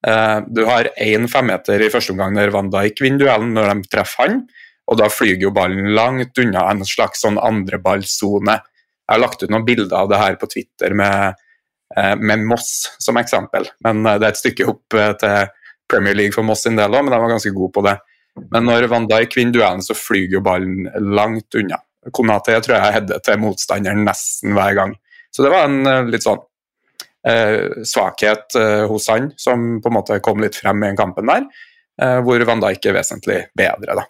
Eh, 0.07 0.37
du 0.47 0.63
har 0.67 0.89
én 0.97 1.27
femmeter 1.27 1.81
i 1.83 1.91
første 1.91 2.13
omgang 2.15 2.35
der 2.37 2.53
Van 2.53 2.71
Dijk 2.71 3.01
vinner 3.03 3.25
duellen 3.25 3.53
når 3.55 3.73
de 3.73 3.91
treffer 3.91 4.25
han, 4.25 4.41
og 4.89 4.99
da 5.01 5.09
flyger 5.11 5.47
jo 5.47 5.55
ballen 5.55 5.91
langt 5.95 6.39
unna 6.39 6.65
en 6.71 6.85
slags 6.87 7.23
sånn 7.25 7.39
andreballsone. 7.41 8.57
Jeg 8.59 9.13
har 9.13 9.21
lagt 9.21 9.43
ut 9.43 9.51
noen 9.51 9.67
bilder 9.67 9.97
av 10.01 10.11
det 10.11 10.21
her 10.21 10.37
på 10.39 10.49
Twitter 10.51 10.95
med, 10.97 11.29
eh, 11.29 11.48
med 11.97 12.43
Moss 12.45 12.85
som 13.01 13.17
eksempel, 13.17 13.65
men 13.85 14.03
eh, 14.05 14.19
det 14.21 14.27
er 14.27 14.35
et 14.35 14.41
stykke 14.41 14.67
opp 14.69 14.97
til 15.21 15.53
Premier 15.89 16.17
League 16.17 16.35
for 16.35 16.45
Moss 16.45 16.65
sin 16.67 16.77
del 16.77 16.93
òg, 16.93 17.05
men 17.05 17.15
de 17.15 17.21
var 17.21 17.31
ganske 17.33 17.53
gode 17.55 17.73
på 17.73 17.85
det. 17.87 17.95
Men 18.53 18.67
når 18.69 18.85
Van 18.91 19.07
Dijk 19.09 19.39
vinner 19.39 19.55
duellen, 19.55 19.81
så 19.83 19.97
flyr 19.97 20.35
jo 20.37 20.43
ballen 20.45 20.85
langt 21.17 21.57
unna. 21.57 21.81
Konate 22.15 22.59
tror 22.63 22.77
jeg 22.77 22.95
header 22.95 23.23
til 23.25 23.41
motstanderen 23.41 24.05
nesten 24.07 24.53
hver 24.55 24.77
gang. 24.77 24.93
Så 25.33 25.43
det 25.43 25.51
var 25.51 25.65
en 25.67 26.09
litt 26.13 26.23
sånn 26.23 26.39
eh, 27.27 27.83
svakhet 27.83 28.55
eh, 28.55 28.85
hos 28.89 29.09
han 29.09 29.31
som 29.37 29.81
på 29.81 29.91
en 29.91 29.97
måte 29.97 30.19
kom 30.23 30.41
litt 30.43 30.57
frem 30.59 30.83
i 30.83 30.91
den 30.91 30.99
kampen 30.99 31.29
der, 31.29 31.49
eh, 32.01 32.19
hvor 32.25 32.45
Van 32.47 32.63
Dijk 32.63 32.89
er 32.89 32.97
vesentlig 32.99 33.41
bedre. 33.57 33.99
da. 34.01 34.07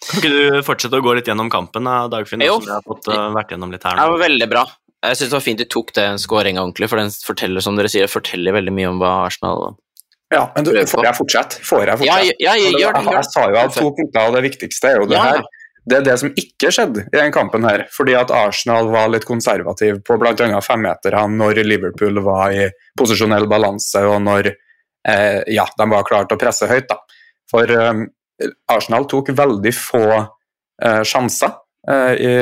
Kan 0.00 0.22
ikke 0.22 0.32
du 0.32 0.62
fortsette 0.64 0.96
å 0.96 1.04
gå 1.04 1.12
litt 1.14 1.28
gjennom 1.28 1.50
kampen, 1.52 1.84
Dagfinn? 2.10 2.42
Jo. 2.46 2.56
Som 2.58 2.70
du 2.70 2.72
har 2.72 2.84
fått 2.86 3.10
uh, 3.12 3.26
vært 3.36 3.52
gjennom 3.52 3.70
litt 3.70 3.84
her 3.84 3.98
nå? 3.98 4.00
Det 4.00 4.14
var 4.14 4.22
veldig 4.22 4.48
bra. 4.48 4.62
Jeg 5.06 5.16
syns 5.16 5.30
det 5.30 5.36
var 5.36 5.44
fint 5.44 5.60
de 5.62 5.66
tok 5.70 5.92
den 5.96 6.18
skåringa 6.20 6.62
ordentlig, 6.62 6.88
for 6.92 7.00
den 7.00 7.12
forteller 7.24 7.64
som 7.64 7.78
dere 7.78 7.88
sier, 7.92 8.10
forteller 8.10 8.56
veldig 8.56 8.74
mye 8.76 8.90
om 8.90 8.98
hva 9.00 9.12
Arsenal 9.28 9.70
Ja, 10.30 10.44
men 10.54 10.66
du, 10.66 10.74
får 10.86 11.06
jeg 11.08 11.18
fortsette? 11.18 11.62
Får 11.66 11.88
jeg 11.88 12.02
fortsette? 12.02 12.26
Ja, 12.28 12.34
ja, 12.38 12.52
jeg, 12.60 12.74
gjør 12.74 12.76
det, 12.76 12.82
gjør 12.84 12.98
det. 13.00 13.14
Jeg 13.16 13.28
sa 13.32 13.46
jo 13.48 13.56
at 13.62 13.74
to 13.78 13.88
punkter, 13.96 14.20
av 14.22 14.36
det 14.36 14.42
viktigste 14.46 14.92
er 14.92 15.00
jo 15.00 15.08
det 15.10 15.16
Ja. 15.18 15.24
her. 15.30 15.48
Det 15.90 15.96
er 15.96 16.02
det 16.04 16.18
som 16.20 16.28
ikke 16.36 16.68
skjedde 16.70 17.06
i 17.08 17.16
den 17.16 17.32
kampen 17.32 17.64
her, 17.64 17.86
fordi 17.90 18.12
at 18.14 18.30
Arsenal 18.30 18.90
var 18.92 19.08
litt 19.10 19.24
konservativ 19.26 20.02
på 20.06 20.18
bl.a. 20.20 20.60
femmeterne 20.62 21.22
når 21.40 21.62
Liverpool 21.64 22.20
var 22.22 22.52
i 22.52 22.68
posisjonell 23.00 23.48
balanse, 23.50 24.02
og 24.06 24.20
når 24.22 24.50
eh, 24.52 25.40
ja, 25.48 25.64
de 25.80 25.86
var 25.90 26.04
klare 26.06 26.28
til 26.28 26.36
å 26.36 26.42
presse 26.44 26.68
høyt. 26.70 26.86
da. 26.92 27.00
For 27.50 27.72
eh, 27.74 28.04
Arsenal 28.70 29.08
tok 29.10 29.32
veldig 29.34 29.72
få 29.74 30.04
eh, 30.84 31.02
sjanser 31.08 31.56
eh, 31.88 32.12
i 32.20 32.32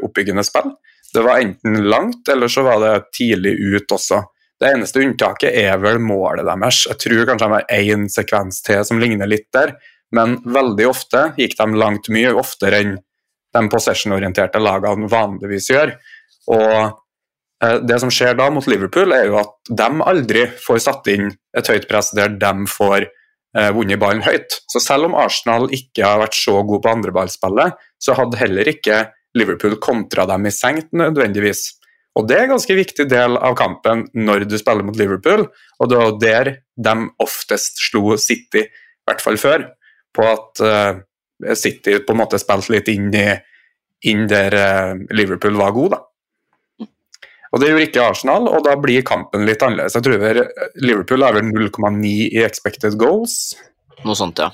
oppbyggende 0.00 0.42
spill. 0.48 0.72
Det 1.16 1.22
var 1.24 1.40
enten 1.40 1.78
langt, 1.88 2.28
eller 2.28 2.48
så 2.52 2.62
var 2.66 2.80
det 2.82 3.06
tidlig 3.16 3.54
ut 3.56 3.92
også. 3.92 4.18
Det 4.60 4.68
eneste 4.68 5.00
unntaket 5.00 5.54
er 5.56 5.78
vel 5.80 5.96
målet 6.00 6.44
deres. 6.44 6.82
Jeg 6.90 7.00
tror 7.00 7.22
kanskje 7.30 7.48
de 7.48 7.54
har 7.54 7.72
én 7.72 8.04
sekvens 8.12 8.60
til 8.64 8.84
som 8.84 9.00
ligner 9.00 9.28
litt 9.28 9.48
der, 9.56 9.74
men 10.12 10.36
veldig 10.44 10.86
ofte 10.90 11.22
gikk 11.40 11.56
de 11.56 11.66
langt 11.80 12.10
mye 12.12 12.34
oftere 12.36 12.82
enn 12.84 12.94
de 13.56 13.64
possession-orienterte 13.72 14.60
lagene 14.60 15.08
vanligvis 15.08 15.70
gjør. 15.72 15.94
Og 16.52 16.76
eh, 17.64 17.78
det 17.88 18.00
som 18.04 18.12
skjer 18.12 18.36
da 18.36 18.50
mot 18.52 18.68
Liverpool, 18.68 19.16
er 19.16 19.30
jo 19.30 19.40
at 19.40 19.56
de 19.72 19.90
aldri 20.12 20.46
får 20.68 20.84
satt 20.84 21.12
inn 21.12 21.30
et 21.56 21.72
høyt 21.72 21.88
press 21.88 22.12
der 22.16 22.36
de 22.36 22.68
får 22.70 23.08
eh, 23.08 23.72
vunnet 23.76 24.00
ballen 24.04 24.24
høyt. 24.26 24.60
Så 24.68 24.84
selv 24.84 25.08
om 25.08 25.16
Arsenal 25.16 25.70
ikke 25.72 26.04
har 26.04 26.26
vært 26.26 26.36
så 26.36 26.60
god 26.60 26.84
på 26.84 26.92
andreballspillet, 26.92 27.80
så 28.04 28.20
hadde 28.20 28.44
heller 28.44 28.68
ikke 28.76 29.06
Liverpool 29.36 29.76
kontra 29.82 30.26
dem 30.28 30.48
i 30.48 30.54
sengt 30.54 30.92
nødvendigvis. 30.96 31.68
Og 32.16 32.24
det 32.28 32.38
er 32.38 32.46
en 32.46 32.54
ganske 32.54 32.76
viktig 32.78 33.04
del 33.10 33.36
av 33.36 33.56
kampen 33.58 34.06
når 34.16 34.46
du 34.48 34.56
spiller 34.56 34.86
mot 34.86 34.96
Liverpool, 34.96 35.44
og 35.80 35.90
det 35.90 35.98
var 36.00 36.14
der 36.22 36.52
de 36.88 36.94
oftest 37.22 37.82
slo 37.90 38.16
City, 38.20 38.64
i 38.64 39.08
hvert 39.08 39.22
fall 39.24 39.36
før, 39.40 39.66
på 40.16 40.24
at 40.24 40.62
uh, 40.64 41.52
City 41.52 41.98
på 42.00 42.14
en 42.14 42.22
måte 42.22 42.40
spilte 42.40 42.72
litt 42.72 42.88
inn, 42.88 43.10
i, 43.12 43.28
inn 44.08 44.24
der 44.30 44.56
uh, 44.56 44.94
Liverpool 45.12 45.60
var 45.60 45.76
god, 45.76 45.98
da. 45.98 46.02
Og 47.52 47.60
det 47.62 47.68
gjorde 47.70 47.86
ikke 47.86 48.06
Arsenal, 48.10 48.48
og 48.50 48.64
da 48.64 48.74
blir 48.80 49.04
kampen 49.06 49.44
litt 49.48 49.62
annerledes. 49.64 49.94
Jeg 49.96 50.04
tror 50.04 50.80
Liverpool 50.82 51.24
har 51.24 51.36
vel 51.36 51.46
0,9 51.52 52.08
i 52.10 52.42
expected 52.44 52.96
goals. 53.00 53.54
Noe 54.04 54.16
sånt, 54.18 54.40
ja. 54.42 54.50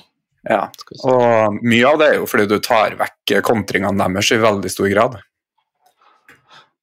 Ja, 0.49 0.65
og 1.07 1.59
mye 1.63 1.87
av 1.87 1.99
det 2.01 2.07
er 2.09 2.17
jo 2.19 2.25
fordi 2.27 2.49
du 2.51 2.57
tar 2.63 2.97
vekk 2.99 3.37
kontringene 3.47 4.09
deres 4.09 4.31
i 4.35 4.41
veldig 4.41 4.71
stor 4.71 4.89
grad. 4.91 5.21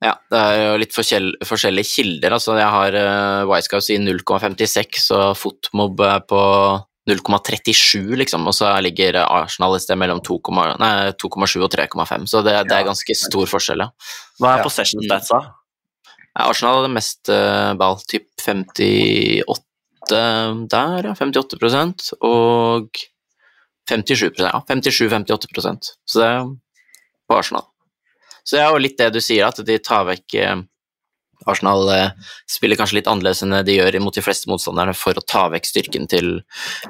Ja, 0.01 0.15
det 0.33 0.39
er 0.41 0.55
jo 0.63 0.77
litt 0.81 0.95
forskjellige 0.97 1.85
kilder. 1.85 2.33
Altså, 2.33 2.55
jeg 2.57 2.73
har 2.73 2.95
uh, 2.97 3.51
Wisecouse 3.51 3.93
i 3.93 3.99
0,56 4.01 5.11
og 5.13 5.35
Fotmob 5.37 6.01
er 6.07 6.23
på 6.25 6.41
0,37, 7.11 8.15
liksom, 8.23 8.47
og 8.49 8.55
så 8.57 8.71
ligger 8.85 9.19
Arsenal 9.27 9.77
et 9.77 9.85
sted 9.85 9.99
mellom 10.01 10.23
2,7 10.25 10.79
nei, 10.81 11.11
2,7 11.21 11.65
og 11.67 11.71
3,5, 11.75 12.27
så 12.33 12.43
det, 12.47 12.55
det 12.71 12.77
er 12.77 12.87
ganske 12.89 13.17
stor 13.19 13.49
forskjell, 13.51 13.85
ja. 13.85 13.89
Hva 14.41 14.55
er 14.55 14.61
Ja. 14.61 14.65
possession 14.69 15.05
da? 15.09 15.21
Ja, 15.21 16.47
Arsenal 16.47 16.81
hadde 16.81 16.93
mest 16.95 17.33
uh, 17.33 17.73
ball, 17.81 17.99
typ 18.09 18.29
58 18.41 19.67
der, 20.11 21.11
ja, 21.11 21.15
58% 21.19 22.13
og 22.25 23.03
57 23.91 24.41
ja, 24.43 24.57
57-58% 24.69 25.93
så 26.09 26.21
det 26.23 26.29
er 26.31 26.51
på 27.31 27.39
Arsenal. 27.39 27.67
Så 28.43 28.57
det 28.57 28.65
er 28.65 28.73
jo 28.73 28.83
litt 28.83 28.99
det 28.99 29.13
du 29.15 29.21
sier, 29.23 29.47
at 29.47 29.61
de 29.67 29.77
tar 29.85 30.07
vekk 30.09 30.37
eh, 30.41 30.63
Arsenal 31.49 31.89
eh, 31.95 32.33
spiller 32.51 32.79
kanskje 32.81 32.99
litt 32.99 33.11
annerledes 33.11 33.45
enn 33.45 33.55
de 33.65 33.77
gjør 33.77 34.01
mot 34.05 34.17
de 34.17 34.25
fleste 34.25 34.51
motstanderne 34.51 34.95
for 34.97 35.17
å 35.17 35.25
ta 35.25 35.47
vekk 35.53 35.69
styrken 35.69 36.09
til 36.11 36.33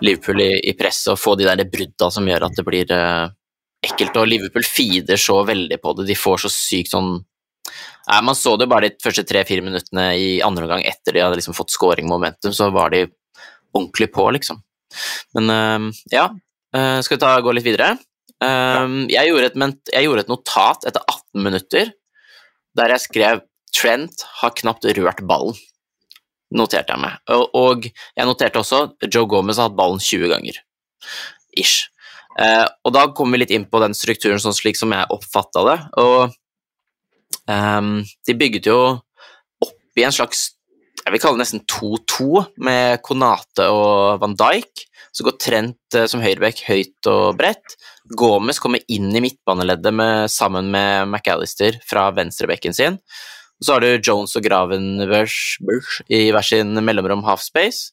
Liverpool 0.03 0.43
i, 0.43 0.53
i 0.71 0.75
presset 0.79 1.13
og 1.15 1.21
få 1.21 1.37
de 1.39 1.47
der 1.49 1.63
brudda 1.71 2.11
som 2.15 2.27
gjør 2.29 2.49
at 2.49 2.59
det 2.59 2.67
blir 2.67 2.95
eh, 2.97 3.27
ekkelt. 3.87 4.19
Og 4.21 4.31
Liverpool 4.31 4.67
feeder 4.67 5.21
så 5.21 5.41
veldig 5.47 5.81
på 5.83 5.95
det, 5.99 6.09
de 6.11 6.19
får 6.19 6.47
så 6.47 6.55
sykt 6.55 6.95
sånn 6.97 7.19
Nei, 8.11 8.17
Man 8.27 8.35
så 8.35 8.57
det 8.59 8.67
bare 8.67 8.89
de 8.89 8.99
første 9.05 9.23
tre-fire 9.29 9.63
minuttene 9.63 10.07
i 10.19 10.29
andre 10.43 10.65
omgang 10.65 10.81
etter 10.89 11.15
de 11.15 11.21
hadde 11.23 11.37
liksom 11.39 11.55
fått 11.55 11.71
scoring-momentum, 11.71 12.51
så 12.57 12.71
var 12.75 12.91
de 12.91 13.05
ordentlig 13.77 14.09
på, 14.11 14.25
liksom. 14.35 14.59
Men 15.37 15.93
ja, 16.11 16.25
eh, 16.77 16.99
skal 17.05 17.17
vi 17.17 17.23
ta, 17.23 17.33
gå 17.45 17.55
litt 17.57 17.67
videre? 17.67 17.95
Eh, 18.41 18.97
jeg, 19.13 19.31
gjorde 19.31 19.51
et, 19.51 19.95
jeg 19.95 20.07
gjorde 20.07 20.27
et 20.27 20.33
notat 20.33 20.87
etter 20.91 21.05
18 21.05 21.47
minutter 21.47 21.95
der 22.79 22.95
jeg 22.95 23.09
skrev 23.09 23.47
Trent 23.71 24.25
har 24.41 24.51
knapt 24.59 24.87
rørt 24.99 25.21
ballen. 25.31 25.55
Noterte 26.51 26.97
jeg 26.97 27.03
meg. 27.05 27.21
Og, 27.31 27.53
og 27.55 27.85
jeg 27.87 28.27
noterte 28.27 28.59
også 28.59 28.81
Joe 29.07 29.29
Gomez 29.31 29.61
har 29.61 29.69
hatt 29.69 29.77
ballen 29.79 30.03
20 30.03 30.33
ganger. 30.33 30.59
Ish. 31.55 31.87
Uh, 32.35 32.67
og 32.87 32.95
da 32.95 33.05
kommer 33.15 33.37
vi 33.37 33.45
litt 33.45 33.55
inn 33.55 33.69
på 33.71 33.79
den 33.83 33.95
strukturen 33.95 34.43
sånn 34.43 34.57
slik 34.57 34.79
som 34.79 34.91
jeg 34.95 35.07
oppfatta 35.15 35.63
det. 35.69 35.77
Og 36.03 36.35
um, 37.47 38.01
de 38.27 38.37
bygget 38.43 38.71
jo 38.71 38.81
opp 39.63 40.01
i 40.01 40.07
en 40.07 40.15
slags 40.15 40.49
jeg 41.01 41.15
vil 41.15 41.23
kalle 41.23 41.39
det 41.39 41.47
nesten 41.47 41.63
2-2 41.65 42.43
med 42.67 43.01
Konate 43.07 43.71
og 43.73 44.21
Van 44.21 44.35
Dijk. 44.37 44.83
Så 45.11 45.27
går 45.27 45.39
Trent 45.43 45.97
eh, 45.99 46.07
som 46.11 46.23
høyreback 46.23 46.63
høyt 46.69 47.11
og 47.11 47.39
bredt. 47.41 47.77
Gomez 48.19 48.61
kommer 48.63 48.83
inn 48.91 49.11
i 49.15 49.23
midtbaneleddet 49.25 49.95
med, 49.95 50.31
sammen 50.31 50.71
med 50.73 51.11
McAllister 51.11 51.81
fra 51.87 52.09
venstrebekken 52.17 52.77
sin. 52.77 53.01
Og 53.61 53.67
så 53.67 53.77
har 53.77 53.85
du 53.85 53.99
Jones 53.99 54.37
og 54.39 54.45
Graven 54.45 55.03
i 55.03 56.21
hver 56.33 56.47
sin 56.47 56.79
mellomrom 56.81 57.27
halfspace. 57.27 57.91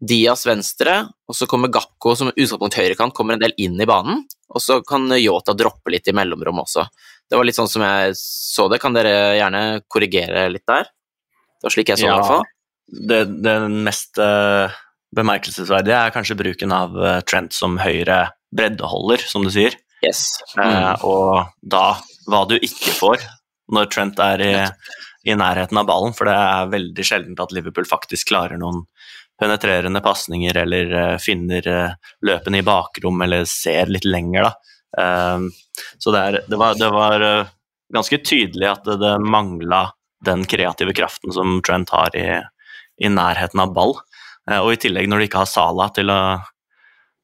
Diaz 0.00 0.46
venstre, 0.48 0.94
og 1.28 1.36
så 1.36 1.44
kommer 1.48 1.68
Gakko 1.72 2.14
som 2.16 2.30
utgangspunkt 2.30 2.78
høyrekant, 2.78 3.12
kommer 3.12 3.36
en 3.36 3.42
del 3.42 3.52
inn 3.60 3.76
i 3.76 3.88
banen. 3.88 4.22
Og 4.48 4.62
så 4.64 4.78
kan 4.86 5.04
Yota 5.18 5.52
droppe 5.54 5.92
litt 5.92 6.08
i 6.08 6.14
mellomrom 6.16 6.62
også. 6.62 6.86
Det 7.28 7.36
var 7.38 7.46
litt 7.46 7.58
sånn 7.58 7.68
som 7.70 7.84
jeg 7.84 8.14
så 8.18 8.66
det. 8.72 8.80
Kan 8.82 8.96
dere 8.96 9.36
gjerne 9.36 9.82
korrigere 9.92 10.48
litt 10.50 10.64
der? 10.66 10.88
Det 11.60 11.68
var 11.68 11.74
slik 11.74 11.92
jeg 11.92 12.00
så 12.00 12.06
det, 12.06 12.10
i 12.10 12.16
hvert 12.16 12.30
fall. 12.30 12.48
Det, 13.10 13.20
det 13.44 13.56
mest 13.86 14.18
eh, 14.24 14.78
bemerkelsesverdige 15.16 15.96
er 15.96 16.14
kanskje 16.14 16.38
bruken 16.38 16.74
av 16.74 16.96
eh, 16.98 17.20
Trent 17.26 17.54
som 17.56 17.78
høyre 17.82 18.28
breddeholder, 18.54 19.22
som 19.26 19.44
du 19.46 19.50
sier. 19.54 19.76
Yes. 20.06 20.40
Eh, 20.56 20.64
Mm. 20.64 21.04
og 21.04 21.50
da 21.62 22.00
hva 22.30 22.44
du 22.48 22.56
ikke 22.56 22.94
får 22.96 23.24
når 23.72 23.90
Trent 23.92 24.18
er 24.22 24.42
i, 24.42 24.54
i 25.30 25.36
nærheten 25.36 25.78
av 25.78 25.86
ballen, 25.86 26.14
for 26.16 26.30
det 26.30 26.34
er 26.34 26.72
veldig 26.72 27.06
sjeldent 27.06 27.42
at 27.42 27.52
Liverpool 27.54 27.86
faktisk 27.88 28.30
klarer 28.32 28.58
noen 28.58 28.84
penetrerende 29.40 30.02
pasninger 30.04 30.56
eller 30.56 30.90
uh, 30.92 31.18
finner 31.22 31.64
uh, 31.64 32.10
løpene 32.26 32.60
i 32.60 32.66
bakrom 32.66 33.22
eller 33.24 33.46
ser 33.48 33.88
litt 33.88 34.04
lenger, 34.04 34.50
da. 34.50 34.70
Eh, 34.98 35.38
så 35.98 36.10
det, 36.10 36.20
er, 36.20 36.38
det 36.50 36.58
var, 36.58 36.74
det 36.74 36.90
var 36.90 37.22
eh, 37.22 37.50
ganske 37.94 38.18
tydelig 38.26 38.66
at 38.66 38.84
det, 38.88 38.98
det 39.02 39.12
mangla 39.22 39.84
den 40.26 40.44
kreative 40.50 40.92
kraften 40.96 41.32
som 41.32 41.60
Trent 41.62 41.92
har 41.94 42.16
i, 42.18 42.26
i 43.00 43.08
nærheten 43.08 43.62
av 43.62 43.72
ball. 43.76 43.94
Eh, 44.50 44.58
og 44.60 44.72
i 44.74 44.80
tillegg, 44.82 45.08
når 45.08 45.22
du 45.22 45.26
ikke 45.28 45.42
har 45.44 45.50
Sala 45.50 45.88
til 45.94 46.10
å, 46.10 46.20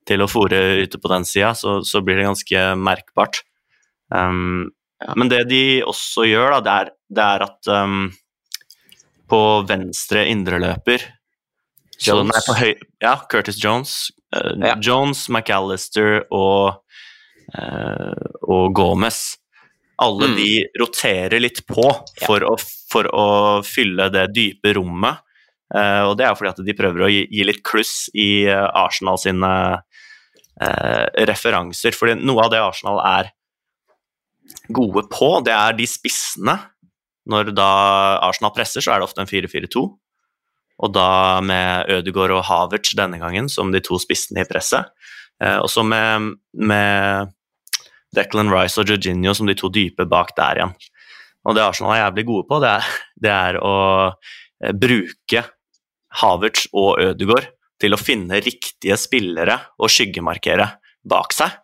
til 0.07 0.23
å 0.23 0.29
fòre 0.31 0.61
ute 0.85 1.01
på 1.03 1.11
den 1.11 1.25
sida, 1.29 1.53
så, 1.59 1.81
så 1.87 2.01
blir 2.07 2.21
det 2.21 2.29
ganske 2.31 2.67
merkbart. 2.79 3.43
Um, 4.15 4.73
Ja. 4.97 5.13
Men 5.13 5.29
det 5.29 5.43
de 5.51 5.83
også 5.85 6.25
gjør, 6.25 6.55
da, 6.55 6.61
det 6.65 6.73
er, 6.73 6.91
det 7.19 7.25
er 7.27 7.43
at 7.45 7.69
um, 7.69 8.07
på 9.29 9.41
venstre 9.69 10.23
indreløper 10.31 11.03
så, 11.99 12.15
Jones. 12.15 12.31
nei, 12.33 12.41
på 12.47 12.55
høy, 12.57 12.71
Ja, 13.05 13.13
Curtis 13.29 13.59
Jones. 13.61 13.93
Uh, 14.33 14.55
Ja. 14.65 14.73
Jones, 14.81 15.27
McAllister 15.29 16.23
og, 16.33 16.81
uh, 17.53 18.25
og 18.49 18.73
Gomez. 18.79 19.37
Alle 20.01 20.31
Mm. 20.33 20.37
de 20.41 20.49
roterer 20.81 21.41
litt 21.45 21.61
på 21.69 21.85
for, 22.25 22.41
å, 22.49 22.57
for 22.91 23.05
å 23.13 23.27
fylle 23.69 24.09
det 24.17 24.31
dype 24.33 24.73
rommet. 24.81 25.21
Eh, 25.75 26.03
og 26.07 26.15
det 26.19 26.27
er 26.27 26.37
fordi 26.39 26.53
at 26.53 26.63
de 26.67 26.77
prøver 26.79 27.03
å 27.03 27.11
gi, 27.11 27.25
gi 27.33 27.47
litt 27.47 27.63
kluss 27.67 28.07
i 28.15 28.47
eh, 28.47 28.69
Arsenal 28.79 29.19
sine 29.19 29.51
eh, 30.63 31.05
referanser. 31.29 31.97
Fordi 31.97 32.19
noe 32.23 32.47
av 32.47 32.53
det 32.55 32.63
Arsenal 32.63 33.03
er 33.03 33.33
gode 34.71 35.07
på, 35.11 35.31
det 35.47 35.55
er 35.55 35.77
de 35.79 35.89
spissene. 35.91 36.59
Når 37.27 37.51
da 37.57 37.71
Arsenal 38.23 38.55
presser, 38.55 38.85
så 38.85 38.95
er 38.95 39.01
det 39.03 39.09
ofte 39.09 39.25
en 39.25 39.31
4-4-2. 39.31 39.83
Og 40.77 40.93
da 40.93 41.41
med 41.43 41.91
Ødegaard 41.91 42.35
og 42.37 42.45
Havertz 42.47 42.93
denne 42.99 43.19
gangen 43.19 43.49
som 43.51 43.73
de 43.73 43.81
to 43.83 43.99
spissene 43.99 44.45
i 44.45 44.49
presset. 44.49 44.93
Eh, 45.43 45.59
og 45.59 45.71
så 45.73 45.83
med, 45.87 46.37
med 46.55 47.33
Declan 48.15 48.53
Rice 48.53 48.81
og 48.81 48.93
Jorginho 48.93 49.35
som 49.37 49.49
de 49.49 49.57
to 49.59 49.73
dype 49.73 50.07
bak 50.09 50.37
der 50.39 50.61
igjen. 50.61 50.77
Og 51.47 51.55
det 51.57 51.63
Arsenal 51.63 51.95
er 51.95 52.05
jævlig 52.05 52.27
gode 52.27 52.47
på, 52.49 52.59
det 52.63 52.71
er, 52.75 52.95
det 53.23 53.33
er 53.33 53.59
å 53.63 53.75
bruke 54.75 55.45
Havertz 56.21 56.69
og 56.73 57.01
Ødegaard 57.03 57.51
til 57.81 57.93
å 57.93 58.01
finne 58.01 58.41
riktige 58.41 58.97
spillere 59.01 59.59
og 59.81 59.93
skyggemarkere 59.93 60.69
bak 61.07 61.35
seg. 61.37 61.59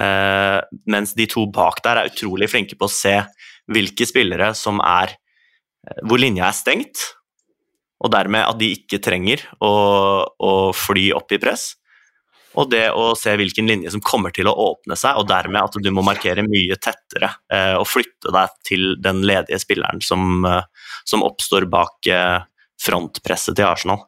Eh, 0.00 0.60
mens 0.92 1.14
de 1.16 1.26
to 1.30 1.46
bak 1.52 1.82
der 1.84 2.00
er 2.00 2.10
utrolig 2.10 2.48
flinke 2.52 2.78
på 2.78 2.88
å 2.88 2.92
se 2.92 3.18
hvilke 3.72 4.06
spillere 4.08 4.52
som 4.56 4.80
er 4.84 5.16
hvor 6.06 6.20
linja 6.20 6.48
er 6.48 6.56
stengt, 6.56 7.02
og 8.02 8.12
dermed 8.12 8.44
at 8.44 8.58
de 8.60 8.72
ikke 8.76 9.00
trenger 9.02 9.42
å, 9.64 9.72
å 10.26 10.52
fly 10.76 11.08
opp 11.16 11.32
i 11.32 11.40
press. 11.40 11.70
Og 12.56 12.70
det 12.72 12.86
å 12.96 13.10
se 13.18 13.34
hvilken 13.36 13.68
linje 13.68 13.92
som 13.92 14.02
kommer 14.04 14.32
til 14.34 14.48
å 14.48 14.56
åpne 14.70 14.96
seg, 14.96 15.18
og 15.20 15.28
dermed 15.28 15.60
at 15.60 15.76
du 15.82 15.90
må 15.92 16.04
markere 16.04 16.44
mye 16.46 16.78
tettere 16.80 17.30
eh, 17.52 17.74
og 17.76 17.88
flytte 17.88 18.32
deg 18.32 18.54
til 18.64 18.86
den 19.04 19.20
ledige 19.28 19.60
spilleren 19.60 20.00
som, 20.04 20.40
eh, 20.48 20.62
som 21.08 21.24
oppstår 21.26 21.68
bak 21.72 22.08
eh, 22.08 22.38
frontpresset 22.82 23.56
til 23.56 23.68
Arsenal. 23.68 24.04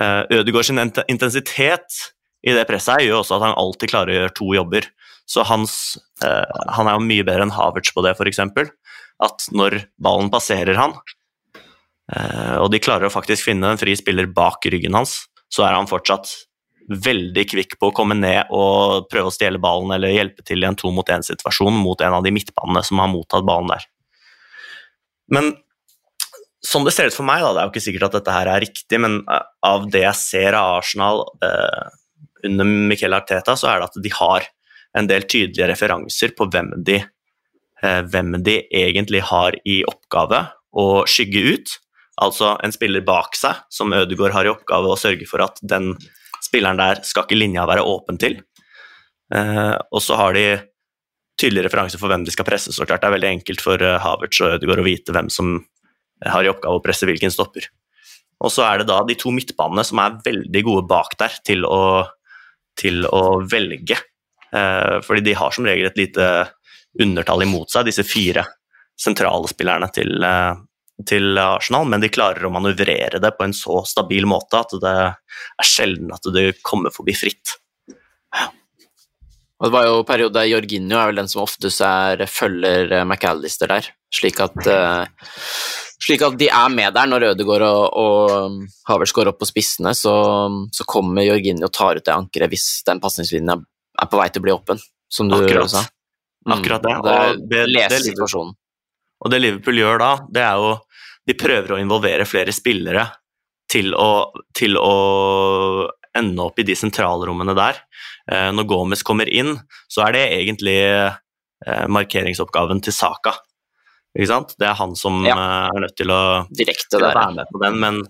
Eh, 0.00 0.22
Ødegaard 0.40 0.68
sin 0.68 0.82
intensitet 0.82 2.00
i 2.44 2.52
det 2.52 2.66
presset 2.68 3.04
gjør 3.06 3.22
også 3.22 3.38
at 3.38 3.46
han 3.46 3.58
alltid 3.60 3.92
klarer 3.92 4.12
å 4.12 4.18
gjøre 4.20 4.36
to 4.36 4.48
jobber. 4.56 4.88
Så 5.24 5.44
hans, 5.48 5.96
eh, 6.24 6.64
han 6.76 6.90
er 6.90 6.98
jo 6.98 7.06
mye 7.06 7.26
bedre 7.26 7.46
enn 7.46 7.54
Havertz 7.54 7.94
på 7.94 8.04
det, 8.04 8.16
f.eks. 8.18 8.42
At 9.24 9.46
når 9.54 9.84
ballen 10.02 10.32
passerer 10.32 10.76
han, 10.76 10.98
Eh, 12.12 12.56
og 12.60 12.68
de 12.72 12.80
klarer 12.82 13.08
å 13.08 13.12
faktisk 13.12 13.48
finne 13.48 13.70
en 13.72 13.80
fri 13.80 13.94
spiller 13.96 14.28
bak 14.28 14.66
ryggen 14.68 14.96
hans, 14.96 15.22
så 15.52 15.64
er 15.66 15.76
han 15.76 15.88
fortsatt 15.88 16.32
veldig 16.84 17.46
kvikk 17.48 17.78
på 17.80 17.88
å 17.88 17.94
komme 17.96 18.16
ned 18.18 18.50
og 18.52 19.06
prøve 19.08 19.30
å 19.30 19.32
stjele 19.32 19.60
ballen 19.62 19.94
eller 19.96 20.12
hjelpe 20.12 20.44
til 20.44 20.60
i 20.60 20.68
en 20.68 20.76
to 20.76 20.90
mot 20.92 21.08
én-situasjon 21.08 21.78
mot 21.80 22.00
en 22.04 22.18
av 22.18 22.26
de 22.26 22.32
midtbanene 22.34 22.82
som 22.84 23.00
har 23.00 23.08
mottatt 23.08 23.46
ballen 23.48 23.72
der. 23.72 23.86
Men 25.32 25.54
som 26.64 26.84
det 26.86 26.94
ser 26.96 27.10
ut 27.10 27.16
for 27.16 27.26
meg, 27.28 27.42
da, 27.44 27.52
det 27.52 27.60
er 27.60 27.68
jo 27.68 27.74
ikke 27.74 27.84
sikkert 27.84 28.08
at 28.08 28.18
dette 28.18 28.34
her 28.34 28.50
er 28.50 28.64
riktig, 28.64 29.00
men 29.04 29.20
eh, 29.30 29.46
av 29.68 29.88
det 29.92 30.04
jeg 30.06 30.20
ser 30.20 30.56
av 30.58 30.78
Arsenal 30.80 31.24
eh, 31.44 31.84
under 32.48 32.68
Miquel 32.90 33.16
Arteta, 33.16 33.56
så 33.58 33.70
er 33.70 33.80
det 33.80 33.90
at 33.90 34.00
de 34.04 34.12
har 34.16 34.48
en 34.94 35.10
del 35.10 35.26
tydelige 35.26 35.68
referanser 35.72 36.34
på 36.38 36.48
hvem 36.52 36.72
de, 36.86 37.00
eh, 37.82 38.02
hvem 38.08 38.38
de 38.46 38.60
egentlig 38.70 39.24
har 39.30 39.58
i 39.68 39.82
oppgave 39.88 40.44
å 40.74 40.88
skygge 41.10 41.44
ut, 41.54 41.76
altså 42.24 42.54
en 42.64 42.74
spiller 42.74 43.04
bak 43.04 43.36
seg, 43.38 43.60
som 43.72 43.92
Ødegaard 43.94 44.36
har 44.36 44.48
i 44.48 44.52
oppgave 44.52 44.90
å 44.90 44.98
sørge 44.98 45.26
for 45.28 45.44
at 45.44 45.58
den 45.62 45.92
spilleren 46.44 46.80
der 46.80 47.02
skal 47.06 47.26
ikke 47.26 47.38
linja 47.38 47.66
være 47.68 47.84
åpen 47.86 48.20
til. 48.20 48.38
Eh, 49.34 49.74
og 49.90 50.02
så 50.04 50.16
har 50.20 50.36
de 50.36 50.46
tydelige 51.40 51.66
referanser 51.66 52.00
for 52.00 52.12
hvem 52.12 52.24
de 52.26 52.32
skal 52.34 52.46
presse. 52.46 52.72
så 52.72 52.86
klart 52.86 53.02
Det 53.02 53.08
er 53.10 53.16
veldig 53.16 53.30
enkelt 53.32 53.62
for 53.64 53.80
uh, 53.82 53.98
Havertz 53.98 54.40
og 54.44 54.56
Ødegaard 54.56 54.82
å 54.84 54.86
vite 54.86 55.14
hvem 55.14 55.30
som 55.32 55.56
har 56.22 56.44
i 56.44 56.50
oppgave 56.52 56.78
å 56.78 56.84
presse 56.84 57.08
hvilken 57.08 57.32
stopper. 57.32 57.66
Og 58.44 58.52
så 58.52 58.64
er 58.66 58.80
det 58.80 58.88
da 58.90 59.00
de 59.06 59.16
to 59.18 59.32
midtbanene 59.34 59.84
som 59.86 60.00
er 60.02 60.18
veldig 60.24 60.62
gode 60.66 60.86
bak 60.90 61.16
der 61.20 61.38
til 61.46 61.64
å, 61.66 62.04
til 62.78 63.06
å 63.08 63.40
velge. 63.48 63.98
Eh, 64.54 64.98
fordi 65.04 65.24
de 65.30 65.38
har 65.38 65.54
som 65.54 65.66
regel 65.66 65.88
et 65.88 66.00
lite 66.00 66.28
undertall 67.00 67.42
imot 67.46 67.72
seg, 67.72 67.88
disse 67.88 68.04
fire 68.06 68.46
sentrale 69.00 69.48
spillerne 69.50 69.88
til, 69.94 70.22
uh, 70.22 70.54
til 71.06 71.38
Arsenal, 71.40 71.88
men 71.90 72.02
de 72.04 72.12
klarer 72.12 72.46
å 72.46 72.52
manøvrere 72.54 73.18
det 73.22 73.32
på 73.34 73.46
en 73.46 73.54
så 73.56 73.80
stabil 73.88 74.26
måte 74.30 74.60
at 74.60 74.74
det 74.82 74.94
er 74.94 75.66
sjelden 75.66 76.12
at 76.14 76.28
det 76.34 76.60
kommer 76.62 76.94
forbi 76.94 77.16
fritt. 77.18 77.56
Og 79.58 79.68
det 79.68 79.74
var 79.74 79.86
jo 79.88 80.04
periode 80.06 80.36
der 80.36 80.50
Jorginho 80.50 80.98
er 80.98 81.10
vel 81.10 81.22
den 81.22 81.30
som 81.30 81.44
oftest 81.44 81.82
er, 81.86 82.24
følger 82.28 82.90
eh, 82.92 83.04
McAllister 83.06 83.70
der, 83.70 83.86
slik 84.12 84.40
at, 84.44 84.58
uh, 84.66 85.06
slik 86.04 86.24
at 86.26 86.36
de 86.40 86.48
er 86.52 86.72
med 86.72 86.94
der 86.96 87.08
når 87.08 87.30
Ødegaard 87.30 87.64
og, 87.66 87.84
og 88.00 88.34
um, 88.50 88.58
Havers 88.88 89.14
går 89.16 89.30
opp 89.32 89.40
på 89.40 89.48
spissene, 89.48 89.94
så, 89.96 90.14
så 90.74 90.86
kommer 90.88 91.26
Jorginho 91.26 91.68
og 91.68 91.74
tar 91.74 92.00
ut 92.00 92.06
det 92.06 92.14
ankeret 92.14 92.52
hvis 92.52 92.68
den 92.86 93.00
pasningslinja 93.02 93.56
er 94.02 94.10
på 94.10 94.20
vei 94.20 94.28
til 94.32 94.42
å 94.42 94.46
bli 94.46 94.54
åpen, 94.54 94.82
som 95.12 95.30
du 95.30 95.38
Akkurat. 95.38 95.72
sa. 95.72 95.84
Mm. 96.44 96.56
Akkurat 96.58 96.84
det. 96.84 96.94
Og 97.00 97.44
det, 97.48 97.64
det, 97.72 97.88
det 97.94 98.02
situasjonen. 98.10 98.54
Og 99.24 99.32
det 99.32 99.40
Liverpool 99.40 99.80
gjør 99.80 100.02
da, 100.02 100.10
det 100.28 100.42
er 100.44 100.60
jo 100.60 100.74
De 101.24 101.32
prøver 101.40 101.72
å 101.72 101.78
involvere 101.80 102.26
flere 102.28 102.52
spillere 102.52 103.06
til 103.72 103.94
å, 103.96 104.28
til 104.52 104.76
å 104.76 104.90
ende 106.14 106.44
opp 106.44 106.60
i 106.60 106.66
de 106.68 106.74
sentralrommene 106.76 107.54
der. 107.56 107.78
Eh, 108.30 108.50
når 108.52 108.66
Gomez 108.68 109.02
kommer 109.06 109.30
inn, 109.32 109.54
så 109.88 110.04
er 110.04 110.18
det 110.18 110.24
egentlig 110.36 110.76
eh, 110.84 111.86
markeringsoppgaven 111.88 112.84
til 112.84 112.92
Saka. 112.92 113.32
Ikke 114.14 114.30
sant? 114.30 114.54
Det 114.60 114.68
er 114.70 114.76
han 114.78 114.94
som 114.98 115.24
ja. 115.26 115.34
Eh, 115.34 115.70
er 115.74 115.84
nødt 115.86 115.96
til 115.98 116.12
å, 116.14 116.22
Direkte 116.54 116.94
til 116.94 117.02
å 117.02 117.10
være 117.10 117.32
med 117.40 117.50
på 117.50 117.62
den, 117.64 117.80
men 117.82 118.02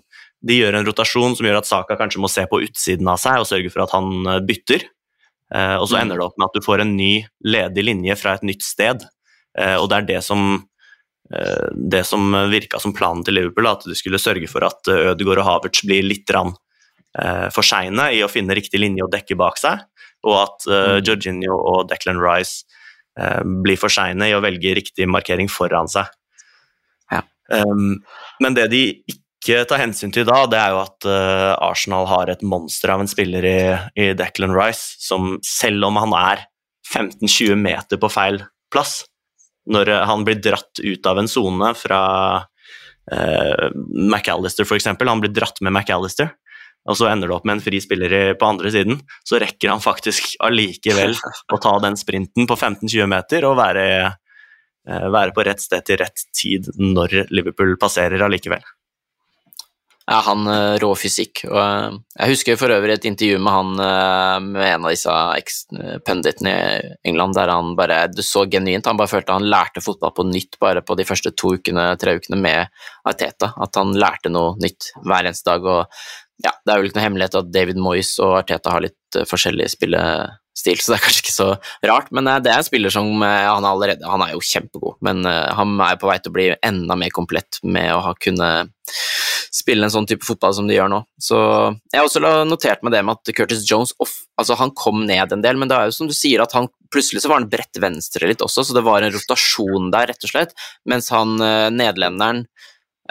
de 0.45 0.59
gjør 0.59 0.77
en 0.77 0.85
rotasjon 0.85 1.37
som 1.37 1.47
gjør 1.47 1.61
at 1.61 1.69
Saka 1.69 1.97
kanskje 1.97 2.21
må 2.21 2.29
se 2.29 2.45
på 2.49 2.61
utsiden 2.67 3.07
av 3.09 3.17
seg 3.21 3.41
og 3.41 3.49
sørge 3.49 3.71
for 3.73 3.85
at 3.87 3.95
han 3.95 4.27
bytter. 4.45 4.83
og 5.79 5.85
så 5.89 5.95
mm. 5.95 6.01
ender 6.03 6.19
det 6.19 6.25
opp 6.27 6.35
med 6.37 6.45
at 6.45 6.57
du 6.59 6.61
får 6.61 6.83
en 6.83 6.91
ny 6.93 7.13
ledig 7.41 7.85
linje 7.87 8.17
fra 8.19 8.35
et 8.37 8.45
nytt 8.45 8.61
sted. 8.61 9.01
og 9.79 9.87
det 9.89 9.97
er 9.97 10.07
det 10.11 10.19
som 10.27 10.59
Eh, 11.33 11.67
det 11.75 12.03
som 12.03 12.49
virka 12.51 12.79
som 12.79 12.93
planen 12.93 13.23
til 13.25 13.39
Liverpool, 13.39 13.67
at 13.67 13.85
du 13.85 13.95
skulle 13.97 14.21
sørge 14.21 14.47
for 14.49 14.65
at 14.67 14.85
eh, 14.91 15.09
Ødegaard 15.11 15.41
og 15.41 15.47
Havertz 15.47 15.81
blir 15.87 16.05
litt 16.05 16.29
eh, 16.29 17.47
for 17.53 17.65
seine 17.65 18.11
i 18.13 18.21
å 18.21 18.29
finne 18.29 18.57
riktig 18.57 18.81
linje 18.83 19.05
å 19.05 19.11
dekke 19.11 19.37
bak 19.39 19.57
seg, 19.57 19.81
og 20.25 20.35
at 20.41 20.65
uh, 20.71 20.97
Jorginho 21.05 21.53
og 21.53 21.83
Declan 21.91 22.17
Rice 22.17 22.65
blir 23.63 23.79
for 23.79 23.93
seine 23.93 24.27
i 24.27 24.33
å 24.35 24.41
velge 24.43 24.73
riktig 24.75 25.05
markering 25.07 25.47
foran 25.51 25.87
seg. 25.91 26.09
Ja. 27.13 27.21
Um, 27.47 28.01
men 28.43 28.57
det 28.57 28.65
de 28.73 28.81
ikke 29.07 29.61
tar 29.69 29.79
hensyn 29.83 30.11
til 30.11 30.25
da, 30.27 30.41
det 30.49 30.59
er 30.59 30.73
jo 30.73 30.81
at 30.81 31.07
uh, 31.07 31.53
Arsenal 31.63 32.09
har 32.09 32.31
et 32.33 32.43
monster 32.43 32.91
av 32.91 33.03
en 33.03 33.11
spiller 33.11 33.45
i, 33.47 33.59
i 34.01 34.09
Declan 34.17 34.55
Rice, 34.55 34.97
som 34.99 35.37
selv 35.45 35.87
om 35.87 36.01
han 36.01 36.15
er 36.17 36.43
15-20 36.91 37.61
meter 37.61 38.01
på 38.01 38.09
feil 38.13 38.41
plass, 38.73 39.03
når 39.71 39.89
eh, 39.89 40.03
han 40.05 40.25
blir 40.25 40.41
dratt 40.41 40.81
ut 40.81 41.07
av 41.09 41.19
en 41.19 41.29
sone 41.29 41.71
fra 41.77 42.01
uh, 43.11 43.67
McAllister, 43.73 44.67
f.eks. 44.67 44.91
Han 44.93 45.23
blir 45.23 45.33
dratt 45.33 45.61
med 45.65 45.73
McAllister, 45.73 46.33
og 46.85 46.97
så 46.97 47.09
ender 47.09 47.29
det 47.29 47.35
opp 47.37 47.47
med 47.47 47.57
en 47.57 47.65
fri 47.65 47.79
spiller 47.81 48.35
på 48.37 48.47
andre 48.47 48.71
siden. 48.73 48.99
Så 49.25 49.39
rekker 49.41 49.73
han 49.73 49.83
faktisk 49.83 50.35
allikevel 50.45 51.17
å 51.53 51.61
ta 51.61 51.73
den 51.83 51.97
sprinten 51.99 52.49
på 52.49 52.57
15-20 52.57 53.11
meter 53.11 53.49
og 53.49 53.57
være, 53.59 53.85
eh, 54.87 55.09
være 55.17 55.35
på 55.35 55.45
rett 55.47 55.63
sted 55.63 55.85
til 55.87 56.01
rett 56.03 56.27
tid 56.35 56.69
når 56.77 57.23
Liverpool 57.33 57.77
passerer 57.81 58.21
allikevel 58.25 58.65
ja, 60.05 60.19
han 60.21 60.45
uh, 60.47 60.75
rå 60.81 60.91
fysikk. 60.97 61.41
Og, 61.49 61.57
uh, 61.57 61.95
jeg 62.19 62.33
husker 62.35 62.59
for 62.59 62.73
øvrig 62.73 62.93
et 62.93 63.07
intervju 63.09 63.39
med 63.41 63.55
han 63.55 63.71
med 64.45 64.67
en 64.67 64.85
av 64.85 64.93
disse 64.93 65.15
punditene 66.05 66.51
i 66.53 66.91
England, 67.09 67.35
der 67.35 67.51
han 67.51 67.73
bare 67.77 68.03
Du 68.13 68.21
så 68.23 68.45
genuint, 68.45 68.85
han 68.85 68.99
bare 68.99 69.11
følte 69.11 69.35
han 69.35 69.49
lærte 69.49 69.83
fotball 69.83 70.13
på 70.15 70.27
nytt 70.29 70.59
bare 70.61 70.83
på 70.85 70.97
de 70.99 71.07
første 71.07 71.33
to 71.33 71.55
ukene, 71.57 71.87
tre 72.01 72.15
ukene 72.19 72.39
med 72.39 72.85
Arteta. 73.09 73.53
At 73.57 73.81
han 73.81 73.95
lærte 73.97 74.29
noe 74.29 74.53
nytt 74.61 74.93
hver 75.01 75.25
eneste 75.25 75.49
dag. 75.49 75.65
og 75.65 76.05
ja, 76.43 76.51
Det 76.65 76.71
er 76.71 76.79
vel 76.79 76.89
ikke 76.89 76.99
noe 76.99 77.05
hemmelighet 77.05 77.37
at 77.39 77.51
David 77.53 77.79
Moyes 77.79 78.15
og 78.23 78.39
Arteta 78.41 78.73
har 78.73 78.83
litt 78.83 79.19
forskjellig 79.29 79.69
spillestil, 79.71 80.81
så 80.81 80.91
det 80.91 80.97
er 80.97 81.05
kanskje 81.05 81.23
ikke 81.23 81.35
så 81.35 81.49
rart. 81.87 82.09
Men 82.11 82.27
det 82.43 82.51
er 82.51 82.59
en 82.59 82.67
spiller 82.67 82.91
som 82.91 83.07
han 83.23 83.63
er 83.63 83.69
allerede 83.69 84.09
Han 84.11 84.25
er 84.25 84.33
jo 84.33 84.43
kjempegod, 84.43 84.97
men 85.05 85.23
han 85.23 85.77
er 85.85 85.95
på 86.01 86.09
vei 86.09 86.17
til 86.19 86.33
å 86.33 86.35
bli 86.35 86.49
enda 86.59 86.97
mer 86.99 87.13
komplett 87.15 87.61
med 87.63 87.93
å 87.95 88.03
ha 88.09 88.15
kunne 88.19 88.51
spille 89.55 89.87
en 89.87 89.93
sånn 89.93 90.07
type 90.09 90.25
fotball 90.25 90.53
som 90.57 90.67
de 90.67 90.75
gjør 90.77 90.91
nå. 90.91 91.01
Så 91.21 91.37
Jeg 91.91 91.99
har 91.99 92.07
også 92.07 92.21
notert 92.47 92.83
meg 92.83 92.95
det 92.95 93.03
med 93.05 93.17
at 93.17 93.33
Curtis 93.37 93.63
Jones 93.69 93.95
off, 94.03 94.17
altså 94.39 94.57
han 94.59 94.73
kom 94.75 95.05
ned 95.07 95.33
en 95.33 95.43
del, 95.45 95.59
men 95.59 95.71
det 95.71 95.77
er 95.77 95.89
jo 95.89 95.95
som 95.95 96.09
du 96.09 96.15
sier 96.15 96.43
at 96.43 96.55
han 96.57 96.69
plutselig 96.93 97.23
så 97.23 97.31
var 97.31 97.41
han 97.41 97.49
bredt 97.51 97.79
venstre 97.81 98.29
litt 98.29 98.43
også, 98.45 98.65
så 98.65 98.75
det 98.75 98.85
var 98.85 99.03
en 99.03 99.13
rotasjon 99.15 99.91
der, 99.93 100.11
rett 100.11 100.27
og 100.27 100.31
slett. 100.31 100.55
Mens 100.89 101.11
han 101.13 101.35
eh, 101.43 101.67
nederlenderen 101.73 102.45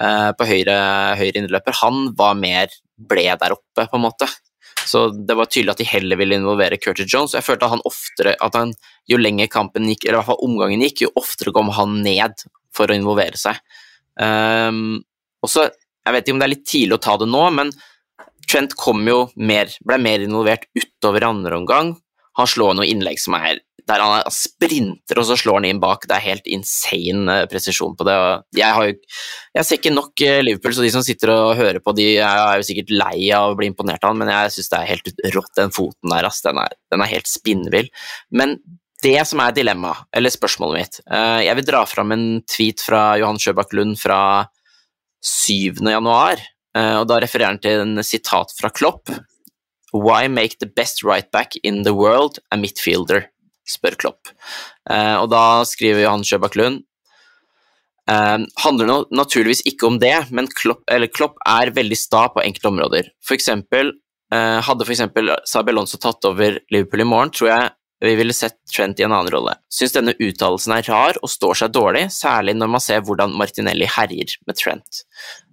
eh, 0.01 0.31
på 0.37 0.49
høyre, 0.49 0.79
høyre 1.21 1.41
innløper, 1.41 1.81
han 1.83 2.11
var 2.19 2.39
mer 2.39 2.73
ble 2.97 3.27
der 3.41 3.55
oppe, 3.57 3.87
på 3.87 3.99
en 3.99 4.05
måte. 4.05 4.29
Så 4.85 5.07
det 5.15 5.37
var 5.39 5.49
tydelig 5.49 5.75
at 5.75 5.81
de 5.81 5.87
heller 5.89 6.19
ville 6.21 6.37
involvere 6.39 6.79
Curtis 6.81 7.09
Jones. 7.11 7.35
Jeg 7.37 7.47
følte 7.47 7.69
at 7.69 7.75
han 7.77 7.87
oftere, 7.89 8.35
at 8.43 8.59
han, 8.59 8.75
jo 9.11 9.19
lenger 9.21 9.51
kampen 9.53 9.89
gikk, 9.89 10.05
eller 10.05 10.19
i 10.19 10.21
hvert 10.21 10.33
fall 10.33 10.45
omgangen 10.45 10.85
gikk, 10.85 11.07
jo 11.07 11.15
oftere 11.21 11.55
kom 11.57 11.73
han 11.75 11.99
ned 12.05 12.45
for 12.75 12.91
å 12.91 12.97
involvere 12.97 13.41
seg. 13.41 13.59
Um, 14.21 15.03
og 15.45 15.51
så 15.51 15.69
jeg 16.05 16.15
vet 16.15 16.27
ikke 16.27 16.35
om 16.37 16.41
det 16.43 16.47
er 16.47 16.53
litt 16.53 16.69
tidlig 16.69 16.97
å 16.99 17.03
ta 17.03 17.17
det 17.21 17.29
nå, 17.31 17.43
men 17.57 17.73
Trent 18.45 18.75
kom 18.77 19.07
jo 19.09 19.31
mer, 19.41 19.71
ble 19.89 19.97
mer 20.05 20.21
involvert 20.21 20.67
utover 20.77 21.25
andre 21.25 21.57
omgang. 21.57 21.95
Han 22.37 22.51
slår 22.51 22.77
noen 22.77 22.91
innlegg 22.93 23.17
som 23.23 23.39
er 23.39 23.63
der 23.89 24.01
han 24.01 24.33
sprinter, 24.33 25.19
og 25.21 25.27
så 25.29 25.37
slår 25.39 25.61
han 25.61 25.67
inn 25.69 25.81
bak. 25.83 26.07
Det 26.09 26.17
er 26.17 26.25
helt 26.25 26.47
insane 26.51 27.41
eh, 27.43 27.49
presisjon 27.51 27.97
på 27.99 28.07
det. 28.09 28.15
Jeg, 28.57 28.71
jo, 28.73 29.19
jeg 29.59 29.69
ser 29.69 29.81
ikke 29.81 29.93
nok 29.93 30.25
eh, 30.25 30.41
Liverpool, 30.45 30.77
så 30.77 30.85
de 30.85 30.93
som 30.95 31.05
sitter 31.05 31.33
og 31.35 31.59
hører 31.59 31.83
på, 31.85 31.93
de 31.97 32.15
er 32.17 32.61
jo 32.61 32.69
sikkert 32.69 32.95
lei 32.95 33.29
av 33.37 33.53
å 33.53 33.59
bli 33.59 33.69
imponert 33.71 34.05
av 34.05 34.15
han, 34.15 34.23
men 34.23 34.33
jeg 34.33 34.55
syns 34.57 34.73
det 34.73 34.81
er 34.81 34.93
helt 34.95 35.13
rått, 35.37 35.53
den 35.61 35.75
foten 35.75 36.15
der. 36.15 36.31
Den 36.47 36.63
er, 36.63 36.79
den 36.95 37.05
er 37.05 37.13
helt 37.13 37.29
spinnvill. 37.29 37.93
Men 38.33 38.57
det 39.05 39.19
som 39.29 39.43
er 39.45 39.53
dilemmaet, 39.53 40.09
eller 40.17 40.33
spørsmålet 40.33 40.81
mitt 40.81 40.95
eh, 41.13 41.43
Jeg 41.45 41.59
vil 41.59 41.67
dra 41.69 41.83
fram 41.85 42.15
en 42.15 42.27
tweet 42.49 42.81
fra 42.81 43.03
Johan 43.21 43.41
Sjøbakk 43.43 43.77
Lund 43.77 44.01
fra 44.01 44.21
7. 45.25 45.77
januar, 45.89 46.41
og 46.75 47.05
da 47.07 47.17
refererer 47.23 47.53
han 47.53 47.61
til 47.63 47.81
en 47.81 48.03
sitat 48.05 48.51
fra 48.59 48.69
Klopp. 48.75 49.13
Why 49.95 50.27
make 50.27 50.59
the 50.59 50.67
best 50.67 51.05
right 51.07 51.31
back 51.31 51.55
in 51.63 51.85
the 51.87 51.95
world 51.95 52.41
a 52.51 52.59
midfielder? 52.59 53.29
Spør 53.69 53.97
Klopp. 54.01 54.33
Eh, 54.91 55.17
og 55.21 55.31
da 55.33 55.63
skriver 55.69 56.05
Johan 56.05 56.25
Sjøbakk 56.27 56.59
Lund 56.61 56.83
eh, 58.11 58.39
handler 58.65 58.91
nå 58.91 58.99
naturligvis 59.15 59.65
ikke 59.69 59.89
om 59.89 60.01
det, 60.03 60.17
men 60.35 60.51
Klopp, 60.53 60.85
Klopp 61.17 61.41
er 61.49 61.75
veldig 61.77 61.99
sta 61.99 62.27
på 62.33 62.45
enkelte 62.45 62.73
områder. 62.73 63.15
For 63.25 63.37
eksempel, 63.39 63.95
eh, 64.35 64.59
hadde 64.65 64.89
f.eks. 64.89 65.07
Sabi 65.51 65.75
Alonso 65.75 66.01
tatt 66.01 66.29
over 66.29 66.61
Liverpool 66.75 67.05
i 67.05 67.09
morgen, 67.09 67.35
tror 67.35 67.53
jeg 67.53 67.73
vi 68.05 68.15
ville 68.19 68.35
sett 68.37 68.59
Trent 68.77 69.01
i 69.01 69.05
en 69.07 69.13
annen 69.13 69.31
rolle. 69.33 69.55
Syns 69.73 69.95
denne 69.95 70.13
uttalelsen 70.19 70.75
er 70.77 70.85
rar 70.91 71.19
og 71.23 71.31
står 71.31 71.61
seg 71.63 71.73
dårlig, 71.73 72.03
særlig 72.13 72.57
når 72.59 72.73
man 72.75 72.83
ser 72.83 73.05
hvordan 73.07 73.33
Martinelli 73.39 73.89
herjer 73.89 74.35
med 74.45 74.59
Trent. 74.59 75.01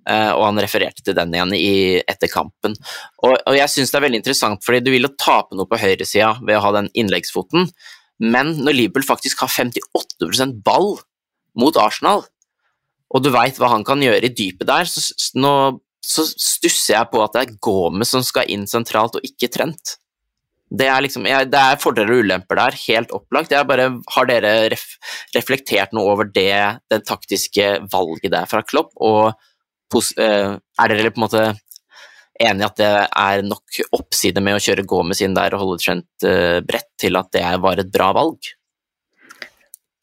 Uh, 0.09 0.33
og 0.33 0.47
han 0.47 0.59
refererte 0.63 1.05
til 1.05 1.15
den 1.15 1.35
igjen 1.35 1.53
i, 1.55 1.73
etter 2.09 2.31
kampen. 2.31 2.73
Og, 3.21 3.35
og 3.37 3.55
jeg 3.55 3.69
syns 3.71 3.93
det 3.93 3.99
er 3.99 4.05
veldig 4.07 4.21
interessant, 4.23 4.63
fordi 4.65 4.81
du 4.83 4.91
vil 4.91 5.05
jo 5.05 5.13
tape 5.13 5.55
noe 5.55 5.69
på 5.69 5.79
høyresida 5.79 6.33
ved 6.41 6.57
å 6.57 6.63
ha 6.65 6.73
den 6.79 6.89
innleggsfoten, 6.97 7.69
men 8.21 8.53
når 8.61 8.77
Liverpool 8.77 9.05
faktisk 9.07 9.41
har 9.41 9.49
58% 9.49 10.59
ball 10.65 10.93
mot 11.57 11.77
Arsenal, 11.81 12.23
og 13.11 13.23
du 13.23 13.31
veit 13.33 13.57
hva 13.59 13.71
han 13.73 13.85
kan 13.87 14.03
gjøre 14.03 14.29
i 14.29 14.35
dypet 14.35 14.69
der, 14.69 14.87
så, 14.87 15.01
nå, 15.41 15.53
så 16.05 16.25
stusser 16.29 16.95
jeg 16.95 17.09
på 17.11 17.23
at 17.23 17.35
det 17.35 17.41
er 17.43 17.57
Gomez 17.63 18.13
som 18.13 18.23
skal 18.25 18.49
inn 18.51 18.67
sentralt, 18.69 19.17
og 19.17 19.25
ikke 19.27 19.51
Trent. 19.51 19.97
Det 20.71 20.87
er, 20.87 21.01
liksom, 21.03 21.25
det 21.51 21.59
er 21.59 21.81
fordeler 21.81 22.15
og 22.15 22.23
ulemper 22.23 22.55
der, 22.61 22.77
helt 22.85 23.09
opplagt. 23.11 23.51
Jeg 23.51 23.67
bare, 23.67 23.89
har 24.15 24.29
dere 24.29 24.53
ref, 24.71 24.85
reflektert 25.35 25.91
noe 25.97 26.13
over 26.13 26.29
det, 26.31 26.53
det 26.93 27.01
taktiske 27.09 27.73
valget 27.91 28.31
der 28.31 28.47
fra 28.47 28.61
Klopp, 28.63 28.93
og 28.95 29.33
eh, 30.15 30.55
er 30.55 30.93
dere 30.93 31.11
på 31.11 31.19
en 31.19 31.25
måte 31.25 31.43
enig 32.41 32.63
i 32.63 32.67
at 32.67 32.79
det 32.79 32.91
er 33.07 33.43
nok 33.47 33.81
oppside 33.97 34.43
med 34.43 34.57
å 34.57 34.63
kjøre 34.63 34.87
Gomez 34.87 35.21
inn 35.25 35.37
der 35.37 35.55
og 35.55 35.65
holde 35.65 35.83
Trent 35.83 36.25
eh, 36.27 36.59
bredt 36.65 36.91
til 37.01 37.19
at 37.19 37.31
det 37.35 37.45
var 37.63 37.81
et 37.81 37.93
bra 37.93 38.11
valg? 38.17 38.51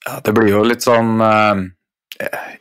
Ja, 0.06 0.20
det 0.24 0.32
blir 0.36 0.52
jo 0.54 0.62
litt 0.66 0.86
sånn 0.86 1.18
uh 1.22 1.66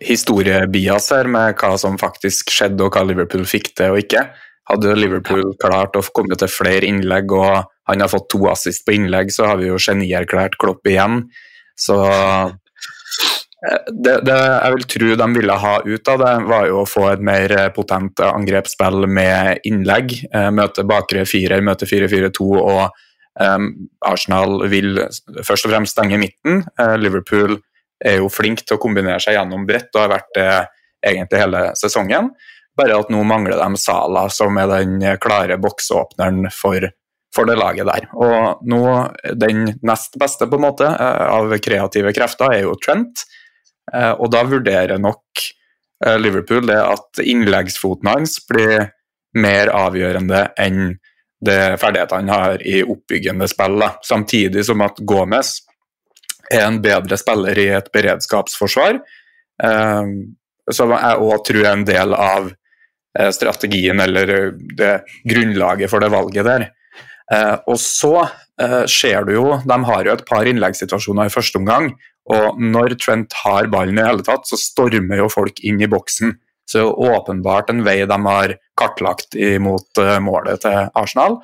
historiebias 0.03 1.09
her 1.13 1.29
med 1.31 1.55
hva 1.57 1.73
som 1.81 1.97
faktisk 1.99 2.51
skjedde 2.53 2.85
og 2.85 2.93
hva 2.93 3.03
Liverpool 3.07 3.45
fikk 3.49 3.71
til 3.77 3.95
og 3.95 4.03
ikke. 4.03 4.27
Hadde 4.67 4.97
Liverpool 4.99 5.53
klart 5.61 5.95
å 5.97 6.03
komme 6.13 6.37
til 6.37 6.51
flere 6.51 6.87
innlegg 6.87 7.31
og 7.33 7.65
han 7.87 8.03
har 8.03 8.11
fått 8.11 8.29
to 8.33 8.43
assist 8.51 8.83
på 8.85 8.97
innlegg, 8.97 9.31
så 9.31 9.47
har 9.47 9.61
vi 9.61 9.69
jo 9.69 9.79
genierklært 9.79 10.57
Klopp 10.59 10.87
igjen. 10.89 11.23
Så 11.79 11.95
eh, 12.03 12.51
det, 13.89 14.19
det, 14.27 14.35
jeg 14.37 14.73
vil 14.75 14.87
tro 14.93 15.13
de 15.21 15.27
ville 15.33 15.57
ha 15.63 15.73
ut 15.85 16.11
av 16.13 16.19
det, 16.21 16.33
var 16.49 16.67
jo 16.69 16.81
å 16.83 16.89
få 16.89 17.07
et 17.09 17.23
mer 17.25 17.53
potent 17.75 18.21
angrepsspill 18.21 19.07
med 19.09 19.65
innlegg. 19.67 20.13
Eh, 20.29 20.49
møte 20.53 20.85
bakre 20.87 21.25
firer, 21.29 21.65
møte 21.65 21.89
4-4-2 21.89 22.49
og 22.61 23.03
Arsenal 23.37 24.63
vil 24.65 24.95
først 25.45 25.67
og 25.67 25.69
fremst 25.69 25.93
stenge 25.93 26.17
midten. 26.17 26.63
Liverpool 26.97 27.59
er 28.01 28.15
jo 28.17 28.31
flink 28.33 28.63
til 28.63 28.77
å 28.77 28.81
kombinere 28.81 29.21
seg 29.21 29.37
gjennom 29.37 29.65
bredt 29.67 29.93
og 29.93 30.01
har 30.01 30.13
vært 30.15 30.31
det 30.33 30.47
egentlig 31.05 31.41
hele 31.43 31.63
sesongen. 31.77 32.31
Bare 32.77 32.99
at 32.99 33.09
nå 33.13 33.23
mangler 33.25 33.57
de 33.57 33.81
Sala, 33.81 34.27
som 34.33 34.57
er 34.61 34.69
den 34.69 35.01
klare 35.21 35.57
boksåpneren 35.61 36.51
for, 36.53 36.83
for, 37.33 37.49
det 37.49 37.57
laget 37.57 37.89
der. 37.89 38.05
Og 38.13 38.67
nå, 38.69 38.83
den 39.33 39.65
nest 39.85 40.17
beste 40.21 40.49
på 40.49 40.59
en 40.59 40.67
måte 40.67 40.89
eh, 40.91 41.23
av 41.33 41.55
kreative 41.63 42.13
krefter 42.15 42.53
er 42.53 42.67
jo 42.67 42.77
Trent, 42.83 43.25
eh, 43.25 43.43
og 44.19 44.31
da 44.33 44.43
vurderer 44.47 44.99
nok 44.99 45.43
eh, 46.05 46.17
Liverpool 46.19 46.67
det 46.67 46.79
at 46.81 47.21
innleggsfoten 47.23 48.09
hans 48.11 48.39
blir 48.49 48.89
mer 49.37 49.71
avgjørende 49.71 50.47
enn 50.59 50.97
det 51.45 51.77
ferdighetene 51.81 52.25
han 52.25 52.33
har 52.33 52.63
i 52.65 52.81
oppbyggende 52.81 53.47
spill. 53.49 53.83
Samtidig 54.05 54.65
som 54.65 54.81
at 54.85 54.99
Gomez 55.05 55.59
er 56.53 56.65
en 56.65 56.79
bedre 56.81 57.17
spiller 57.19 57.59
i 57.59 57.67
et 57.77 57.91
beredskapsforsvar. 57.93 58.97
Som 59.57 60.93
ehm, 60.93 60.97
jeg 60.97 61.27
òg 61.27 61.45
tror 61.45 61.61
er 61.63 61.71
en 61.75 61.85
del 61.87 62.15
av 62.17 62.49
eh, 63.19 63.31
strategien 63.35 64.01
eller 64.01 64.33
eh, 64.33 64.51
det 64.79 64.93
grunnlaget 65.29 65.91
for 65.91 66.03
det 66.03 66.11
valget 66.13 66.47
der. 66.47 66.67
Eh, 67.33 67.55
og 67.67 67.79
så 67.81 68.29
ser 68.89 69.27
du 69.27 69.35
jo 69.35 69.57
De 69.69 69.75
har 69.85 70.07
jo 70.07 70.13
et 70.15 70.23
par 70.25 70.47
innleggssituasjoner 70.49 71.27
i 71.29 71.33
første 71.33 71.59
omgang. 71.59 71.91
Og 72.33 72.59
når 72.59 72.97
Trent 72.99 73.33
har 73.43 73.69
ballen 73.71 74.01
i 74.01 74.05
hele 74.05 74.25
tatt, 74.25 74.49
så 74.49 74.59
stormer 74.59 75.23
jo 75.23 75.29
folk 75.31 75.61
inn 75.63 75.79
i 75.81 75.89
boksen. 75.91 76.35
Så 76.67 76.81
det 76.81 76.83
er 76.83 77.15
åpenbart 77.15 77.71
en 77.71 77.85
vei 77.85 78.01
de 78.03 78.19
har 78.25 78.57
kartlagt 78.77 79.37
imot 79.39 80.01
målet 80.19 80.59
til 80.65 80.89
Arsenal. 80.99 81.37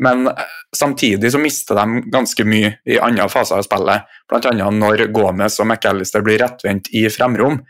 Men 0.00 0.26
eh, 0.26 0.34
samtidig 0.76 1.32
så 1.32 1.38
mister 1.38 1.74
de 1.74 2.02
ganske 2.10 2.44
mye 2.46 2.72
i 2.88 2.98
andre 3.02 3.28
faser 3.30 3.58
av 3.58 3.66
spillet. 3.66 4.08
Bl.a. 4.30 4.70
når 4.70 5.06
Gomez 5.14 5.58
og 5.60 5.68
McAllister 5.68 6.24
blir 6.24 6.40
rettvendt 6.42 6.92
i 6.96 7.06
fremrom, 7.12 7.60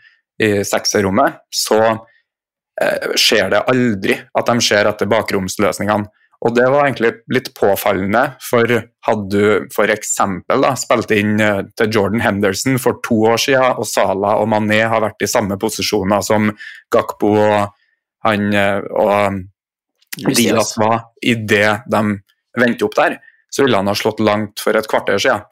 i 0.41 0.63
sekserrommet, 0.65 1.41
så 1.53 1.81
eh, 1.89 3.11
skjer 3.19 3.51
det 3.53 3.65
aldri 3.73 4.17
at 4.17 4.47
de 4.51 4.65
ser 4.65 4.89
etter 4.89 5.09
bakromsløsningene. 5.11 6.09
Og 6.41 6.55
det 6.57 6.65
var 6.73 6.87
egentlig 6.87 7.11
litt 7.29 7.51
påfallende, 7.53 8.23
for 8.41 8.65
hadde 9.05 9.27
du 9.29 9.67
f.eks. 9.69 10.15
spilt 10.81 11.13
inn 11.13 11.35
eh, 11.37 11.61
til 11.77 11.91
Jordan 11.93 12.23
Henderson 12.25 12.79
for 12.81 12.97
to 13.05 13.19
år 13.29 13.41
siden, 13.43 13.77
og 13.77 13.85
Salah 13.85 14.39
og 14.41 14.49
Mané 14.49 14.81
har 14.89 15.03
vært 15.05 15.21
i 15.21 15.29
samme 15.29 15.59
posisjoner 15.61 16.23
som 16.25 16.49
Gakpo 16.93 17.35
og, 17.37 17.75
han, 18.25 18.47
eh, 18.57 18.81
og 18.89 20.25
Diaz 20.33 20.73
var 20.81 21.11
idet 21.21 21.83
de 21.93 22.01
vendte 22.57 22.87
opp 22.87 22.97
der, 22.97 23.19
så 23.51 23.67
ville 23.67 23.77
han 23.77 23.91
ha 23.91 23.95
slått 23.97 24.23
langt 24.25 24.63
for 24.63 24.75
et 24.79 24.89
kvarter 24.89 25.21
siden. 25.21 25.45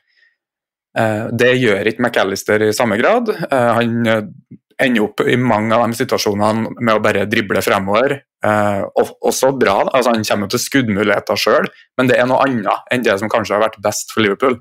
Eh, 0.98 1.30
det 1.38 1.52
gjør 1.62 1.92
ikke 1.92 2.08
McAllister 2.08 2.66
i 2.66 2.74
samme 2.74 2.98
grad. 2.98 3.30
Han 3.52 4.10
ender 4.10 5.06
opp 5.06 5.22
i 5.22 5.38
mange 5.38 5.78
av 5.78 5.86
de 5.86 6.02
situasjonene 6.02 6.80
med 6.80 6.96
å 6.96 7.04
bare 7.04 7.30
drible 7.30 7.62
fremover. 7.62 8.18
Også 8.42 9.50
bra, 9.60 9.82
altså 9.92 10.14
han 10.14 10.24
kommer 10.24 10.48
til 10.48 10.62
skuddmuligheter 10.64 11.40
sjøl, 11.40 11.66
men 12.00 12.08
det 12.08 12.16
er 12.16 12.28
noe 12.30 12.40
annet 12.46 12.88
enn 12.94 13.04
det 13.04 13.18
som 13.20 13.32
kanskje 13.32 13.58
har 13.58 13.66
vært 13.66 13.82
best 13.84 14.14
for 14.14 14.24
Liverpool. 14.24 14.56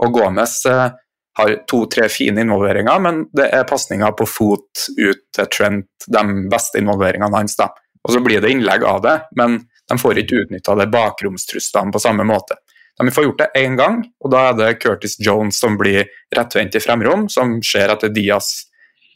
Og 0.00 0.14
Gomez 0.14 0.54
har 0.64 1.52
to-tre 1.68 2.08
fine 2.08 2.40
involveringer, 2.44 3.02
men 3.04 3.26
det 3.36 3.50
er 3.54 3.68
pasninger 3.68 4.14
på 4.16 4.26
fot 4.28 4.86
ut 4.96 5.22
til 5.36 5.50
Trent, 5.52 6.08
de 6.08 6.24
beste 6.50 6.80
involveringene 6.80 7.36
hans. 7.36 7.56
da. 7.60 7.68
Og 8.04 8.14
så 8.14 8.22
blir 8.24 8.40
det 8.40 8.54
innlegg 8.54 8.84
av 8.88 9.02
det, 9.04 9.16
men 9.36 9.60
de 9.90 9.98
får 9.98 10.22
ikke 10.22 10.44
utnytta 10.44 10.76
det 10.78 10.88
bakromstruslene 10.92 11.92
på 11.92 12.02
samme 12.02 12.24
måte. 12.24 12.56
De 13.00 13.10
får 13.10 13.24
gjort 13.24 13.38
det 13.40 13.50
én 13.62 13.76
gang, 13.78 14.02
og 14.20 14.32
da 14.32 14.48
er 14.50 14.56
det 14.58 14.78
Curtis 14.82 15.16
Jones 15.20 15.60
som 15.60 15.78
blir 15.80 16.08
rettvendt 16.36 16.76
i 16.76 16.82
fremrom, 16.84 17.28
som 17.32 17.58
ser 17.64 17.92
etter 17.94 18.12
Diaz 18.12 18.50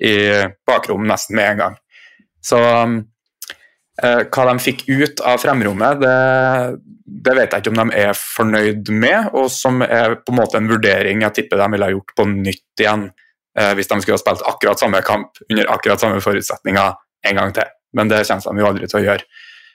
i 0.01 0.15
bakrom 0.67 1.05
nesten 1.09 1.37
med 1.37 1.51
en 1.51 1.61
gang. 1.65 1.77
Så 2.45 2.61
eh, 2.61 2.95
hva 4.03 4.45
de 4.49 4.55
fikk 4.59 4.81
ut 4.91 5.21
av 5.23 5.39
fremrommet, 5.39 6.01
det, 6.03 6.15
det, 7.07 7.35
vet 7.39 7.53
jeg 7.53 7.63
ikke 7.63 7.71
om 7.71 7.79
de 7.79 8.01
er 8.01 8.17
fornøyd 8.19 8.91
med, 8.91 9.29
og 9.39 9.47
som 9.55 9.85
er 9.87 10.17
på 10.19 10.35
en 10.35 10.41
måte 10.41 10.59
en 10.59 10.71
vurdering 10.71 11.23
jeg 11.23 11.37
tipper 11.37 11.63
de 11.63 11.69
ville 11.77 11.87
ha 11.87 11.95
gjort 11.95 12.17
på 12.19 12.27
nytt 12.33 12.83
igjen 12.83 13.07
eh, 13.55 13.71
hvis 13.79 13.93
de 13.93 14.01
skulle 14.03 14.19
ha 14.19 14.25
spilt 14.25 14.43
akkurat 14.51 14.83
samme 14.83 15.03
kamp 15.07 15.39
under 15.47 15.71
akkurat 15.77 16.03
samme 16.03 16.19
forutsetninger 16.25 16.99
en 17.31 17.39
gang 17.39 17.55
til 17.55 17.71
men 17.95 18.11
det 18.11 18.25
kommer 18.27 18.59
de 18.59 18.63
jo 18.63 18.69
aldri 18.71 18.91
til 18.91 19.01
å 19.01 19.05
gjøre. 19.05 19.27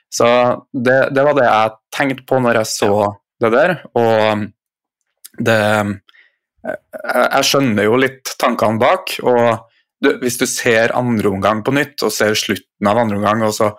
Så 0.10 0.28
det, 0.74 1.00
det, 1.16 1.24
var 1.26 1.38
det 1.38 1.48
jeg 1.48 1.76
tenkte 1.96 2.26
på 2.28 2.40
når 2.44 2.62
jeg 2.62 2.72
så 2.74 2.94
det 3.40 3.52
der, 3.56 3.76
og 3.96 4.48
det 5.40 5.60
Jeg 6.60 7.48
skjønner 7.48 7.86
jo 7.88 7.96
litt 7.96 8.34
tankene 8.42 8.82
bak, 8.82 9.14
og 9.24 9.62
du, 10.04 10.10
hvis 10.20 10.36
du 10.42 10.44
ser 10.50 10.92
andre 10.92 11.30
omgang 11.32 11.62
på 11.64 11.72
nytt, 11.72 12.04
og 12.04 12.12
ser 12.12 12.36
slutten 12.36 12.90
av 12.92 13.00
andre 13.00 13.16
omgang, 13.16 13.46
og 13.48 13.54
så 13.56 13.70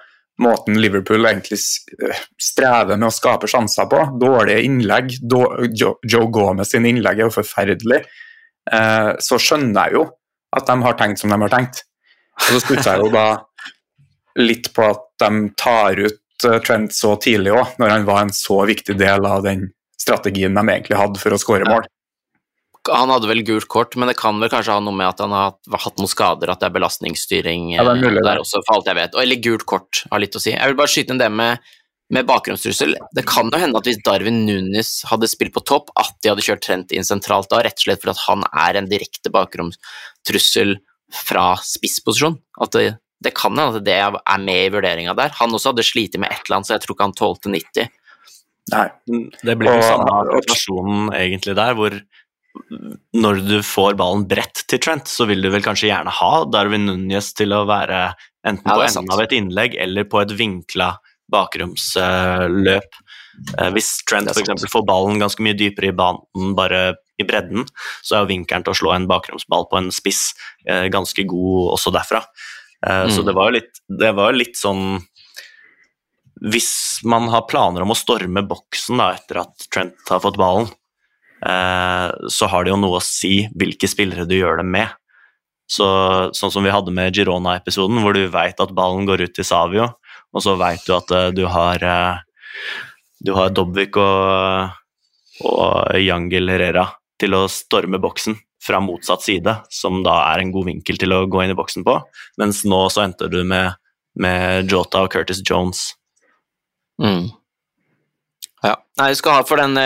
måten 0.41 0.79
Liverpool 0.81 1.27
egentlig 1.29 1.59
strever 1.61 2.97
med 2.97 3.09
å 3.09 3.15
skape 3.15 3.49
sjanser 3.51 3.89
på. 3.91 4.01
Dårlige 4.21 4.65
innlegg. 4.67 5.19
Joe 5.29 6.31
Gomez 6.33 6.73
sine 6.73 6.93
innlegg 6.93 7.21
er 7.21 7.29
jo 7.29 7.35
forferdelig. 7.35 8.01
Eh, 8.71 9.13
så 9.23 9.39
skjønner 9.41 9.89
jeg 9.89 9.99
jo 9.99 10.07
at 10.57 10.67
de 10.67 10.77
har 10.85 10.99
tenkt 10.99 11.23
som 11.23 11.33
de 11.33 11.39
har 11.45 11.53
tenkt. 11.53 11.85
Og 12.41 12.57
så 12.57 12.63
stusser 12.65 12.95
jeg 12.95 13.05
jo 13.05 13.13
da 13.15 13.27
litt 14.41 14.71
på 14.75 14.87
at 14.87 15.07
de 15.21 15.31
tar 15.61 16.01
ut 16.01 16.49
eh, 16.49 16.59
Trent 16.65 16.95
så 16.97 17.15
tidlig 17.21 17.55
òg, 17.55 17.77
når 17.83 17.95
han 17.97 18.09
var 18.09 18.25
en 18.25 18.35
så 18.35 18.63
viktig 18.69 18.97
del 19.01 19.27
av 19.29 19.45
den 19.47 19.69
strategien 20.01 20.57
de 20.57 20.65
egentlig 20.65 20.99
hadde 20.99 21.21
for 21.21 21.37
å 21.37 21.41
skåre 21.41 21.69
mål. 21.69 21.85
Han 22.89 23.11
hadde 23.13 23.29
vel 23.29 23.43
gult 23.45 23.69
kort, 23.69 23.97
men 24.01 24.09
det 24.09 24.17
kan 24.17 24.39
vel 24.41 24.49
kanskje 24.53 24.73
ha 24.73 24.81
noe 24.81 24.97
med 24.97 25.11
at 25.11 25.21
han 25.21 25.35
har 25.37 25.53
hatt 25.83 25.99
noen 26.01 26.09
skader, 26.09 26.49
at 26.49 26.63
det 26.63 26.71
er 26.71 26.77
belastningsstyring 26.79 27.75
ja, 27.75 27.85
det 27.85 27.93
er 27.93 28.07
mulig, 28.07 28.23
der 28.25 28.41
også, 28.41 28.63
for 28.65 28.79
alt 28.79 28.89
jeg 28.89 28.97
vet. 28.97 29.19
Eller 29.21 29.43
gult 29.45 29.67
kort 29.69 30.01
har 30.09 30.23
litt 30.23 30.39
å 30.39 30.41
si. 30.41 30.55
Jeg 30.55 30.73
vil 30.73 30.79
bare 30.79 30.93
skyte 30.93 31.13
inn 31.13 31.21
det 31.21 31.29
med, 31.29 31.61
med 32.17 32.29
bakgrunnstrussel. 32.31 32.97
Det 33.17 33.27
kan 33.29 33.53
jo 33.53 33.61
hende 33.61 33.83
at 33.83 33.91
hvis 33.91 34.01
Darwin 34.07 34.41
Nunes 34.47 34.95
hadde 35.11 35.29
spilt 35.29 35.53
på 35.57 35.65
topp, 35.69 35.93
at 36.01 36.17
de 36.25 36.33
hadde 36.33 36.47
kjørt 36.47 36.65
Trent 36.65 36.97
inn 36.97 37.07
sentralt 37.07 37.53
da, 37.53 37.61
rett 37.67 37.77
og 37.83 37.85
slett 37.85 38.03
for 38.07 38.15
at 38.15 38.25
han 38.25 38.49
er 38.49 38.81
en 38.81 38.89
direkte 38.91 39.33
bakgrunnstrussel 39.35 40.79
fra 41.21 41.53
spissposisjon. 41.67 42.41
At 42.65 42.75
det, 42.79 42.95
det 43.21 43.37
kan 43.37 43.53
hende 43.53 43.83
at 43.83 43.87
det 43.87 43.99
er 44.01 44.41
med 44.41 44.67
i 44.71 44.73
vurderinga 44.73 45.15
der. 45.21 45.37
Han 45.43 45.53
også 45.53 45.75
hadde 45.75 45.85
slitt 45.85 46.17
med 46.17 46.33
et 46.33 46.47
eller 46.47 46.63
annet, 46.63 46.71
så 46.71 46.79
jeg 46.79 46.87
tror 46.87 46.97
ikke 46.97 47.11
han 47.11 47.19
tålte 47.19 47.53
90. 47.53 47.93
Nei. 48.71 48.87
Det 49.43 49.57
blir 49.59 49.77
jo 49.77 49.85
samme 49.85 50.41
situasjonen 50.41 51.13
egentlig 51.17 51.57
der, 51.59 51.77
hvor 51.79 51.97
når 53.15 53.43
du 53.47 53.59
får 53.67 53.97
ballen 53.99 54.25
bredt 54.31 54.65
til 54.71 54.81
Trent, 54.83 55.09
så 55.11 55.27
vil 55.31 55.43
du 55.43 55.51
vel 55.53 55.65
kanskje 55.65 55.91
gjerne 55.91 56.13
ha 56.15 56.31
Darwin 56.51 56.89
Núñez 56.89 57.33
til 57.39 57.55
å 57.55 57.65
være 57.69 58.11
enten 58.47 58.67
ja, 58.67 58.75
på 58.75 58.87
enden 58.87 59.15
av 59.15 59.23
et 59.25 59.35
innlegg 59.37 59.77
eller 59.79 60.09
på 60.11 60.23
et 60.23 60.35
vinkla 60.35 60.93
bakromsløp. 61.31 62.99
Uh, 63.55 63.69
hvis 63.77 63.93
Trent 64.09 64.33
f.eks. 64.33 64.67
får 64.71 64.87
ballen 64.89 65.21
ganske 65.23 65.43
mye 65.47 65.59
dypere 65.59 65.93
i 65.93 65.97
banen, 65.97 66.57
bare 66.59 66.83
i 67.21 67.27
bredden, 67.27 67.69
så 68.03 68.17
er 68.17 68.25
jo 68.25 68.33
vinkelen 68.33 68.67
til 68.67 68.75
å 68.75 68.81
slå 68.81 68.95
en 68.97 69.07
bakromsball 69.11 69.69
på 69.71 69.79
en 69.79 69.93
spiss 69.95 70.31
uh, 70.69 70.89
ganske 70.93 71.27
god 71.31 71.77
også 71.77 71.95
derfra. 71.95 72.25
Mm. 72.81 73.11
Så 73.13 73.23
det 73.27 73.35
var 73.37 73.51
jo 73.51 73.59
litt, 73.59 73.75
det 73.93 74.09
var 74.17 74.33
litt 74.33 74.55
sånn 74.57 75.03
Hvis 76.49 76.71
man 77.05 77.27
har 77.29 77.43
planer 77.45 77.85
om 77.85 77.93
å 77.93 77.97
storme 77.99 78.41
boksen 78.49 78.97
da, 78.97 79.11
etter 79.19 79.43
at 79.43 79.67
Trent 79.69 80.09
har 80.09 80.23
fått 80.25 80.39
ballen, 80.41 80.71
Eh, 80.71 80.80
så 81.41 82.49
har 82.53 82.67
det 82.67 82.73
jo 82.73 82.77
noe 82.77 82.99
å 82.99 83.05
si 83.05 83.47
hvilke 83.57 83.89
spillere 83.89 84.27
du 84.29 84.35
gjør 84.37 84.61
det 84.61 84.67
med. 84.69 84.91
Så, 85.71 85.87
sånn 86.37 86.53
som 86.53 86.67
vi 86.67 86.73
hadde 86.75 86.93
med 86.93 87.15
Girona-episoden, 87.17 88.03
hvor 88.05 88.13
du 88.13 88.27
veit 88.29 88.61
at 88.61 88.75
ballen 88.77 89.07
går 89.09 89.23
ut 89.25 89.33
til 89.39 89.47
Savio, 89.49 89.87
og 90.35 90.45
så 90.45 90.57
veit 90.61 90.83
du 90.85 90.93
at 90.97 91.15
uh, 91.15 91.31
du 91.33 91.47
har 91.49 91.81
uh, 91.81 92.21
du 93.21 93.35
har 93.37 93.53
Dobvik 93.53 93.99
og, 94.01 94.71
og 95.45 95.99
Jangel 96.01 96.49
Herrera 96.53 96.87
til 97.21 97.37
å 97.37 97.45
storme 97.53 98.01
boksen 98.01 98.39
fra 98.65 98.81
motsatt 98.85 99.25
side, 99.25 99.55
som 99.73 100.03
da 100.05 100.17
er 100.33 100.43
en 100.43 100.53
god 100.53 100.69
vinkel 100.69 101.01
til 101.01 101.13
å 101.17 101.27
gå 101.31 101.43
inn 101.45 101.53
i 101.53 101.57
boksen 101.57 101.85
på, 101.85 101.97
mens 102.41 102.63
nå 102.69 102.81
så 102.93 103.05
endte 103.07 103.29
du 103.33 103.43
med, 103.45 103.77
med 104.21 104.73
Jota 104.73 105.05
og 105.05 105.13
Curtis 105.13 105.41
Jones. 105.45 105.91
Mm. 107.01 107.29
Ja. 108.61 108.75
Nei, 109.01 109.09
vi 109.15 109.17
skal 109.17 109.39
ha 109.39 109.45
for 109.49 109.61
den 109.61 109.79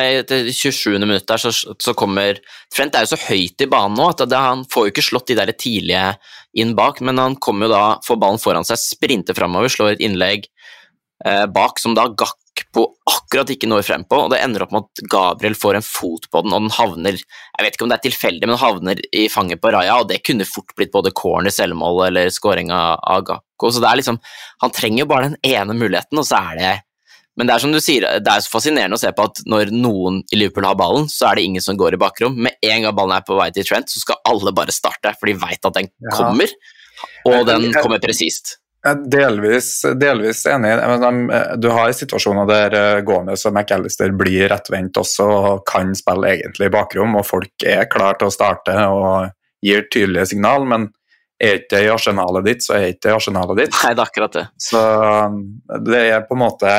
27. 0.50 0.96
Eh, 0.96 1.02
minutt 1.04 1.28
der, 1.30 1.38
så, 1.38 1.52
så, 1.54 1.94
kommer 1.94 2.40
Trent 2.74 2.96
er 2.98 3.04
jo 3.04 3.12
så 3.12 3.20
høyt 3.28 3.62
i 3.62 3.68
banen 3.70 3.94
nå 3.98 4.08
at 4.10 4.24
det, 4.26 4.40
han 4.40 4.64
får 4.70 4.88
jo 4.88 4.94
ikke 4.94 5.04
slått 5.10 5.30
de 5.30 5.36
der 5.38 5.52
tidlige 5.54 6.08
inn 6.58 6.74
bak, 6.78 6.98
men 7.04 7.20
han 7.22 7.36
kommer 7.42 7.68
jo 7.68 7.74
da, 7.74 7.84
får 8.06 8.18
ballen 8.22 8.42
foran 8.42 8.66
seg, 8.66 8.80
sprinter 8.82 9.36
framover, 9.38 9.70
slår 9.70 9.94
et 9.94 10.02
innlegg 10.02 10.48
eh, 11.26 11.44
bak 11.54 11.78
som 11.82 11.94
da 11.94 12.08
Gakpo 12.10 12.88
akkurat 13.10 13.52
ikke 13.54 13.68
når 13.70 13.86
frem 13.86 14.06
på, 14.10 14.24
og 14.24 14.32
det 14.32 14.40
ender 14.42 14.64
opp 14.66 14.74
med 14.74 14.88
at 14.88 15.02
Gabriel 15.10 15.54
får 15.58 15.78
en 15.78 15.86
fot 15.86 16.26
på 16.30 16.42
den, 16.42 16.54
og 16.54 16.64
den 16.64 16.74
havner 16.74 17.18
Jeg 17.18 17.66
vet 17.66 17.76
ikke 17.76 17.86
om 17.86 17.92
det 17.92 17.98
er 18.00 18.06
tilfeldig, 18.08 18.48
men 18.48 18.56
den 18.56 18.62
havner 18.64 19.02
i 19.14 19.28
fanget 19.30 19.62
på 19.62 19.70
Raja, 19.74 20.00
og 20.02 20.10
det 20.10 20.22
kunne 20.26 20.48
fort 20.48 20.74
blitt 20.74 20.94
både 20.94 21.14
corner, 21.14 21.54
selvmål 21.54 22.08
eller 22.08 22.34
scoring 22.34 22.74
av, 22.74 22.98
av 22.98 23.22
Gakko, 23.30 23.70
så 23.70 23.82
det 23.82 23.92
er 23.92 24.02
liksom 24.02 24.18
Han 24.66 24.74
trenger 24.74 25.04
jo 25.04 25.10
bare 25.14 25.30
den 25.30 25.38
ene 25.54 25.78
muligheten, 25.78 26.18
og 26.18 26.26
så 26.26 26.42
er 26.50 26.58
det 26.58 26.74
men 27.38 27.48
det 27.48 27.54
er 27.56 27.62
som 27.64 27.72
du 27.74 27.80
sier, 27.82 28.06
det 28.22 28.30
er 28.30 28.42
så 28.44 28.52
fascinerende 28.52 28.98
å 28.98 29.00
se 29.00 29.10
på 29.14 29.26
at 29.26 29.40
når 29.50 29.72
noen 29.74 30.20
i 30.30 30.38
Liverpool 30.38 30.68
har 30.68 30.78
ballen, 30.78 31.08
så 31.10 31.30
er 31.30 31.38
det 31.38 31.46
ingen 31.48 31.64
som 31.64 31.78
går 31.78 31.96
i 31.96 32.00
bakrom. 32.00 32.36
Med 32.46 32.60
en 32.62 32.86
gang 32.86 32.94
ballen 32.94 33.16
er 33.16 33.24
på 33.26 33.38
vei 33.38 33.48
til 33.54 33.66
Trent, 33.66 33.90
så 33.90 34.02
skal 34.02 34.20
alle 34.30 34.54
bare 34.54 34.74
starte, 34.74 35.16
for 35.18 35.30
de 35.30 35.34
veit 35.40 35.66
at 35.66 35.78
den 35.80 35.90
ja. 35.90 36.14
kommer, 36.14 36.54
og 37.30 37.48
den 37.50 37.72
kommer 37.74 38.02
presist. 38.02 38.60
Delvis, 38.84 39.78
delvis 39.96 40.42
enig. 40.46 40.74
Du 41.56 41.70
har 41.72 41.92
situasjoner 41.96 42.48
der 42.50 42.74
eh, 42.76 42.98
Gomez 43.06 43.46
og 43.48 43.54
McAllister 43.54 44.12
blir 44.12 44.50
rettvendt 44.52 44.98
også 45.00 45.24
og 45.24 45.62
kan 45.68 45.94
spille 45.96 46.34
egentlig 46.36 46.68
i 46.68 46.74
bakrom, 46.74 47.16
og 47.16 47.24
folk 47.26 47.64
er 47.64 47.88
klare 47.90 48.20
til 48.20 48.28
å 48.28 48.34
starte 48.34 48.76
og 48.92 49.32
gir 49.64 49.88
tydelige 49.88 50.34
signal, 50.34 50.68
men 50.68 50.90
er 51.40 51.62
ikke 51.62 51.72
det 51.72 51.80
i 51.86 51.92
arsenalet 51.92 52.46
ditt, 52.46 52.66
så 52.66 52.76
er 52.76 52.92
ikke 52.92 53.06
det 53.06 53.10
i 53.10 53.16
arsenalet 53.16 53.62
ditt. 53.62 53.78
Nei, 53.80 53.94
det 53.96 54.04
er 54.04 54.10
akkurat 54.12 54.36
det. 54.36 54.44
Så 54.60 54.82
det 55.88 56.02
er 56.12 56.28
på 56.28 56.36
en 56.36 56.44
måte 56.44 56.74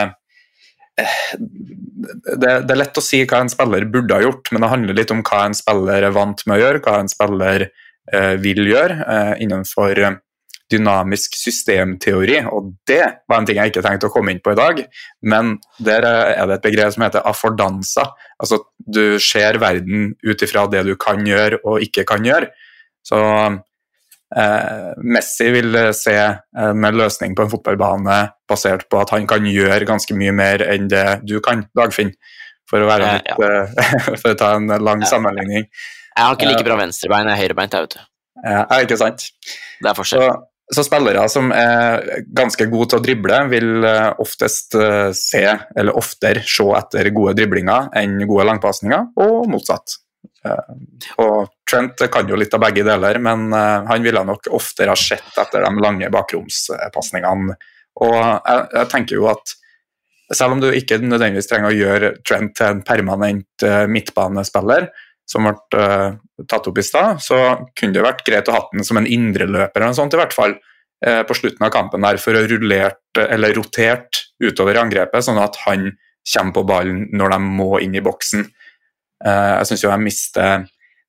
det, 0.95 2.51
det, 2.65 2.71
er 2.71 2.79
lett 2.79 2.99
å 2.99 3.03
si 3.03 3.21
hva 3.27 3.41
en 3.43 3.51
spiller 3.51 3.87
burde 3.91 4.15
ha 4.15 4.23
gjort, 4.23 4.51
men 4.51 4.63
det 4.63 4.71
handler 4.71 4.99
litt 4.99 5.13
om 5.13 5.23
hva 5.25 5.45
en 5.47 5.57
spiller 5.57 6.07
er 6.07 6.15
vant 6.15 6.45
med 6.47 6.57
å 6.57 6.61
gjøre, 6.61 6.83
hva 6.85 6.99
en 7.01 7.11
spiller 7.11 7.67
eh, 7.67 8.35
vil 8.41 8.63
gjøre 8.69 8.99
eh, 9.03 9.33
innenfor 9.43 9.99
eh, 9.99 10.17
dynamisk 10.71 11.35
systemteori. 11.37 12.39
Og 12.49 12.71
det 12.89 13.03
var 13.27 13.41
en 13.41 13.49
ting 13.49 13.59
jeg 13.59 13.73
ikke 13.73 13.83
tenkte 13.85 14.09
å 14.09 14.15
komme 14.15 14.33
inn 14.33 14.41
på 14.43 14.55
i 14.55 14.59
dag, 14.59 14.81
men 15.27 15.57
der 15.83 16.07
er 16.07 16.47
det 16.47 16.59
et 16.59 16.67
begrep 16.69 16.95
som 16.95 17.05
heter 17.05 17.27
affordanza. 17.27 18.09
Altså 18.41 18.63
du 18.79 19.19
ser 19.21 19.59
verden 19.61 20.13
ut 20.23 20.47
ifra 20.47 20.65
det 20.71 20.85
du 20.87 20.95
kan 20.99 21.21
gjøre 21.27 21.61
og 21.63 21.83
ikke 21.85 22.07
kan 22.07 22.25
gjøre. 22.25 22.53
Så 23.05 23.19
Eh, 23.19 23.59
Messi 25.05 25.51
vil 25.53 25.75
eh, 25.77 25.91
se 25.93 26.15
en 26.17 26.87
eh, 26.87 26.95
løsning 26.95 27.35
på 27.37 27.45
en 27.45 27.51
fotballbane 27.51 28.17
basert 28.49 28.87
på 28.89 28.99
at 29.03 29.13
han 29.13 29.27
kan 29.29 29.45
gjøre 29.45 29.85
ganske 29.87 30.17
mye 30.17 30.33
mer 30.35 30.63
enn 30.65 30.89
det 30.91 31.21
du 31.27 31.37
kan, 31.45 31.65
Dagfinn. 31.77 32.13
For 32.65 32.81
å, 32.81 32.89
litt, 32.97 33.27
ja. 33.29 33.37
for 34.21 34.31
å 34.31 34.37
ta 34.39 34.55
en 34.57 34.71
lang 34.81 35.03
sammenligning. 35.05 35.67
Jeg 35.69 36.17
har 36.17 36.33
ikke 36.33 36.49
like 36.49 36.65
bra 36.65 36.79
venstrebein, 36.79 37.29
jeg 37.29 37.37
er 37.37 37.43
høyrebeint, 37.43 37.75
jeg, 37.77 37.85
vet 37.85 37.93
du. 37.93 38.11
Ja, 38.41 38.63
ikke 38.81 38.97
sant. 38.97 39.27
Det 39.83 39.91
er 39.91 39.97
forskjell. 39.99 40.23
Så, 40.25 40.79
så 40.79 40.85
spillere 40.87 41.27
som 41.29 41.51
er 41.53 42.25
ganske 42.33 42.65
gode 42.71 42.89
til 42.89 42.97
å 42.97 43.03
drible, 43.05 43.37
vil 43.51 43.85
oftest 44.23 44.79
se, 45.19 45.43
eller 45.77 46.01
oftere 46.01 46.41
se 46.49 46.65
etter 46.79 47.11
gode 47.13 47.35
driblinger 47.37 47.91
enn 48.01 48.17
gode 48.25 48.47
langpasninger, 48.49 49.11
og 49.21 49.45
motsatt. 49.53 49.99
Eh, 50.45 50.73
og 51.23 51.51
Trent 51.69 52.05
kan 52.11 52.29
jo 52.29 52.37
litt 52.37 52.53
av 52.53 52.63
begge 52.63 52.85
deler, 52.85 53.19
men 53.23 53.47
eh, 53.53 53.87
han 53.89 54.05
ville 54.05 54.25
nok 54.27 54.49
oftere 54.55 54.93
ha 54.93 54.99
sett 54.99 55.37
etter 55.41 55.65
de 55.65 55.83
lange 55.83 56.09
bakromspasningene. 56.13 57.57
Og 58.05 58.15
jeg, 58.19 58.67
jeg, 58.75 58.89
tenker 58.91 59.17
jo 59.17 59.29
at 59.31 59.55
selv 60.35 60.55
om 60.55 60.61
du 60.61 60.67
ikke 60.73 60.99
nødvendigvis 61.01 61.47
trenger 61.49 61.71
å 61.71 61.77
gjøre 61.77 62.13
Trent 62.25 62.55
til 62.57 62.67
en 62.67 62.81
permanent 62.83 63.63
uh, 63.63 63.85
midtbanespiller, 63.87 64.89
som 65.29 65.45
ble 65.45 65.77
tatt 66.49 66.67
opp 66.69 66.79
i 66.81 66.83
stad, 66.85 67.21
så 67.23 67.37
kunne 67.77 67.95
det 67.95 68.03
vært 68.03 68.25
greit 68.25 68.49
å 68.49 68.55
ha 68.57 68.63
den 68.73 68.83
som 68.85 68.99
en 68.99 69.07
indreløper 69.07 69.79
eller 69.79 69.93
noe 69.93 69.97
sånt, 69.97 70.17
i 70.17 70.19
hvert 70.19 70.35
fall 70.35 70.57
på 71.29 71.37
slutten 71.37 71.65
av 71.65 71.71
kampen 71.73 72.05
der, 72.05 72.17
for 72.21 72.37
å 72.37 72.43
rullert 72.49 73.19
eller 73.21 73.53
rotert 73.57 74.21
utover 74.41 74.79
angrepet, 74.81 75.25
sånn 75.25 75.41
at 75.41 75.57
han 75.65 75.89
kommer 76.25 76.55
på 76.55 76.65
ballen 76.67 77.03
når 77.13 77.35
de 77.35 77.39
må 77.45 77.69
inn 77.85 77.97
i 77.97 78.03
boksen. 78.05 78.45
Eh, 79.25 79.51
jeg 79.59 79.69
syns 79.71 79.85
jo 79.85 79.91
jeg 79.91 80.05
mister 80.05 80.65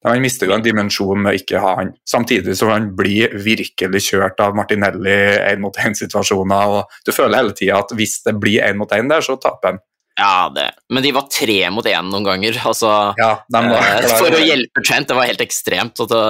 de 0.06 0.20
mister 0.22 0.46
jo 0.46 0.54
en 0.54 0.62
dimensjon 0.62 1.18
med 1.18 1.32
å 1.32 1.38
ikke 1.40 1.60
ha 1.62 1.72
han. 1.80 1.88
Samtidig 2.06 2.54
som 2.58 2.70
han 2.70 2.92
blir 2.94 3.32
virkelig 3.42 4.04
kjørt 4.12 4.38
av 4.44 4.54
Martinelli 4.54 5.16
én-mot-én-situasjoner. 5.50 6.74
og 6.76 7.00
Du 7.06 7.10
føler 7.10 7.40
hele 7.40 7.56
tida 7.56 7.80
at 7.80 7.90
hvis 7.96 8.20
det 8.22 8.36
blir 8.38 8.62
én 8.62 8.78
mot 8.78 8.92
én 8.94 9.10
der, 9.10 9.24
så 9.24 9.34
taper 9.40 9.72
han. 9.72 9.80
Ja, 10.16 10.48
det. 10.48 10.70
men 10.88 11.02
de 11.04 11.10
var 11.12 11.26
tre 11.28 11.58
mot 11.74 11.84
én 11.84 12.06
noen 12.08 12.24
ganger. 12.24 12.56
Altså, 12.70 12.88
ja, 13.18 13.32
var, 13.52 13.66
uh, 13.74 14.06
for 14.16 14.32
å 14.32 14.40
hjelpe 14.40 14.80
Trent, 14.86 15.10
det 15.10 15.16
var 15.18 15.28
helt 15.28 15.42
ekstremt. 15.44 16.00
Det, 16.08 16.22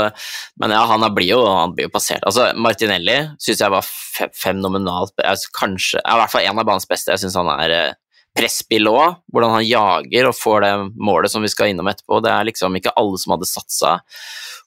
men 0.58 0.74
ja, 0.74 0.80
han 0.90 1.06
blir 1.14 1.28
jo, 1.36 1.44
han 1.46 1.76
blir 1.76 1.86
jo 1.86 1.92
passert. 1.94 2.24
Altså, 2.26 2.48
Martinelli 2.58 3.20
syns 3.38 3.62
jeg 3.62 3.74
var 3.76 3.86
fenomenalt 4.34 5.14
Kanskje, 5.54 6.00
ja, 6.00 6.16
i 6.16 6.18
hvert 6.22 6.32
fall 6.32 6.48
en 6.48 6.64
av 6.64 6.66
banens 6.66 6.88
beste. 6.90 7.12
Jeg 7.14 7.26
syns 7.26 7.38
han 7.38 7.52
er 7.60 7.94
uh, 8.36 8.40
presspill 8.40 8.90
òg, 8.90 9.16
hvordan 9.32 9.54
han 9.56 9.66
jager 9.66 10.28
og 10.28 10.36
får 10.36 10.64
det 10.64 10.72
målet 11.08 11.32
som 11.32 11.44
vi 11.44 11.50
skal 11.52 11.72
innom 11.72 11.88
etterpå. 11.90 12.20
Det 12.24 12.32
er 12.32 12.48
liksom 12.50 12.76
ikke 12.78 12.94
alle 13.00 13.20
som 13.22 13.34
hadde 13.34 13.48
satsa 13.48 13.96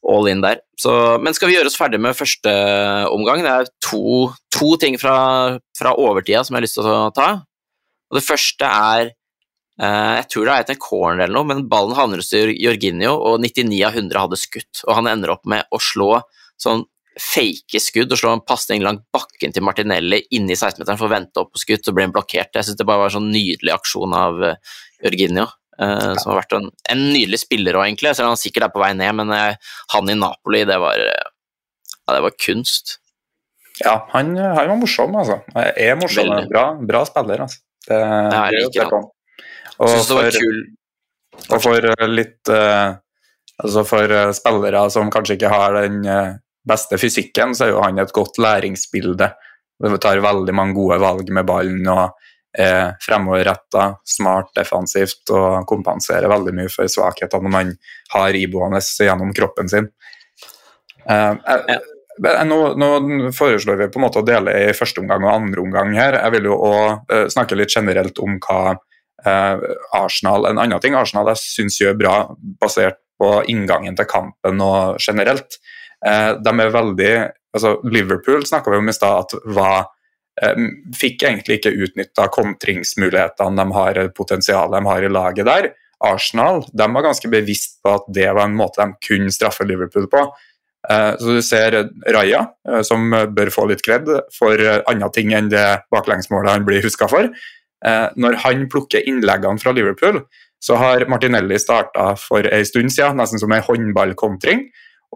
all 0.08 0.28
in 0.32 0.42
der. 0.42 0.62
Så, 0.80 0.92
men 1.22 1.36
skal 1.36 1.50
vi 1.50 1.58
gjøre 1.58 1.70
oss 1.72 1.78
ferdig 1.80 2.00
med 2.02 2.18
første 2.18 2.52
omgang? 3.12 3.44
Det 3.44 3.52
er 3.52 3.72
to, 3.84 4.30
to 4.56 4.74
ting 4.82 4.98
fra, 5.02 5.60
fra, 5.78 5.96
overtida 6.00 6.44
som 6.46 6.56
jeg 6.56 6.62
har 6.62 6.68
lyst 6.68 6.80
til 6.80 6.88
å 6.90 7.14
ta. 7.16 7.30
Og 8.10 8.18
det 8.18 8.26
første 8.26 8.70
er 8.70 9.10
eh, 9.12 10.14
Jeg 10.22 10.30
tror 10.32 10.48
det 10.48 10.54
er 10.54 10.64
etter 10.64 10.78
en 10.78 10.84
corner 10.84 11.26
eller 11.26 11.36
noe, 11.36 11.50
men 11.52 11.68
ballen 11.72 11.98
havner 11.98 12.24
hos 12.24 12.32
Jorginho, 12.34 13.12
og 13.18 13.44
99 13.44 13.84
av 13.86 14.00
100 14.00 14.24
hadde 14.24 14.40
skutt. 14.40 14.86
Og 14.88 14.96
han 15.02 15.12
ender 15.12 15.36
opp 15.36 15.46
med 15.50 15.68
å 15.76 15.82
slå 15.84 16.16
sånn 16.60 16.88
fake 17.20 17.82
skudd 17.84 18.14
og 18.14 18.20
slå 18.20 18.34
en 18.36 18.44
pasning 18.48 18.84
langt 18.86 19.04
bakken 19.14 19.54
til 19.56 19.64
Martinelli 19.66 20.22
inni 20.36 20.56
16-meteren 20.56 21.00
for 21.00 21.10
å 21.10 21.14
vente 21.14 21.42
opp 21.42 21.52
på 21.56 21.62
skudd, 21.62 21.84
så 21.84 21.94
ble 21.96 22.08
han 22.08 22.16
blokkert. 22.16 22.56
Jeg 22.56 22.68
syns 22.68 22.80
det 22.80 22.88
bare 22.88 23.04
var 23.04 23.12
en 23.12 23.18
sånn 23.18 23.32
nydelig 23.34 23.74
aksjon 23.76 24.16
av 24.16 24.40
uh, 24.44 24.78
Jorginho. 25.04 25.50
Uh, 25.80 26.16
som 26.20 26.34
har 26.34 26.42
vært 26.42 26.58
en, 26.58 26.66
en 26.92 27.04
nydelig 27.14 27.40
spiller 27.40 27.78
òg, 27.80 27.86
egentlig, 27.88 28.12
selv 28.16 28.28
om 28.28 28.34
han 28.36 28.42
sikkert 28.42 28.68
er 28.68 28.74
på 28.74 28.82
vei 28.84 28.92
ned. 29.00 29.14
Men 29.20 29.32
uh, 29.36 29.76
han 29.94 30.12
i 30.12 30.18
Napoli, 30.20 30.64
det 30.68 30.80
var, 30.82 31.04
ja, 31.04 32.16
det 32.16 32.24
var 32.26 32.36
kunst. 32.48 32.98
Ja, 33.80 33.96
han, 34.16 34.34
han, 34.36 34.66
var 34.74 34.80
morsom, 34.80 35.16
altså. 35.20 35.40
Han 35.56 35.72
er 35.72 36.00
morsom. 36.00 36.34
Bra, 36.52 36.66
bra 36.88 37.06
spiller, 37.08 37.46
altså. 37.48 37.64
Det, 37.88 38.00
ja, 38.00 38.42
jeg 38.52 38.68
liker 38.68 38.92
han. 38.96 39.08
Og 39.80 39.94
Syns 39.96 40.10
det 40.10 40.20
var 40.20 40.36
kul. 40.36 40.60
Og 41.50 41.62
for 41.64 42.10
litt 42.12 42.52
Altså 43.60 43.82
for 43.88 44.12
spillere 44.36 44.82
som 44.92 45.10
kanskje 45.12 45.36
ikke 45.36 45.50
har 45.52 45.74
den 45.76 45.98
beste 46.68 47.00
fysikken, 47.00 47.56
så 47.56 47.66
er 47.66 47.74
jo 47.74 47.84
han 47.84 48.02
et 48.02 48.16
godt 48.16 48.40
læringsbilde. 48.42 49.30
Vi 49.80 50.00
tar 50.04 50.24
veldig 50.24 50.56
mange 50.56 50.76
gode 50.76 51.00
valg 51.02 51.30
med 51.32 51.48
ballen 51.48 51.88
og 51.88 52.18
er 52.60 52.96
fremoverretta, 53.04 54.00
smart 54.10 54.50
defensivt 54.58 55.30
og 55.36 55.68
kompenserer 55.70 56.32
veldig 56.32 56.56
mye 56.58 56.72
for 56.74 56.90
svakhetene 56.90 57.52
man 57.52 57.72
har 58.16 58.36
iboende 58.36 58.82
gjennom 58.82 59.32
kroppen 59.38 59.70
sin. 59.70 59.88
Uh, 61.06 61.38
jeg, 61.70 62.48
nå, 62.50 62.58
nå, 62.76 62.90
foreslår 63.36 63.78
vi 63.80 63.90
på 63.94 64.02
en 64.02 64.06
måte 64.08 64.22
å 64.22 64.28
dele 64.28 64.56
i 64.66 64.76
første 64.76 65.02
omgang 65.02 65.24
og 65.24 65.36
andre 65.36 65.64
omgang 65.64 65.94
her. 65.96 66.18
Jeg 66.20 66.36
vil 66.36 66.50
jo 66.50 66.58
også 66.58 67.20
snakke 67.38 67.58
litt 67.58 67.74
generelt 67.76 68.20
om 68.20 68.40
hva 68.44 68.78
Arsenal 70.00 70.46
En 70.48 70.62
annen 70.64 70.80
ting 70.80 70.94
Arsenal 70.96 71.28
jeg 71.34 71.42
syns 71.42 71.80
gjør 71.82 71.98
bra, 72.00 72.14
basert 72.62 73.02
på 73.20 73.34
inngangen 73.52 73.98
til 74.00 74.08
kampen 74.08 74.62
og 74.64 75.00
generelt. 75.04 75.60
Eh, 76.06 76.34
de 76.40 76.54
er 76.64 76.74
veldig 76.74 77.14
altså 77.56 77.76
Liverpool 77.84 78.46
snakka 78.48 78.72
vi 78.72 78.80
om 78.80 78.92
i 78.92 78.96
stad 78.96 79.26
at 79.26 79.48
var 79.56 79.80
eh, 80.42 80.62
Fikk 80.96 81.26
egentlig 81.28 81.60
ikke 81.60 81.76
utnytta 81.76 82.30
kontringsmulighetene 82.32 83.60
de 83.60 83.76
har, 83.76 84.02
potensialet 84.16 84.78
de 84.78 84.92
har 84.92 85.06
i 85.06 85.12
laget 85.12 85.50
der. 85.50 85.72
Arsenal 86.06 86.64
de 86.72 86.88
var 86.96 87.10
ganske 87.10 87.32
bevisst 87.32 87.82
på 87.84 87.98
at 87.98 88.08
det 88.16 88.30
var 88.32 88.48
en 88.48 88.56
måte 88.60 88.80
de 88.80 88.96
kunne 89.10 89.34
straffe 89.36 89.68
Liverpool 89.68 90.08
på. 90.12 90.26
Eh, 90.90 91.14
så 91.20 91.38
du 91.38 91.44
ser 91.44 91.82
Raja, 92.16 92.46
som 92.88 93.12
bør 93.12 93.52
få 93.52 93.68
litt 93.72 93.84
kred 93.84 94.08
for 94.36 94.68
andre 94.88 95.12
ting 95.16 95.34
enn 95.36 95.52
det 95.52 95.68
baklengsmålet 95.92 96.56
han 96.56 96.68
blir 96.68 96.86
huska 96.86 97.12
for. 97.12 97.32
Når 97.80 98.36
han 98.44 98.66
plukker 98.68 99.06
innleggene 99.08 99.56
fra 99.62 99.72
Liverpool, 99.72 100.18
så 100.60 100.76
har 100.76 101.06
Martinelli 101.08 101.56
starta 101.60 102.10
for 102.20 102.44
en 102.44 102.66
stund 102.68 102.92
siden, 102.92 103.16
nesten 103.22 103.40
som 103.40 103.54
en 103.56 103.64
håndballkontring. 103.64 104.66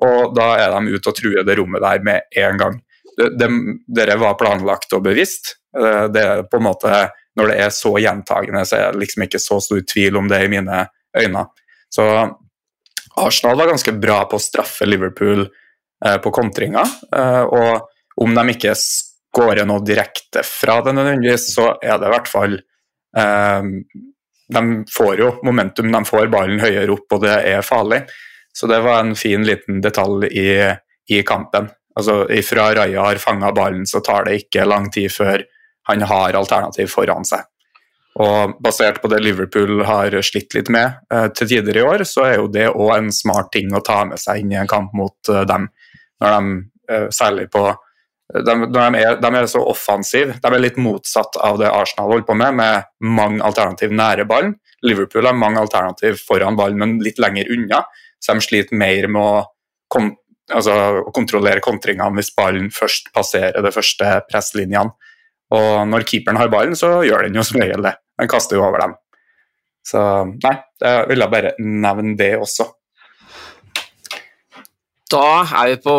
Og 0.02 0.34
da 0.36 0.48
er 0.58 0.74
de 0.74 0.96
ute 0.96 1.12
og 1.12 1.18
truer 1.18 1.46
det 1.46 1.58
rommet 1.60 1.84
der 1.84 2.06
med 2.06 2.40
en 2.42 2.62
gang. 2.62 2.80
Dere 3.14 4.18
var 4.18 4.40
planlagt 4.40 4.96
og 4.98 5.04
bevisst. 5.06 5.58
Det 5.74 6.24
er 6.24 6.48
på 6.50 6.58
en 6.58 6.66
måte 6.66 6.94
når 7.38 7.50
det 7.50 7.58
er 7.64 7.74
så 7.74 7.94
gjentagende, 7.98 8.64
så 8.66 8.78
er 8.78 8.94
det 8.94 9.04
liksom 9.04 9.26
ikke 9.26 9.42
så 9.42 9.60
stor 9.64 9.82
tvil 9.90 10.20
om 10.20 10.30
det 10.30 10.44
i 10.46 10.52
mine 10.52 10.84
øyne. 11.18 11.46
Så 11.90 12.06
Arsenal 13.22 13.58
var 13.58 13.72
ganske 13.72 13.94
bra 13.98 14.24
på 14.30 14.38
å 14.38 14.42
straffe 14.42 14.88
Liverpool 14.88 15.46
eh, 15.46 16.18
på 16.22 16.34
kontringa, 16.34 16.84
eh, 17.16 17.44
og 17.44 18.24
om 18.24 18.36
de 18.38 18.54
ikke 18.54 18.76
skårer 18.78 19.66
noe 19.70 19.82
direkte 19.86 20.44
fra 20.46 20.80
det 20.86 20.94
nødvendigvis, 20.98 21.50
så 21.56 21.72
er 21.82 21.98
det 21.98 22.10
i 22.10 22.14
hvert 22.14 22.30
fall 22.30 22.58
eh, 23.18 23.70
De 24.54 24.64
får 24.94 25.22
jo 25.22 25.32
momentum, 25.46 25.90
de 25.94 26.04
får 26.06 26.30
ballen 26.34 26.62
høyere 26.62 26.94
opp, 26.94 27.08
og 27.16 27.26
det 27.26 27.38
er 27.50 27.66
farlig. 27.66 28.04
Så 28.54 28.70
det 28.70 28.80
var 28.86 29.02
en 29.02 29.16
fin 29.18 29.44
liten 29.46 29.82
detalj 29.82 30.28
i, 30.30 30.50
i 31.10 31.24
kampen. 31.26 31.72
Altså, 31.96 32.24
ifra 32.34 32.72
Raja 32.76 33.06
har 33.06 33.22
fanga 33.22 33.52
ballen, 33.54 33.86
så 33.90 34.02
tar 34.06 34.28
det 34.28 34.44
ikke 34.44 34.68
lang 34.70 34.90
tid 34.94 35.12
før 35.14 35.44
han 35.90 36.06
har 36.10 36.38
alternativ 36.38 36.90
foran 36.94 37.26
seg. 37.28 37.44
Og 38.22 38.60
Basert 38.62 39.00
på 39.02 39.10
det 39.10 39.24
Liverpool 39.24 39.82
har 39.88 40.14
slitt 40.26 40.54
litt 40.54 40.70
med 40.74 41.00
eh, 41.14 41.30
til 41.34 41.50
tider 41.50 41.80
i 41.80 41.86
år, 41.86 42.04
så 42.06 42.28
er 42.28 42.36
jo 42.38 42.52
det 42.52 42.68
òg 42.70 42.92
en 42.96 43.10
smart 43.14 43.50
ting 43.56 43.74
å 43.74 43.82
ta 43.86 44.04
med 44.06 44.22
seg 44.22 44.44
inn 44.44 44.54
i 44.54 44.60
en 44.62 44.70
kamp 44.70 44.94
mot 44.98 45.34
eh, 45.34 45.46
dem. 45.50 45.66
Når 46.22 46.36
de 46.36 46.94
eh, 46.94 47.08
særlig 47.14 47.50
på 47.54 47.66
de, 48.34 48.54
de, 48.74 48.84
er, 48.98 49.18
de, 49.22 49.30
er, 49.30 49.48
så 49.50 49.62
offensive. 49.70 50.38
De 50.42 50.50
er 50.50 50.62
litt 50.62 50.78
motsatt 50.82 51.36
av 51.44 51.60
det 51.62 51.70
Arsenal 51.70 52.10
holder 52.10 52.26
på 52.26 52.38
med, 52.38 52.56
med 52.58 52.88
mange 53.06 53.44
alternativ 53.46 53.94
nære 53.94 54.26
ballen. 54.30 54.56
Liverpool 54.86 55.28
har 55.28 55.38
mange 55.38 55.62
alternativ 55.62 56.18
foran 56.28 56.58
ballen, 56.58 56.80
men 56.80 56.96
litt 57.04 57.22
lenger 57.22 57.52
unna. 57.54 57.84
Så 58.24 58.36
de 58.36 58.46
sliter 58.46 58.80
mer 58.80 59.10
med 59.12 59.22
å, 59.22 59.42
kom, 59.92 60.14
altså, 60.54 60.76
å 61.04 61.12
kontrollere 61.16 61.64
kontringene 61.64 62.16
hvis 62.16 62.32
ballen 62.38 62.70
først 62.74 63.12
passerer 63.16 63.64
de 63.64 63.74
første 63.76 64.14
presslinjene. 64.30 64.96
Og 65.54 65.72
når 65.90 66.08
keeperen 66.10 66.40
har 66.40 66.50
ballen, 66.50 66.78
så 66.80 67.02
gjør 67.06 67.28
den 67.28 67.38
jo 67.38 67.44
som 67.46 67.60
regel 67.62 67.84
det. 67.86 67.98
Den 68.18 68.30
kaster 68.32 68.58
jo 68.58 68.64
over 68.66 68.82
dem. 68.86 68.96
Så 69.84 70.00
nei, 70.32 70.56
jeg 70.82 71.10
ville 71.12 71.28
bare 71.30 71.52
nevne 71.60 72.16
det 72.18 72.32
også. 72.40 72.70
Da 75.14 75.44
er 75.46 75.68
vi 75.70 75.76
på 75.84 75.94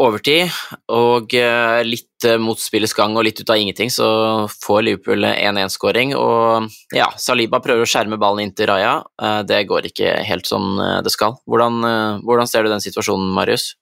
overtid, 0.00 0.54
og 0.88 1.34
eh, 1.36 1.80
litt 1.84 2.24
eh, 2.24 2.38
mot 2.40 2.56
spillets 2.56 2.94
gang 2.96 3.12
og 3.18 3.26
litt 3.26 3.42
ut 3.42 3.50
av 3.52 3.60
ingenting, 3.60 3.90
så 3.92 4.06
får 4.48 4.86
Liverpool 4.86 5.26
1-1-skåring. 5.28 6.14
Og 6.16 6.70
ja, 6.96 7.10
Saliba 7.20 7.60
prøver 7.64 7.84
å 7.84 7.90
skjerme 7.90 8.16
ballen 8.20 8.46
inn 8.46 8.54
til 8.56 8.70
Raja. 8.70 8.94
Eh, 9.20 9.42
det 9.48 9.66
går 9.68 9.90
ikke 9.90 10.14
helt 10.24 10.48
som 10.48 10.80
det 11.04 11.12
skal. 11.12 11.36
Hvordan, 11.44 11.82
hvordan 12.24 12.48
ser 12.48 12.64
du 12.64 12.72
den 12.72 12.84
situasjonen, 12.84 13.28
Marius? 13.36 13.74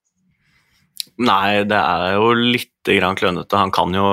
Nei, 1.16 1.62
det 1.64 1.78
er 1.78 2.18
jo 2.18 2.32
litt 2.34 2.72
klønete. 2.86 3.60
Han 3.60 3.70
kan 3.74 3.94
jo, 3.94 4.06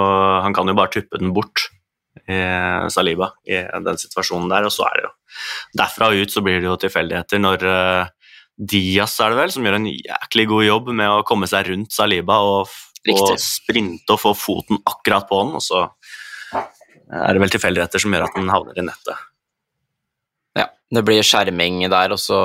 han 0.43 0.53
kan 0.53 0.69
jo 0.69 0.77
bare 0.77 0.93
tuppe 0.93 1.17
den 1.17 1.33
bort, 1.33 1.65
eh, 2.29 2.85
Saliba, 2.93 3.33
i 3.49 3.57
den 3.57 3.99
situasjonen 3.99 4.53
der. 4.53 4.69
Og 4.69 4.75
så 4.75 4.85
er 4.91 4.99
det 4.99 5.07
jo 5.09 5.15
Derfra 5.81 6.11
og 6.13 6.21
ut 6.21 6.29
så 6.29 6.43
blir 6.45 6.61
det 6.61 6.69
jo 6.69 6.77
tilfeldigheter 6.77 7.41
når 7.41 7.63
uh, 7.65 8.11
Diaz 8.57 9.17
er 9.23 9.33
det 9.33 9.39
vel, 9.39 9.51
som 9.53 9.65
gjør 9.65 9.79
en 9.79 9.89
jæklig 9.89 10.47
god 10.51 10.65
jobb 10.67 10.89
med 10.93 11.09
å 11.09 11.25
komme 11.25 11.49
seg 11.49 11.71
rundt 11.71 11.93
Saliba 11.93 12.37
og, 12.45 12.73
og 13.09 13.33
sprinte 13.41 14.13
og 14.13 14.21
få 14.21 14.33
foten 14.37 14.81
akkurat 14.85 15.25
på 15.29 15.39
den, 15.41 15.55
og 15.57 15.63
så 15.65 15.87
er 16.53 17.33
det 17.33 17.41
vel 17.41 17.53
tilfeldigheter 17.53 18.03
som 18.03 18.13
gjør 18.13 18.27
at 18.27 18.37
den 18.37 18.51
havner 18.53 18.77
i 18.77 18.85
nettet. 18.85 19.25
Ja, 20.57 20.67
Det 20.93 21.03
blir 21.05 21.25
skjerming 21.25 21.81
der, 21.89 22.13
og 22.13 22.21
så 22.21 22.39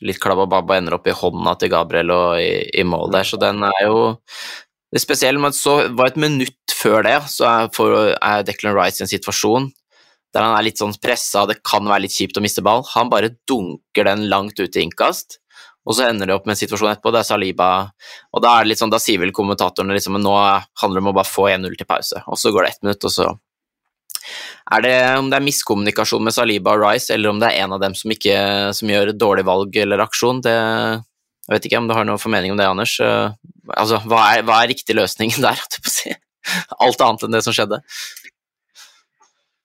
litt 0.00 0.24
og 0.24 0.74
ender 0.76 0.96
opp 0.96 1.06
i 1.06 1.16
hånda 1.16 1.54
til 1.60 1.72
Gabriel 1.72 2.10
og 2.14 2.40
i, 2.40 2.64
i 2.80 2.84
mål 2.84 3.12
der, 3.12 3.28
så 3.28 3.36
den 3.40 3.62
er 3.68 3.84
jo 3.84 4.14
det 4.90 5.04
spesielle 5.04 5.38
med 5.38 5.52
men 5.52 5.54
så 5.54 5.74
var 5.94 6.10
et 6.10 6.16
minutt 6.18 6.72
før 6.74 7.04
det, 7.06 7.20
så 7.30 7.46
er, 7.46 8.16
er 8.16 8.42
Declan 8.42 8.74
Rice 8.74 8.98
i 8.98 9.04
en 9.04 9.12
situasjon 9.12 9.68
der 10.34 10.44
han 10.46 10.56
er 10.56 10.66
litt 10.66 10.80
sånn 10.80 10.94
pressa, 11.02 11.44
det 11.46 11.60
kan 11.66 11.86
være 11.90 12.04
litt 12.06 12.14
kjipt 12.14 12.38
å 12.38 12.42
miste 12.44 12.62
ball. 12.62 12.84
Han 12.94 13.10
bare 13.10 13.32
dunker 13.50 14.06
den 14.06 14.28
langt 14.30 14.60
ut 14.62 14.76
i 14.78 14.84
innkast, 14.84 15.40
og 15.86 15.96
så 15.96 16.06
ender 16.06 16.28
det 16.28 16.36
opp 16.36 16.48
med 16.48 16.54
en 16.54 16.60
situasjon 16.60 16.90
etterpå, 16.90 17.12
det 17.14 17.22
er 17.22 17.28
Saliba 17.28 17.68
Og 18.36 18.42
da 18.44 18.58
sånn, 18.76 18.92
da 18.92 19.00
sier 19.00 19.22
vel 19.22 19.32
kommentatorene 19.32 19.96
liksom 19.96 20.18
nå 20.20 20.34
handler 20.36 21.00
det 21.00 21.04
om 21.06 21.12
å 21.12 21.16
bare 21.16 21.30
få 21.30 21.48
1-0 21.48 21.78
til 21.78 21.88
pause, 21.88 22.22
og 22.26 22.40
så 22.40 22.52
går 22.52 22.66
det 22.66 22.72
ett 22.74 22.82
minutt, 22.84 23.06
og 23.08 23.14
så 23.14 23.30
er 24.70 24.82
det 24.84 24.96
om 25.18 25.30
det 25.30 25.38
er 25.38 25.46
miskommunikasjon 25.46 26.22
med 26.22 26.34
Saliba 26.36 26.76
og 26.76 26.84
Rice, 26.84 27.14
eller 27.14 27.32
om 27.32 27.40
det 27.40 27.48
er 27.48 27.64
en 27.64 27.74
av 27.74 27.80
dem 27.82 27.96
som, 27.98 28.12
ikke, 28.12 28.36
som 28.76 28.92
gjør 28.92 29.14
dårlig 29.16 29.46
valg 29.48 29.78
eller 29.82 30.04
aksjon, 30.04 30.42
det 30.44 30.58
jeg 31.50 31.56
vet 31.56 31.64
ikke 31.66 31.78
om 31.82 31.88
du 31.90 31.96
har 31.96 32.04
noen 32.06 32.20
formening 32.22 32.52
om 32.54 32.58
det, 32.60 32.66
Anders. 32.70 32.92
Uh, 33.02 33.32
altså, 33.74 33.98
hva 34.06 34.20
er, 34.36 34.44
hva 34.46 34.60
er, 34.62 34.70
riktig 34.70 34.94
løsning 34.94 35.32
der? 35.42 35.58
Alt 36.78 37.02
annet 37.02 37.24
enn 37.26 37.34
det 37.34 37.42
som 37.42 37.56
skjedde. 37.56 37.80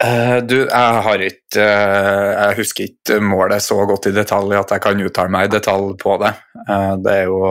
Uh, 0.05 0.37
du, 0.45 0.57
jeg 0.67 1.01
har 1.07 1.21
ikke 1.23 1.63
uh, 1.63 2.29
Jeg 2.35 2.57
husker 2.59 2.89
ikke 2.89 3.17
målet 3.23 3.63
så 3.63 3.77
godt 3.89 4.09
i 4.11 4.13
detalj 4.13 4.53
at 4.59 4.75
jeg 4.75 4.83
kan 4.83 5.01
uttale 5.01 5.33
meg 5.33 5.47
i 5.47 5.53
detalj 5.55 5.95
på 6.01 6.17
det. 6.21 6.31
det 7.01 7.17
er 7.23 7.29
jo 7.31 7.41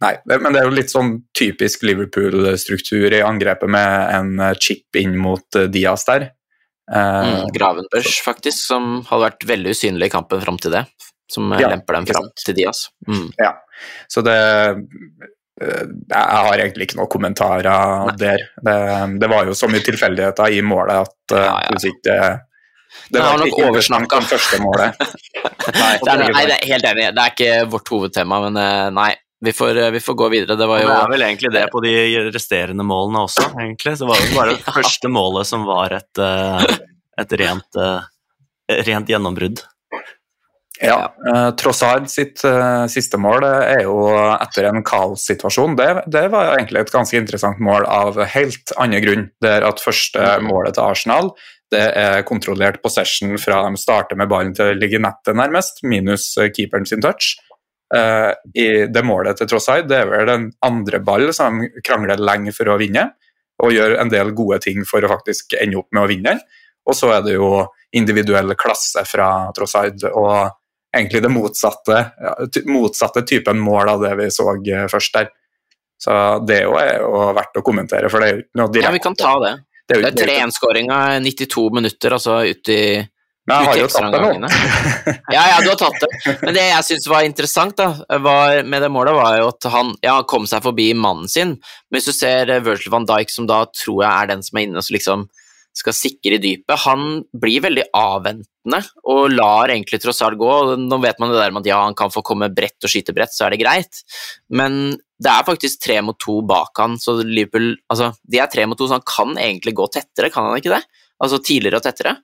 Nei, 0.00 0.12
men 0.30 0.52
det 0.54 0.60
er 0.60 0.66
jo 0.68 0.72
litt 0.72 0.92
sånn 0.92 1.10
typisk 1.36 1.82
Liverpool-struktur 1.84 3.12
i 3.12 3.22
angrepet 3.24 3.68
med 3.72 4.14
en 4.14 4.54
chip 4.62 4.96
inn 4.96 5.16
mot 5.20 5.58
Diaz 5.72 6.06
der. 6.08 6.28
Mm, 6.88 7.50
Gravenbørs, 7.52 8.20
faktisk, 8.24 8.62
som 8.70 9.00
hadde 9.08 9.26
vært 9.26 9.46
veldig 9.50 9.74
usynlig 9.76 10.08
i 10.08 10.14
kampen 10.14 10.40
fram 10.44 10.60
til 10.62 10.76
det. 10.76 10.84
Som 11.32 11.52
ja, 11.56 11.72
lemper 11.72 11.98
dem 11.98 12.08
fram 12.08 12.30
til 12.40 12.56
Diaz. 12.56 12.86
Mm. 13.08 13.28
Ja, 13.40 13.52
så 14.12 14.24
det 14.24 14.38
Jeg 15.60 16.44
har 16.46 16.54
egentlig 16.56 16.88
ikke 16.88 17.00
noen 17.00 17.10
kommentarer 17.12 18.06
Nei. 18.08 18.14
der. 18.20 18.44
Det, 18.64 18.76
det, 19.20 19.28
var 19.28 19.48
jo 19.48 19.56
så 19.56 19.68
mye 19.68 19.84
tilfeldigheter 19.84 20.56
i 20.56 20.62
målet 20.64 21.02
at 21.04 21.34
ja, 21.36 21.56
ja. 21.66 21.80
det, 22.06 22.20
det 23.12 23.24
var 23.24 23.42
nok 23.42 23.58
oversnakka. 23.68 24.22
nei, 24.24 24.92
det 26.00 26.14
er, 26.14 26.24
nei, 26.24 26.46
det 26.48 26.56
er 26.56 26.70
helt 26.72 26.88
enig. 26.94 27.10
Det 27.16 27.26
er 27.26 27.34
ikke 27.34 27.58
vårt 27.74 27.92
hovedtema, 27.92 28.40
men 28.48 28.62
nei, 28.96 29.12
vi 29.40 29.52
får, 29.52 29.76
eh, 29.76 29.90
vi 29.90 30.00
får, 30.00 30.14
gå 30.14 30.28
videre. 30.28 30.56
Det 30.56 30.66
var 30.66 30.82
jo 30.82 30.88
Det 30.88 30.96
er 30.96 31.10
vel 31.10 31.22
egentlig 31.22 31.50
det 31.52 31.66
på 31.72 31.80
de 31.80 31.92
resterende 32.30 32.84
målene 32.84 33.24
også, 33.24 33.46
egentlig. 33.56 33.96
Så 33.96 34.08
var 34.08 34.20
det 34.20 34.34
bare 34.36 34.56
det 34.58 34.74
første 34.76 35.08
målet 35.08 35.48
som 35.48 35.64
var 35.64 35.96
et, 35.96 36.20
eh, 36.20 36.76
et 37.22 37.32
rent, 37.40 37.80
eh, 37.80 38.82
rent 38.88 39.08
gjennombrudd. 39.08 39.62
Ja. 40.80 41.10
Uh, 41.28 41.50
Trossard 41.60 42.06
sitt 42.08 42.40
uh, 42.46 42.86
siste 42.88 43.18
mål 43.20 43.44
er 43.44 43.82
jo 43.84 44.08
etter 44.32 44.70
en 44.70 44.80
kaossituasjon. 44.86 45.76
Det, 45.76 45.88
det 46.08 46.24
var 46.32 46.54
egentlig 46.54 46.86
et 46.86 46.92
ganske 46.94 47.20
interessant 47.20 47.60
mål 47.60 47.84
av 47.84 48.20
helt 48.32 48.72
andre 48.80 49.02
grunn. 49.04 49.26
Det 49.44 49.50
er 49.58 49.66
at 49.68 49.82
første 49.84 50.22
mm. 50.40 50.48
målet 50.48 50.78
til 50.78 50.86
Arsenal 50.86 51.34
det 51.70 51.84
er 52.00 52.24
kontrollert 52.26 52.80
possession 52.82 53.36
fra 53.38 53.60
de 53.68 53.78
starter 53.78 54.18
med 54.18 54.26
ballen 54.32 54.56
til 54.56 54.72
å 54.72 54.74
ligge 54.74 54.98
i 54.98 55.02
nettet, 55.04 55.36
nærmest, 55.38 55.84
minus 55.86 56.32
keeperen 56.50 56.88
sin 56.88 57.04
touch 57.04 57.36
i 58.58 58.66
det 58.90 59.02
målet 59.06 59.38
til 59.38 59.46
Trossard. 59.52 59.86
Det 59.86 60.00
er 60.00 60.10
vel 60.10 60.26
den 60.26 60.48
andre 60.66 60.98
ball 61.06 61.28
som 61.34 61.60
de 61.62 61.82
krangler 61.86 62.18
lenge 62.18 62.50
for 62.56 62.72
å 62.72 62.78
vinne, 62.80 63.04
og 63.62 63.70
gjør 63.74 64.00
en 64.02 64.10
del 64.10 64.32
gode 64.34 64.58
ting 64.66 64.82
for 64.88 65.06
å 65.06 65.12
faktisk 65.12 65.54
ende 65.60 65.78
opp 65.78 65.94
med 65.94 66.02
å 66.02 66.10
vinne 66.10 66.34
den. 66.34 66.42
Og 66.90 66.98
så 66.98 67.12
er 67.14 67.22
det 67.22 67.36
jo 67.36 67.52
individuell 67.94 68.56
klasse 68.58 69.06
fra 69.06 69.30
Trossard, 69.54 70.02
og 70.10 70.50
egentlig 70.96 71.22
det 71.22 71.32
motsatte, 71.32 72.00
ja, 72.20 72.34
motsatte 72.66 73.22
typen 73.22 73.60
mål 73.62 73.94
av 73.94 74.04
det 74.04 74.14
vi 74.18 74.30
så 74.34 74.48
eh, 74.56 74.88
først 74.90 75.18
der. 75.18 75.30
Så 76.00 76.12
det 76.48 76.62
er 76.64 77.02
jo 77.02 77.24
verdt 77.36 77.58
å 77.60 77.64
kommentere, 77.64 78.08
for 78.08 78.22
det 78.22 78.28
er 78.28 78.36
jo 78.36 78.42
ikke 78.44 78.60
noe 78.62 78.72
direkte 78.72 78.88
Ja, 78.88 78.96
vi 78.96 79.04
kan 79.04 79.16
ta 79.20 79.32
det. 79.44 79.54
Det 79.90 79.98
er, 79.98 80.06
er 80.08 80.44
3-1-skåringa 80.46 81.00
92 81.20 81.64
minutter, 81.76 82.14
altså 82.16 82.40
ut 82.46 82.70
i 82.72 82.82
men 83.48 83.64
jeg 83.64 83.66
har 83.66 83.78
jo 83.80 83.86
tatt 83.90 84.12
det 84.14 84.18
nå. 84.22 84.48
ja, 85.34 85.44
ja, 85.48 85.56
du 85.64 85.70
har 85.72 85.78
tatt 85.80 85.96
det. 86.04 86.34
Men 86.44 86.54
det 86.54 86.64
jeg 86.68 86.86
syns 86.86 87.06
var 87.10 87.24
interessant 87.26 87.74
da, 87.80 87.88
var, 88.22 88.60
med 88.68 88.84
det 88.84 88.90
målet, 88.92 89.16
var 89.16 89.38
jo 89.40 89.48
at 89.50 89.66
han 89.72 89.94
ja, 90.04 90.18
kom 90.28 90.46
seg 90.46 90.62
forbi 90.62 90.90
mannen 90.94 91.30
sin. 91.30 91.56
Men 91.88 91.98
hvis 91.98 92.10
du 92.10 92.14
ser 92.14 92.52
Virgil 92.62 92.92
van 92.94 93.08
Dijk, 93.08 93.32
som 93.32 93.48
da 93.50 93.64
tror 93.74 94.04
jeg 94.04 94.10
er 94.10 94.30
den 94.30 94.44
som 94.46 94.60
er 94.60 94.68
inne 94.68 94.84
og 94.84 94.92
liksom 94.94 95.26
skal 95.76 95.94
sikre 95.94 96.36
i 96.36 96.42
dypet. 96.42 96.82
Han 96.84 97.22
blir 97.42 97.62
veldig 97.64 97.86
avventende 97.96 98.80
og 99.08 99.30
lar 99.32 99.72
egentlig 99.72 100.00
Trossard 100.02 100.36
gå. 100.40 100.50
Nå 100.80 100.98
vet 101.02 101.20
man 101.22 101.32
det 101.32 101.38
der 101.40 101.54
med 101.54 101.62
at 101.64 101.70
ja, 101.70 101.78
han 101.84 101.96
kan 101.98 102.12
få 102.12 102.22
komme 102.26 102.50
bredt 102.54 102.86
og 102.86 102.92
skyte 102.92 103.14
bredt, 103.16 103.34
så 103.34 103.46
er 103.46 103.54
det 103.54 103.62
greit, 103.62 104.02
men 104.52 104.98
det 105.20 105.30
er 105.30 105.46
faktisk 105.46 105.82
tre 105.84 105.98
mot 106.04 106.16
to 106.20 106.38
bak 106.48 106.78
han, 106.80 106.96
så 107.00 107.18
Liverpool 107.20 107.74
altså, 107.92 108.14
De 108.24 108.40
er 108.40 108.48
tre 108.52 108.64
mot 108.68 108.78
to, 108.78 108.88
så 108.88 108.96
han 108.98 109.08
kan 109.08 109.36
egentlig 109.36 109.74
gå 109.76 109.86
tettere, 109.92 110.32
kan 110.32 110.48
han 110.48 110.60
ikke 110.60 110.72
det? 110.72 110.82
Altså 111.20 111.40
tidligere 111.44 111.80
og 111.80 111.84
tettere? 111.84 112.14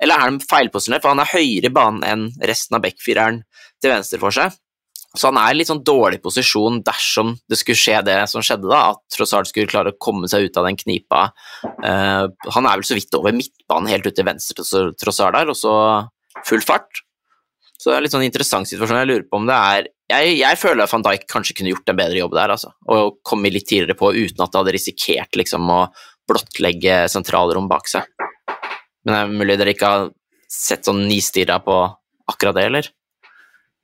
Eller 0.00 0.14
er 0.14 0.30
han 0.30 0.40
feilposisjonert, 0.40 1.04
for 1.04 1.12
han 1.12 1.20
er 1.22 1.32
høyere 1.32 1.68
i 1.68 1.74
banen 1.74 2.06
enn 2.06 2.48
resten 2.48 2.78
av 2.78 2.84
backfireren 2.84 3.42
til 3.82 3.92
venstre 3.92 4.20
for 4.22 4.34
seg? 4.34 4.56
Så 5.18 5.32
han 5.32 5.38
er 5.40 5.52
i 5.52 5.58
litt 5.58 5.70
sånn 5.70 5.82
dårlig 5.86 6.20
posisjon 6.22 6.78
dersom 6.86 7.34
det 7.50 7.58
skulle 7.58 7.80
skje 7.80 7.98
det 8.06 8.18
som 8.30 8.44
skjedde, 8.44 8.68
da, 8.70 8.92
at 8.92 9.02
Trossard 9.14 9.48
skulle 9.50 9.70
klare 9.70 9.90
å 9.90 9.98
komme 9.98 10.30
seg 10.30 10.46
ut 10.46 10.60
av 10.60 10.68
den 10.68 10.78
knipa. 10.78 11.28
Uh, 11.82 12.30
han 12.54 12.68
er 12.68 12.78
vel 12.78 12.86
så 12.86 12.98
vidt 12.98 13.18
over 13.18 13.34
midtbanen, 13.34 13.90
helt 13.90 14.06
ut 14.06 14.14
til 14.14 14.28
venstre 14.28 14.62
til 14.62 14.92
Trossard 15.00 15.34
der, 15.34 15.50
og 15.50 15.58
så 15.58 15.74
full 16.46 16.62
fart. 16.62 17.02
Så 17.78 17.90
det 17.90 17.96
er 17.96 18.04
litt 18.04 18.14
sånn 18.14 18.26
interessant 18.26 18.70
situasjon. 18.70 19.00
Jeg 19.02 19.10
lurer 19.10 19.26
på 19.28 19.38
om 19.38 19.46
det 19.46 19.54
er 19.54 19.88
Jeg, 20.08 20.38
jeg 20.40 20.56
føler 20.56 20.86
at 20.86 20.92
van 20.94 21.02
Dijk 21.04 21.26
kanskje 21.28 21.54
kunne 21.58 21.70
gjort 21.74 21.90
en 21.92 21.98
bedre 21.98 22.16
jobb 22.16 22.32
der, 22.38 22.54
altså. 22.54 22.70
Og 22.88 23.18
kommet 23.28 23.52
litt 23.52 23.66
tidligere 23.68 23.98
på 23.98 24.08
uten 24.16 24.40
at 24.40 24.54
det 24.54 24.62
hadde 24.62 24.72
risikert 24.72 25.36
liksom 25.36 25.68
å 25.68 25.82
blottlegge 26.28 27.02
sentralrom 27.12 27.68
bak 27.68 27.90
seg. 27.90 28.08
Men 29.04 29.12
det 29.12 29.18
er 29.18 29.34
mulig 29.42 29.58
dere 29.60 29.74
ikke 29.76 29.90
har 29.92 30.08
sett 30.48 30.88
sånn 30.88 31.04
nistirra 31.10 31.58
på 31.64 31.76
akkurat 32.32 32.56
det, 32.56 32.64
eller? 32.70 32.88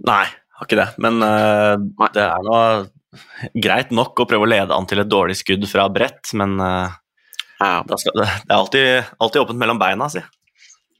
Nei, 0.08 0.24
har 0.58 0.68
ikke 0.68 0.80
det. 0.80 0.88
Men 1.02 1.22
uh, 1.24 2.08
det 2.14 2.24
er 2.24 2.44
noe 2.46 3.54
greit 3.54 3.92
nok 3.94 4.22
å 4.22 4.26
prøve 4.28 4.46
å 4.46 4.50
lede 4.50 4.74
an 4.74 4.86
til 4.90 5.02
et 5.02 5.10
dårlig 5.10 5.36
skudd 5.38 5.66
fra 5.70 5.86
brett, 5.92 6.32
men 6.38 6.56
uh, 6.60 6.90
ja. 7.60 7.78
skal, 8.00 8.16
det, 8.18 8.26
er 8.26 8.56
alltid, 8.56 9.12
alltid, 9.22 9.42
åpent 9.44 9.60
mellom 9.60 9.80
beina, 9.80 10.08
si. 10.10 10.22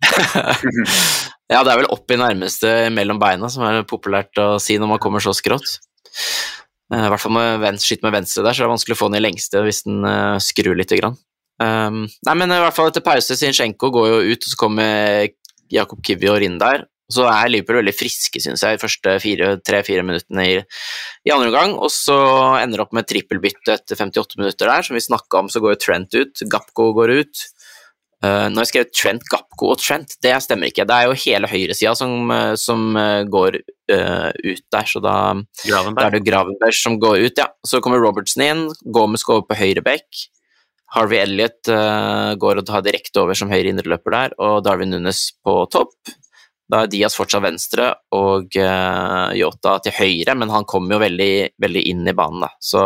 ja, 1.52 1.62
det 1.64 1.72
er 1.72 1.78
vel 1.80 1.90
opp 1.92 2.12
i 2.12 2.20
nærmeste 2.20 2.74
mellom 2.94 3.20
beina, 3.22 3.50
som 3.50 3.66
er 3.66 3.82
populært 3.88 4.38
å 4.42 4.54
si 4.62 4.78
når 4.78 4.94
man 4.94 5.02
kommer 5.02 5.24
så 5.24 5.34
skrått. 5.36 5.78
Uh, 6.92 7.06
I 7.06 7.12
hvert 7.12 7.22
fall 7.22 7.36
med 7.36 7.62
venstre, 7.64 7.98
med 8.04 8.18
venstre 8.20 8.46
der, 8.46 8.54
så 8.54 8.62
er 8.62 8.68
det 8.68 8.74
vanskelig 8.76 8.98
å 8.98 9.02
få 9.02 9.10
den 9.10 9.20
i 9.20 9.26
lengste 9.26 9.62
hvis 9.64 9.84
den 9.88 10.02
uh, 10.06 10.40
skrur 10.42 10.76
lite 10.78 11.00
grann. 11.00 11.18
Um, 11.62 12.04
nei, 12.26 12.34
men 12.34 12.50
i 12.50 12.58
hvert 12.58 12.74
fall 12.74 12.90
etter 12.90 13.04
pause, 13.04 13.36
Zinchenko 13.38 13.92
går 13.94 14.10
jo 14.10 14.34
ut, 14.34 14.42
og 14.42 14.50
så 14.50 14.58
kommer 14.58 15.28
Jakob 15.72 16.02
Kivior 16.04 16.42
inn 16.42 16.58
der. 16.60 16.86
Så 17.12 17.26
er 17.28 17.50
Liverpool 17.50 17.82
veldig 17.82 17.92
friske, 17.92 18.40
syns 18.40 18.62
jeg, 18.64 18.78
de 18.78 18.80
første 18.80 19.16
tre-fire 19.66 20.04
minuttene 20.06 20.44
i, 20.48 20.54
i, 21.26 21.32
andre 21.34 21.50
omgang. 21.50 21.74
Og 21.76 21.92
så 21.92 22.16
ender 22.62 22.80
det 22.80 22.86
opp 22.86 22.94
med 22.96 23.08
trippelbytte 23.10 23.76
etter 23.76 24.00
58 24.00 24.40
minutter 24.40 24.70
der. 24.70 24.86
Som 24.86 24.96
vi 24.96 25.04
snakka 25.04 25.42
om, 25.42 25.50
så 25.52 25.60
går 25.60 25.76
jo 25.76 25.82
Trent 25.84 26.16
ut, 26.16 26.46
Gapco 26.48 26.88
går 26.96 27.12
ut. 27.20 27.44
Uh, 28.24 28.48
når 28.48 28.62
jeg 28.62 28.70
skrev 28.70 28.88
Trent, 28.96 29.28
Gapco 29.28 29.74
og 29.74 29.82
Trent, 29.82 30.16
det 30.24 30.32
stemmer 30.40 30.72
ikke. 30.72 30.86
Det 30.88 30.96
er 30.96 31.10
jo 31.10 31.20
hele 31.26 31.50
høyresida 31.50 31.92
som, 31.98 32.32
som 32.56 32.62
som 32.64 32.96
uh, 32.96 33.20
går 33.28 33.60
ut 33.84 34.62
der, 34.72 34.86
så 34.88 35.00
da, 35.04 35.34
da, 35.60 35.80
er 36.06 36.14
det 36.14 36.22
Gravenberg 36.24 36.72
som 36.78 36.96
går 36.96 37.26
ut, 37.26 37.36
ja. 37.36 37.50
Så 37.68 37.82
kommer 37.84 38.00
Robertson 38.00 38.46
inn, 38.46 38.62
Gomez 38.96 39.26
går 39.28 39.42
over 39.42 39.50
på 39.50 39.58
høyre 39.60 39.84
bekk. 39.84 40.24
Harvey 40.94 41.20
Elliot 41.20 41.68
går 42.40 42.60
og 42.62 42.64
tar 42.68 42.84
direkte 42.86 43.20
over 43.20 43.36
som 43.36 43.52
høyre 43.52 43.74
indreløper 43.74 44.14
der, 44.14 44.36
og 44.40 44.62
Darwin 44.64 44.94
Nunes 44.94 45.26
på 45.44 45.58
topp. 45.74 45.92
Da 46.70 46.84
er 46.84 46.88
Diaz 46.88 47.16
fortsatt 47.18 47.44
venstre 47.44 47.90
og 48.16 48.56
Yota 48.56 49.76
til 49.84 49.94
høyre, 49.98 50.36
men 50.38 50.52
han 50.52 50.64
kommer 50.68 50.96
jo 50.96 51.02
veldig, 51.02 51.34
veldig, 51.60 51.82
inn 51.90 52.08
i 52.08 52.16
banen, 52.16 52.46
da. 52.46 52.50
Så 52.62 52.80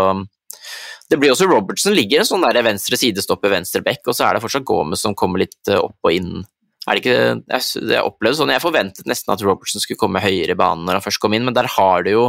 det 1.09 1.17
blir 1.17 1.33
også 1.33 1.49
Robertson 1.49 1.97
ligger 1.97 2.21
en 2.21 2.29
sånn 2.29 2.45
der 2.45 2.61
venstre 2.67 2.99
sidestopper, 3.01 3.53
venstre 3.55 3.81
back, 3.85 4.03
og 4.07 4.17
så 4.17 4.27
er 4.27 4.37
det 4.37 4.45
fortsatt 4.45 4.67
Gomez 4.69 5.05
som 5.05 5.17
kommer 5.17 5.41
litt 5.45 5.71
uh, 5.71 5.81
opp 5.87 6.05
og 6.05 6.15
inn. 6.15 6.43
Er 6.89 6.97
det 6.97 7.03
ikke 7.03 7.17
Jeg, 7.53 7.65
jeg 7.93 8.05
opplevde 8.05 8.39
sånn, 8.39 8.53
jeg 8.53 8.65
forventet 8.65 9.09
nesten 9.09 9.33
at 9.35 9.45
Robertson 9.45 9.83
skulle 9.83 10.01
komme 10.01 10.23
høyere 10.25 10.55
i 10.55 10.59
banen 10.59 10.87
når 10.89 10.99
han 10.99 11.05
først 11.05 11.21
kom 11.23 11.37
inn, 11.37 11.47
men 11.49 11.57
der 11.57 11.69
har 11.79 12.05
du 12.05 12.13
jo 12.13 12.27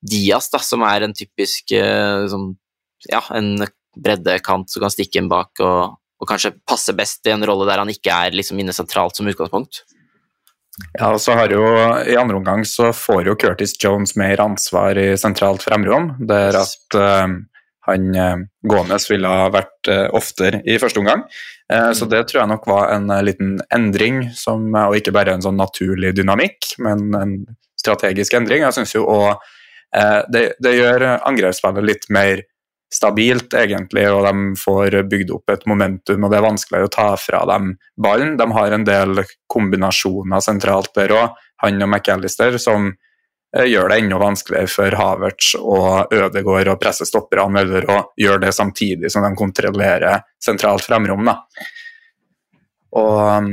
Diaz, 0.00 0.48
da, 0.52 0.60
som 0.64 0.84
er 0.88 1.04
en 1.04 1.16
typisk 1.16 1.76
uh, 1.76 2.24
sånn, 2.32 2.54
ja, 3.10 3.20
en 3.36 3.68
breddekant 3.96 4.72
som 4.72 4.84
kan 4.84 4.92
stikke 4.92 5.20
inn 5.20 5.30
bak 5.32 5.60
og, 5.64 5.96
og 6.20 6.28
kanskje 6.28 6.56
passe 6.68 6.92
best 6.96 7.28
i 7.28 7.32
en 7.32 7.44
rolle 7.48 7.68
der 7.68 7.80
han 7.80 7.92
ikke 7.92 8.12
er 8.12 8.36
liksom 8.36 8.60
inne 8.60 8.74
sentralt 8.76 9.16
som 9.16 9.28
utgangspunkt. 9.28 9.84
Ja, 10.98 11.08
og 11.08 11.20
så 11.24 11.32
har 11.38 11.52
jo 11.52 11.64
I 12.04 12.16
andre 12.20 12.36
omgang 12.36 12.64
så 12.68 12.90
får 12.92 13.30
jo 13.30 13.36
Curtis 13.40 13.72
Jones 13.80 14.16
mer 14.20 14.40
ansvar 14.44 14.98
i 15.00 15.14
sentralt 15.20 15.64
fremrom, 15.64 16.10
der 16.28 16.58
at 16.60 16.96
uh, 16.98 17.32
han 17.88 18.08
uh, 18.12 18.42
Gomez 18.68 19.08
ville 19.08 19.30
ha 19.30 19.46
vært 19.54 19.88
uh, 19.88 20.06
oftere 20.16 20.60
i 20.68 20.76
første 20.82 21.00
omgang. 21.00 21.24
Uh, 21.72 21.92
så 21.96 22.08
det 22.10 22.26
tror 22.28 22.42
jeg 22.42 22.52
nok 22.52 22.68
var 22.68 22.92
en 22.92 23.08
liten 23.24 23.56
endring, 23.74 24.26
som, 24.36 24.68
og 24.76 24.98
ikke 24.98 25.14
bare 25.16 25.36
en 25.36 25.44
sånn 25.44 25.56
naturlig 25.60 26.12
dynamikk, 26.18 26.74
men 26.84 27.08
en 27.16 27.36
strategisk 27.80 28.36
endring. 28.36 28.66
Jeg 28.66 28.76
synes 28.76 28.96
jo 28.96 29.06
òg 29.08 29.52
det, 30.28 30.50
det, 30.60 30.72
gjør 30.76 31.04
angrepsspillet 31.24 31.84
litt 31.86 32.02
mer 32.12 32.42
stabilt, 32.92 33.54
egentlig, 33.54 34.06
og 34.12 34.22
de 34.26 34.60
får 34.60 35.00
bygd 35.10 35.32
opp 35.34 35.50
et 35.50 35.66
momentum, 35.68 36.22
og 36.22 36.32
det 36.32 36.38
er 36.38 36.46
vanskelig 36.46 36.84
å 36.86 36.92
ta 36.92 37.08
fra 37.18 37.42
dem 37.50 37.74
ballen. 37.98 38.36
De 38.38 38.46
har 38.54 38.76
en 38.76 38.86
del 38.86 39.24
kombinasjoner 39.50 40.44
sentralt 40.44 40.92
der 40.96 41.14
òg, 41.16 41.42
han 41.64 41.82
og 41.82 41.90
McAllister, 41.90 42.58
som 42.62 42.90
eh, 43.56 43.66
gjør 43.66 43.90
det 43.90 44.00
enda 44.02 44.20
vanskeligere 44.22 44.70
for 44.70 44.98
Havertz 45.00 45.54
og 45.58 46.14
Ødegaard 46.14 46.72
å 46.74 46.78
presse 46.80 47.08
stopperne, 47.08 47.64
eller 47.64 47.90
å 47.90 48.00
gjøre 48.20 48.44
det 48.46 48.54
samtidig 48.54 49.10
som 49.12 49.26
de 49.26 49.32
kontrollerer 49.38 50.22
sentralt 50.42 50.86
fremrom. 50.86 51.26
Da. 51.26 51.40
Og 52.96 53.50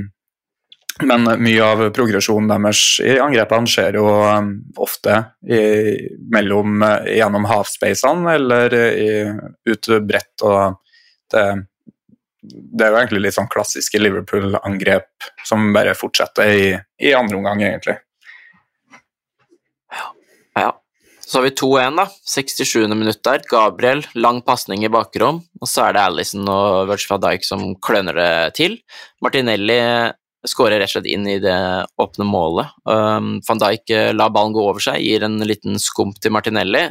men 1.01 1.25
mye 1.41 1.65
av 1.65 1.81
progresjonen 1.95 2.51
deres 2.51 2.81
i 3.01 3.15
angrepene 3.21 3.69
skjer 3.69 3.97
jo 3.97 4.05
um, 4.05 4.51
ofte 4.77 5.15
i, 5.49 5.61
mellom, 6.33 6.83
uh, 6.85 7.07
gjennom 7.09 7.47
halfspacene 7.49 8.35
eller 8.37 8.75
i, 8.77 9.09
ut 9.71 9.89
bredt. 10.05 10.45
det, 11.33 11.45
det, 12.43 12.85
er 12.85 12.93
jo 12.93 13.01
egentlig 13.01 13.23
litt 13.25 13.37
sånn 13.39 13.49
klassiske 13.49 14.01
Liverpool-angrep 14.01 15.33
som 15.47 15.71
bare 15.73 15.97
fortsetter 15.97 16.53
i, 16.53 16.71
i 17.01 17.17
andre 17.17 17.41
omgang, 17.41 17.65
egentlig. 17.65 17.97
Ja. 19.89 20.07
ja. 20.61 20.71
Så 21.25 21.39
har 21.39 21.47
vi 21.47 21.55
2-1, 21.57 22.01
da. 22.03 22.09
67. 22.37 22.83
minutt 22.93 23.23
der. 23.25 23.41
Gabriel, 23.49 24.05
lang 24.13 24.43
pasning 24.45 24.85
i 24.85 24.93
bakrom. 24.93 25.41
Og 25.57 25.69
så 25.69 25.87
er 25.87 25.95
det 25.97 26.03
Alison 26.05 26.45
og 26.53 26.91
Virgil 26.91 27.15
van 27.15 27.23
Dijk 27.25 27.47
som 27.47 27.71
kløner 27.81 28.19
det 28.19 28.33
til. 28.59 28.75
Martinelli 29.23 29.79
skårer 30.47 30.81
rett 30.81 30.91
og 30.91 30.97
slett 30.97 31.09
inn 31.11 31.27
i 31.29 31.39
det 31.41 31.57
åpne 32.01 32.27
målet. 32.27 32.73
Um, 32.89 33.37
Van 33.47 33.61
Dijk 33.61 33.93
eh, 33.95 34.11
lar 34.15 34.33
ballen 34.35 34.55
gå 34.55 34.63
over 34.63 34.83
seg, 34.83 35.01
gir 35.03 35.25
en 35.25 35.39
liten 35.47 35.79
skump 35.81 36.19
til 36.23 36.35
Martinelli 36.35 36.89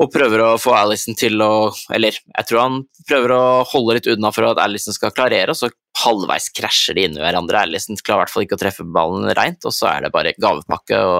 og 0.00 0.08
prøver 0.12 0.40
å 0.40 0.50
få 0.60 0.72
Alison 0.72 1.16
til 1.18 1.36
å 1.44 1.68
Eller 1.92 2.16
jeg 2.16 2.48
tror 2.48 2.60
han 2.62 2.76
prøver 3.08 3.34
å 3.34 3.42
holde 3.68 3.98
litt 3.98 4.08
unna 4.14 4.30
for 4.32 4.48
at 4.48 4.60
Alison 4.62 4.94
skal 4.94 5.12
klarere, 5.12 5.52
og 5.52 5.58
så 5.58 5.68
halvveis 6.02 6.48
krasjer 6.56 6.96
de 6.96 7.04
inn 7.08 7.16
i 7.18 7.20
hverandre. 7.20 7.64
Alison 7.66 7.98
klarer 7.98 8.22
i 8.22 8.24
hvert 8.24 8.32
fall 8.32 8.46
ikke 8.46 8.56
å 8.56 8.62
treffe 8.62 8.86
ballen 8.88 9.28
reint, 9.36 9.60
og 9.68 9.74
så 9.76 9.90
er 9.90 10.06
det 10.06 10.12
bare 10.14 10.32
gavepakke 10.40 11.00
å 11.04 11.16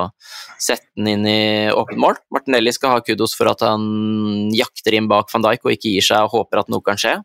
sette 0.63 0.89
den 0.97 1.11
inn 1.13 1.29
i 1.29 1.43
åpent 1.75 2.01
mål. 2.01 2.21
Martinelli 2.33 2.73
skal 2.73 2.97
ha 2.97 3.05
kudos 3.05 3.37
for 3.37 3.51
at 3.53 3.65
han 3.67 4.55
jakter 4.57 4.97
inn 4.97 5.11
bak 5.11 5.29
van 5.35 5.45
Dijk 5.45 5.67
og 5.67 5.77
ikke 5.77 5.93
gir 5.93 6.09
seg 6.09 6.29
og 6.29 6.39
håper 6.39 6.63
at 6.63 6.73
noe 6.73 6.87
kan 6.87 7.01
skje. 7.01 7.19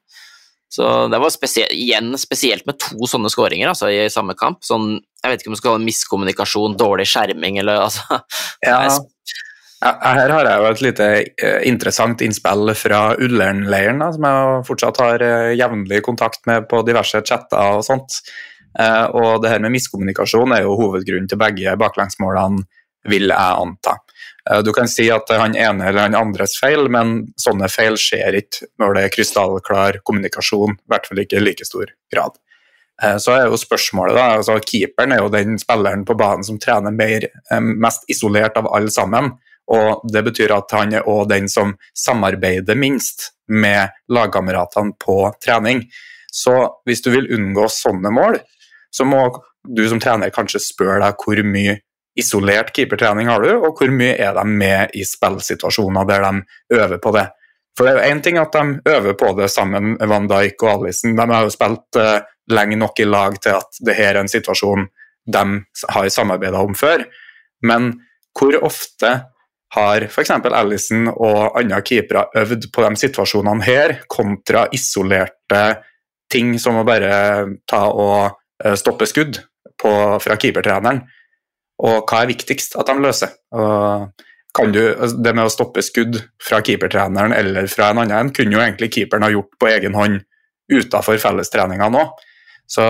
Så 0.70 1.08
det 1.08 1.20
var 1.24 1.32
spesielt, 1.32 1.72
igjen 1.72 2.12
spesielt 2.20 2.66
med 2.68 2.80
to 2.84 3.08
sånne 3.08 3.32
skåringer 3.32 3.72
altså, 3.72 3.90
i 3.92 4.10
samme 4.12 4.36
kamp. 4.38 4.60
Sånn, 4.68 4.98
jeg 5.24 5.32
vet 5.32 5.44
ikke 5.44 5.52
om 5.52 5.56
du 5.56 5.62
skal 5.62 5.78
ha 5.78 5.84
miskommunikasjon, 5.84 6.76
dårlig 6.80 7.08
skjerming 7.08 7.62
eller 7.62 7.86
altså 7.86 8.20
ja. 8.68 8.82
Her 9.78 10.32
har 10.34 10.48
jeg 10.50 10.58
jo 10.58 10.68
et 10.72 10.80
lite 10.82 11.08
uh, 11.22 11.60
interessant 11.70 12.22
innspill 12.26 12.72
fra 12.74 13.02
Ullern-leiren, 13.22 14.02
som 14.16 14.26
jeg 14.26 14.64
fortsatt 14.66 15.02
har 15.04 15.22
uh, 15.22 15.54
jevnlig 15.54 16.02
kontakt 16.06 16.42
med 16.50 16.66
på 16.72 16.82
diverse 16.88 17.22
chatter 17.22 17.78
og 17.78 17.86
sånt. 17.86 18.18
Uh, 18.74 19.06
og 19.14 19.44
det 19.44 19.54
her 19.54 19.62
med 19.62 19.76
miskommunikasjon 19.76 20.56
er 20.56 20.66
jo 20.66 20.74
hovedgrunnen 20.82 21.30
til 21.30 21.40
begge 21.42 21.78
baklengsmålene, 21.78 22.66
vil 23.10 23.32
jeg 23.32 23.62
anta. 23.64 23.98
Eh, 24.50 24.60
du 24.64 24.74
kan 24.76 24.90
si 24.92 25.08
at 25.14 25.28
det 25.28 25.38
er 25.38 25.44
han 25.44 25.56
ene 25.58 25.88
eller 25.90 26.08
han 26.08 26.18
andres 26.18 26.58
feil, 26.60 26.88
men 26.94 27.20
sånne 27.40 27.70
feil 27.72 27.98
skjer 28.00 28.40
ikke 28.42 28.70
når 28.82 28.98
det 28.98 29.06
er 29.06 29.16
krystallklar 29.16 30.02
kommunikasjon, 30.08 30.78
i 30.78 30.92
hvert 30.92 31.10
fall 31.10 31.24
ikke 31.24 31.40
i 31.40 31.46
like 31.46 31.68
stor 31.68 31.92
grad. 32.14 32.38
Eh, 33.04 33.18
så 33.22 33.36
er 33.36 33.46
jo 33.48 33.60
spørsmålet 33.60 34.18
da, 34.18 34.28
altså 34.40 34.58
Keeperen 34.64 35.14
er 35.14 35.22
jo 35.22 35.34
den 35.34 35.60
spilleren 35.62 36.06
på 36.08 36.18
banen 36.18 36.46
som 36.48 36.60
trener 36.62 36.94
mer, 36.94 37.28
eh, 37.28 37.62
mest 37.62 38.08
isolert 38.10 38.58
av 38.58 38.72
alle 38.74 38.94
sammen. 38.94 39.38
og 39.68 40.02
Det 40.14 40.24
betyr 40.24 40.56
at 40.56 40.72
han 40.72 40.94
er 40.94 41.08
òg 41.08 41.28
den 41.28 41.50
som 41.50 41.76
samarbeider 41.94 42.76
minst 42.76 43.34
med 43.48 43.90
lagkameratene 44.10 44.96
på 44.98 45.34
trening. 45.44 45.84
Så 46.32 46.54
hvis 46.86 47.02
du 47.02 47.12
vil 47.12 47.28
unngå 47.28 47.68
sånne 47.68 48.12
mål, 48.12 48.40
så 48.92 49.06
må 49.06 49.28
du 49.68 49.88
som 49.90 50.00
trener 50.00 50.32
kanskje 50.32 50.64
spørre 50.64 51.02
deg 51.04 51.20
hvor 51.20 51.44
mye 51.44 51.82
isolert 52.18 52.74
keepertrening 52.76 53.30
har 53.32 53.44
du, 53.44 53.52
og 53.58 53.78
hvor 53.78 53.92
mye 53.94 54.16
er 54.18 54.34
de 54.38 54.46
med 54.50 54.96
i 54.98 55.06
spillsituasjoner 55.06 56.08
der 56.10 56.26
de 56.26 56.80
øver 56.80 57.02
på 57.04 57.14
det. 57.16 57.28
For 57.78 57.86
det 57.86 57.94
er 57.94 58.00
jo 58.00 58.16
én 58.16 58.24
ting 58.26 58.40
at 58.42 58.56
de 58.56 58.80
øver 58.90 59.14
på 59.20 59.32
det 59.38 59.52
sammen, 59.54 59.96
Van 60.02 60.28
Dijk 60.30 60.64
og 60.66 60.72
Alison. 60.72 61.14
De 61.18 61.28
har 61.30 61.46
jo 61.46 61.54
spilt 61.54 62.00
uh, 62.02 62.26
lenge 62.50 62.80
nok 62.80 63.00
i 63.00 63.06
lag 63.06 63.38
til 63.44 63.60
at 63.60 63.82
det 63.86 63.96
her 64.00 64.16
er 64.16 64.24
en 64.24 64.32
situasjon 64.32 64.88
de 65.28 65.44
har 65.94 66.10
samarbeida 66.10 66.64
om 66.64 66.76
før. 66.76 67.04
Men 67.62 67.92
hvor 68.38 68.58
ofte 68.66 69.12
har 69.76 70.08
f.eks. 70.08 70.32
Alison 70.32 71.10
og 71.12 71.60
andre 71.60 71.82
keepere 71.86 72.28
øvd 72.40 72.70
på 72.74 72.86
de 72.86 73.02
situasjonene 73.04 73.68
her, 73.68 73.98
kontra 74.10 74.66
isolerte 74.74 75.64
ting 76.32 76.56
som 76.60 76.80
å 76.80 76.86
bare 76.88 77.12
ta 77.70 77.84
og 77.92 78.40
eh, 78.64 78.78
stoppe 78.80 79.08
skudd 79.10 79.42
på, 79.78 79.92
fra 80.24 80.40
keepertreneren? 80.40 81.04
Og 81.86 82.10
hva 82.10 82.24
er 82.24 82.32
viktigst 82.32 82.78
at 82.80 82.90
de 82.90 82.98
løser? 83.04 83.36
Du, 83.54 84.80
altså, 84.82 85.18
det 85.22 85.34
med 85.38 85.46
å 85.46 85.54
stoppe 85.54 85.84
skudd 85.86 86.18
fra 86.42 86.64
keepertreneren 86.66 87.36
eller 87.36 87.68
fra 87.70 87.92
en 87.94 88.02
annen 88.02 88.32
kunne 88.34 88.58
jo 88.58 88.64
egentlig 88.64 88.90
keeperen 88.96 89.28
ha 89.28 89.30
gjort 89.30 89.52
på 89.62 89.70
egen 89.70 89.98
hånd 89.98 90.24
utafor 90.74 91.20
fellestreninga 91.22 91.92
nå. 91.94 92.02
Så 92.68 92.84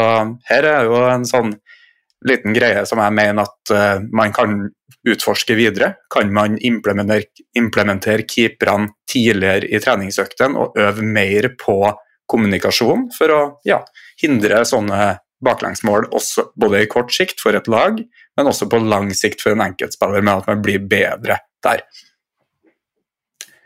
her 0.47 0.67
er 0.67 0.87
jo 0.87 1.01
en 1.11 1.27
sånn 1.27 1.51
liten 2.27 2.55
greie 2.55 2.85
som 2.89 3.01
jeg 3.03 3.13
mener 3.13 3.45
at 3.45 3.73
uh, 3.75 4.05
man 4.15 4.31
kan 4.33 4.55
utforske 5.07 5.57
videre. 5.59 5.93
Kan 6.11 6.31
man 6.33 6.57
implementere, 6.57 7.27
implementere 7.59 8.25
keeperne 8.27 8.95
tidligere 9.09 9.69
i 9.69 9.81
treningsøkten 9.83 10.57
og 10.57 10.79
øve 10.81 11.05
mer 11.05 11.51
på 11.59 11.77
kommunikasjon 12.27 13.07
for 13.15 13.33
å 13.33 13.41
ja, 13.67 13.81
hindre 14.21 14.63
sånne 14.67 15.17
baklengsmål 15.43 16.09
også, 16.15 16.49
både 16.57 16.83
i 16.83 16.89
kort 16.89 17.13
sikt 17.13 17.41
for 17.43 17.57
et 17.57 17.69
lag, 17.69 17.99
men 18.37 18.49
også 18.49 18.67
på 18.69 18.79
lang 18.83 19.11
sikt 19.15 19.43
for 19.43 19.53
en 19.53 19.63
enkeltspiller, 19.67 20.23
med 20.25 20.41
at 20.41 20.49
man 20.49 20.63
blir 20.65 20.83
bedre 20.89 21.39
der. 21.65 21.83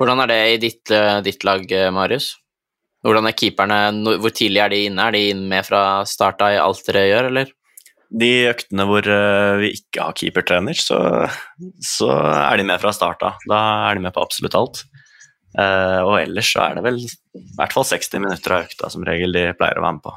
Hvordan 0.01 0.23
er 0.23 0.31
det 0.31 0.41
i 0.49 0.59
ditt, 0.61 0.91
eh, 0.91 1.21
ditt 1.21 1.43
lag, 1.45 1.65
eh, 1.71 1.91
Marius? 1.93 2.35
Hvordan 3.05 3.27
er 3.27 3.37
keeperne, 3.37 4.19
Hvor 4.19 4.33
tidlig 4.33 4.61
er 4.61 4.69
de 4.69 4.85
inne? 4.85 4.99
Er 4.99 5.11
de 5.11 5.29
inne 5.29 5.47
med 5.47 5.65
fra 5.65 6.03
starta 6.05 6.51
i 6.53 6.57
alt 6.57 6.85
dere 6.85 7.07
gjør, 7.07 7.27
eller? 7.29 7.51
De 8.11 8.49
øktene 8.49 8.85
hvor 8.85 9.05
eh, 9.07 9.57
vi 9.61 9.71
ikke 9.77 10.01
har 10.01 10.13
keepertrener, 10.13 10.73
så, 10.73 11.29
så 11.79 12.09
er 12.09 12.57
de 12.57 12.63
med 12.63 12.81
fra 12.81 12.91
starta. 12.91 13.37
Da 13.47 13.89
er 13.89 13.95
de 13.95 14.01
med 14.01 14.13
på 14.13 14.21
absolutt 14.21 14.55
alt. 14.55 14.83
Og 15.51 16.15
ellers 16.15 16.47
så 16.47 16.61
er 16.63 16.75
det 16.75 16.83
vel 16.85 16.99
i 17.03 17.41
hvert 17.57 17.73
fall 17.75 17.83
60 17.83 18.21
minutter 18.23 18.53
av 18.55 18.69
økta 18.69 18.89
som 18.89 19.03
regel 19.03 19.33
de 19.35 19.49
pleier 19.59 19.77
å 19.77 19.83
være 19.83 19.97
med 19.97 20.05
på. 20.05 20.13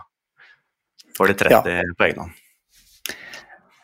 Får 1.17 1.31
de 1.31 1.39
30 1.45 1.55
ja. 1.55 1.85
på 1.99 2.09
egen 2.09 2.25
hånd. 2.25 2.41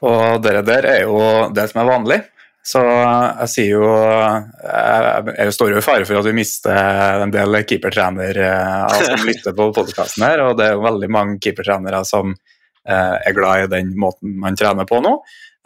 Og 0.08 0.42
det 0.44 0.60
der 0.68 0.86
er 0.88 1.02
jo 1.04 1.18
det 1.54 1.66
som 1.70 1.82
er 1.82 1.90
vanlig. 1.90 2.20
Så 2.60 2.80
jeg 2.84 3.48
sier 3.48 3.78
jo 3.78 3.86
Jeg, 3.88 5.32
jeg 5.32 5.52
står 5.56 5.70
jo 5.72 5.80
i 5.80 5.84
fare 5.84 6.04
for 6.04 6.20
at 6.20 6.26
vi 6.28 6.36
mister 6.36 7.22
en 7.24 7.32
del 7.32 7.56
keepertrenere 7.64 8.50
altså, 8.84 9.14
som 9.14 9.28
lytter 9.28 9.54
på 9.56 9.70
podkasten 9.78 10.26
her, 10.26 10.42
og 10.44 10.58
det 10.58 10.66
er 10.66 10.74
jo 10.76 10.84
veldig 10.84 11.08
mange 11.12 11.38
keepertrenere 11.40 12.02
som 12.04 12.34
eh, 12.34 13.16
er 13.16 13.36
glad 13.36 13.64
i 13.64 13.70
den 13.78 13.94
måten 14.00 14.36
man 14.42 14.58
trener 14.60 14.88
på 14.88 15.00
nå. 15.00 15.14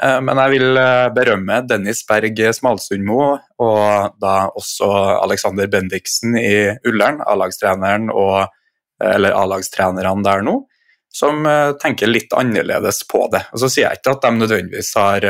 Eh, 0.03 0.21
men 0.23 0.39
jeg 0.45 0.55
vil 0.55 0.81
berømme 1.17 1.61
Dennis 1.67 2.05
Berg 2.07 2.39
Smalsundmo 2.55 3.19
og 3.35 4.21
da 4.23 4.37
også 4.55 4.93
Alexander 5.19 5.71
Bendiksen 5.71 6.39
i 6.39 6.55
Ullern, 6.87 7.25
A-lagstreneren 7.27 8.07
og 8.15 8.45
eller 9.03 9.35
A-lagstrenerne 9.35 10.23
der 10.23 10.47
nå, 10.47 10.61
som 11.15 11.47
tenker 11.79 12.11
litt 12.11 12.33
annerledes 12.35 13.05
på 13.07 13.29
det. 13.31 13.45
Og 13.55 13.61
Så 13.63 13.69
sier 13.71 13.85
jeg 13.87 14.01
ikke 14.01 14.17
at 14.17 14.25
de 14.25 14.31
nødvendigvis 14.35 14.89
har 14.99 15.27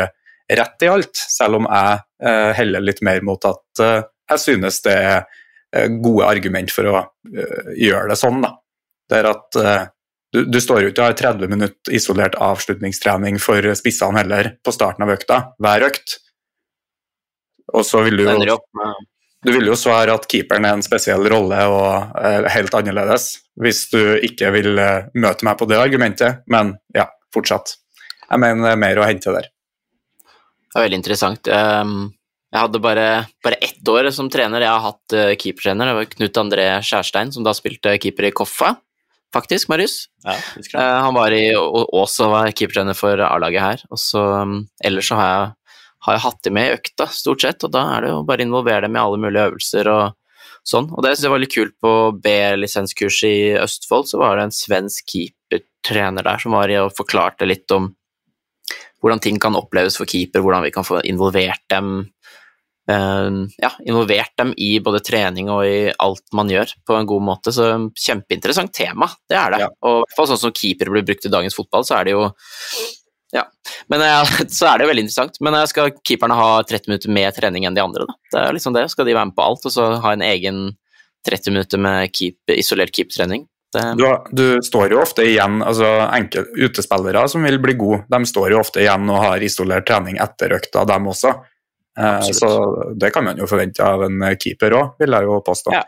rett 0.53 0.83
i 0.83 0.89
alt, 0.89 1.17
selv 1.17 1.61
om 1.61 1.69
jeg 1.69 2.01
eh, 2.29 2.51
heller 2.59 2.85
litt 2.85 3.01
mer 3.05 3.23
mot 3.25 3.45
at 3.49 3.83
eh, 3.83 4.03
jeg 4.31 4.43
synes 4.43 4.81
det 4.85 4.95
er 4.95 5.17
eh, 5.77 5.89
gode 6.03 6.29
argument 6.29 6.73
for 6.73 6.91
å 6.91 7.03
gjøre 7.25 8.11
det 8.13 8.19
sånn. 8.21 8.43
da. 8.45 8.55
Det 9.09 9.21
er 9.21 9.31
at 9.31 9.59
du, 10.35 10.45
du, 10.49 10.59
står 10.61 10.83
jo 10.83 10.91
ikke 10.91 11.03
og 11.05 11.11
har 11.13 11.17
30 11.37 11.51
minutter 11.53 11.95
isolert 11.95 12.37
avslutningstrening 12.43 13.37
for 13.43 13.67
spissene 13.77 14.23
heller 14.23 14.55
på 14.65 14.73
starten 14.75 15.05
av 15.05 15.13
økta, 15.15 15.41
hver 15.63 15.85
økt. 15.91 16.17
Og 17.75 17.85
så 17.87 18.03
vil 18.07 18.21
du 18.21 18.25
jo 18.25 18.57
du 19.45 19.53
vil 19.53 19.69
jo 19.69 19.79
svare 19.79 20.15
at 20.17 20.27
keeperen 20.31 20.67
er 20.67 20.77
en 20.79 20.85
spesiell 20.85 21.25
rolle 21.31 21.61
og 21.71 22.17
er 22.21 22.49
helt 22.57 22.75
annerledes, 22.75 23.31
hvis 23.61 23.87
du 23.93 24.01
ikke 24.25 24.51
vil 24.57 24.75
møte 24.75 25.47
meg 25.47 25.59
på 25.61 25.69
det 25.71 25.79
argumentet, 25.79 26.43
men 26.51 26.75
ja, 26.97 27.07
fortsatt. 27.35 27.77
Jeg 28.31 28.41
mener 28.41 28.67
det 28.67 28.73
er 28.75 28.81
mer 28.81 29.01
å 29.01 29.09
hente 29.09 29.35
der. 29.35 29.51
Det 30.75 30.81
er 30.81 30.89
veldig 30.89 30.99
interessant. 30.99 31.49
Ehm, 31.55 32.09
jeg 32.51 32.63
hadde 32.65 32.81
bare, 32.83 33.07
bare 33.47 33.61
ett 33.63 33.91
år 33.91 34.09
som 34.15 34.31
trener. 34.31 34.65
Jeg 34.65 34.73
har 34.73 34.83
hatt 34.83 35.15
eh, 35.15 35.35
keepertrener. 35.39 35.91
Det 35.91 35.99
var 35.99 36.09
Knut 36.17 36.41
André 36.43 36.65
Skjærstein, 36.83 37.31
som 37.35 37.47
da 37.47 37.55
spilte 37.55 37.95
keeper 38.03 38.27
i 38.27 38.33
Koffa, 38.35 38.73
faktisk, 39.35 39.71
Marius. 39.71 40.09
Ja, 40.27 40.35
eh, 40.35 40.97
han 41.07 41.15
var 41.15 41.35
i 41.35 41.45
Ås 41.55 42.17
og 42.25 42.35
var 42.35 42.51
keepertrener 42.51 42.99
for 42.99 43.23
A-laget 43.23 43.63
her. 43.63 43.85
Og 43.95 44.03
så, 44.03 44.25
ehm, 44.41 44.57
ellers 44.83 45.13
så 45.13 45.21
har 45.21 45.31
jeg, 45.31 45.53
har 46.05 46.17
jeg 46.17 46.25
hatt 46.27 46.43
dem 46.45 46.57
med 46.59 46.69
i 46.69 46.77
økta, 46.77 47.09
stort 47.13 47.45
sett, 47.45 47.65
og 47.65 47.73
da 47.73 47.85
er 47.95 48.05
det 48.05 48.13
jo 48.13 48.23
bare 48.29 48.45
å 48.45 48.49
involvere 48.49 48.87
dem 48.87 48.97
i 48.99 49.03
alle 49.03 49.21
mulige 49.21 49.49
øvelser 49.51 49.91
og 49.93 50.05
sånn. 50.69 50.89
Og 50.93 51.05
det 51.05 51.15
synes 51.15 51.27
jeg 51.27 51.35
var 51.35 51.43
litt 51.43 51.55
kult 51.55 51.77
på 51.85 51.93
B-lisenskurs 52.25 53.21
i 53.29 53.37
Østfold, 53.61 54.09
så 54.11 54.21
var 54.21 54.37
det 54.39 54.49
en 54.49 54.57
svensk 54.57 55.15
keepertrener 55.15 56.27
der 56.27 56.43
som 56.43 56.57
var 56.57 56.73
i 56.73 56.81
og 56.81 56.93
forklarte 56.97 57.49
litt 57.49 57.71
om 57.77 57.93
hvordan 59.05 59.21
ting 59.21 59.41
kan 59.41 59.57
oppleves 59.59 59.99
for 60.01 60.09
keeper, 60.09 60.41
hvordan 60.45 60.65
vi 60.65 60.73
kan 60.73 60.87
få 60.87 61.03
involvert 61.05 61.61
dem 61.73 61.91
uh, 62.91 63.45
ja, 63.61 63.71
involvert 63.85 64.33
dem 64.41 64.55
i 64.57 64.79
både 64.85 65.03
trening 65.05 65.51
og 65.53 65.65
i 65.69 65.93
alt 65.93 66.25
man 66.37 66.53
gjør, 66.53 66.73
på 66.89 66.97
en 66.97 67.09
god 67.09 67.27
måte. 67.29 67.53
Så 67.53 67.69
kjempeinteressant 68.01 68.73
tema, 68.77 69.11
det 69.29 69.41
er 69.41 69.55
det. 69.57 69.63
Ja. 69.67 69.71
Og 69.85 69.99
i 69.99 70.05
hvert 70.07 70.19
fall 70.19 70.31
sånn 70.33 70.45
som 70.47 70.57
keeper 70.57 70.93
blir 70.93 71.07
brukt 71.07 71.29
i 71.29 71.33
dagens 71.33 71.57
fotball, 71.57 71.85
så 71.85 71.99
er 71.99 72.09
det 72.09 72.17
jo 72.17 72.29
ja. 73.35 73.45
Men 73.93 74.05
uh, 74.05 74.35
så 74.57 74.71
er 74.71 74.79
det 74.79 74.87
jo 74.87 74.93
veldig 74.93 75.07
interessant. 75.07 75.41
Men 75.45 75.57
uh, 75.59 75.65
skal 75.71 75.93
keeperne 76.07 76.37
ha 76.39 76.51
30 76.63 76.91
minutter 76.91 77.15
mer 77.15 77.35
trening 77.37 77.67
enn 77.69 77.77
de 77.77 77.83
andre, 77.85 78.07
da? 78.09 78.19
Det 78.33 78.43
er 78.43 78.57
liksom 78.59 78.77
det. 78.77 78.87
Skal 78.93 79.09
de 79.09 79.17
være 79.17 79.31
med 79.31 79.39
på 79.39 79.47
alt, 79.47 79.67
og 79.67 79.75
så 79.75 79.91
ha 80.05 80.15
en 80.15 80.25
egen 80.25 80.63
30 81.29 81.57
minutter 81.57 81.81
med 81.81 82.15
keep, 82.15 82.39
isolert 82.53 82.95
keepertrening? 82.95 83.49
Du, 83.75 84.05
du, 84.31 84.63
står 84.63 84.93
jo 84.95 85.01
ofte 85.03 85.25
igjen, 85.27 85.57
altså 85.67 85.89
enkel, 86.15 86.45
Utespillere 86.63 87.25
som 87.27 87.43
vil 87.43 87.57
bli 87.59 87.75
gode, 87.75 88.05
de 88.07 88.21
står 88.31 88.53
jo 88.55 88.61
ofte 88.61 88.85
igjen 88.85 89.09
og 89.11 89.19
har 89.19 89.43
isolert 89.43 89.89
trening 89.89 90.21
etter 90.23 90.55
økta, 90.55 90.85
dem 90.87 91.09
også. 91.11 91.33
Eh, 91.99 92.31
så 92.39 92.51
det 92.95 93.11
kan 93.15 93.27
man 93.27 93.39
jo 93.39 93.49
forvente 93.51 93.83
av 93.83 94.07
en 94.07 94.23
keeper 94.39 94.77
òg, 94.79 94.95
vil 95.03 95.19
jeg 95.19 95.27
jo 95.27 95.41
påstå. 95.47 95.75
Ja. 95.75 95.83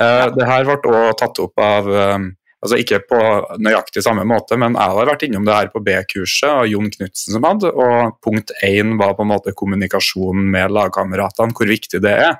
Eh, 0.00 0.28
det 0.34 0.46
her 0.46 0.66
ble 0.66 0.94
òg 0.94 1.12
tatt 1.18 1.42
opp 1.42 1.62
av 1.62 1.90
eh, 1.90 2.16
altså 2.64 2.78
Ikke 2.80 3.00
på 3.04 3.20
nøyaktig 3.60 4.02
samme 4.04 4.24
måte, 4.24 4.56
men 4.60 4.76
jeg 4.78 4.96
har 4.96 5.08
vært 5.10 5.26
innom 5.26 5.44
det 5.44 5.56
her 5.56 5.70
på 5.72 5.82
B-kurset 5.84 6.48
av 6.48 6.64
Jon 6.70 6.88
Knutsen 6.88 7.36
som 7.36 7.44
hadde, 7.44 7.68
og 7.68 8.16
punkt 8.24 8.54
én 8.64 8.96
var 9.00 9.12
på 9.18 9.26
en 9.26 9.32
måte 9.34 9.52
kommunikasjonen 9.52 10.48
med 10.54 10.72
lagkameratene, 10.72 11.52
hvor 11.52 11.68
viktig 11.68 12.00
det 12.04 12.14
er. 12.24 12.38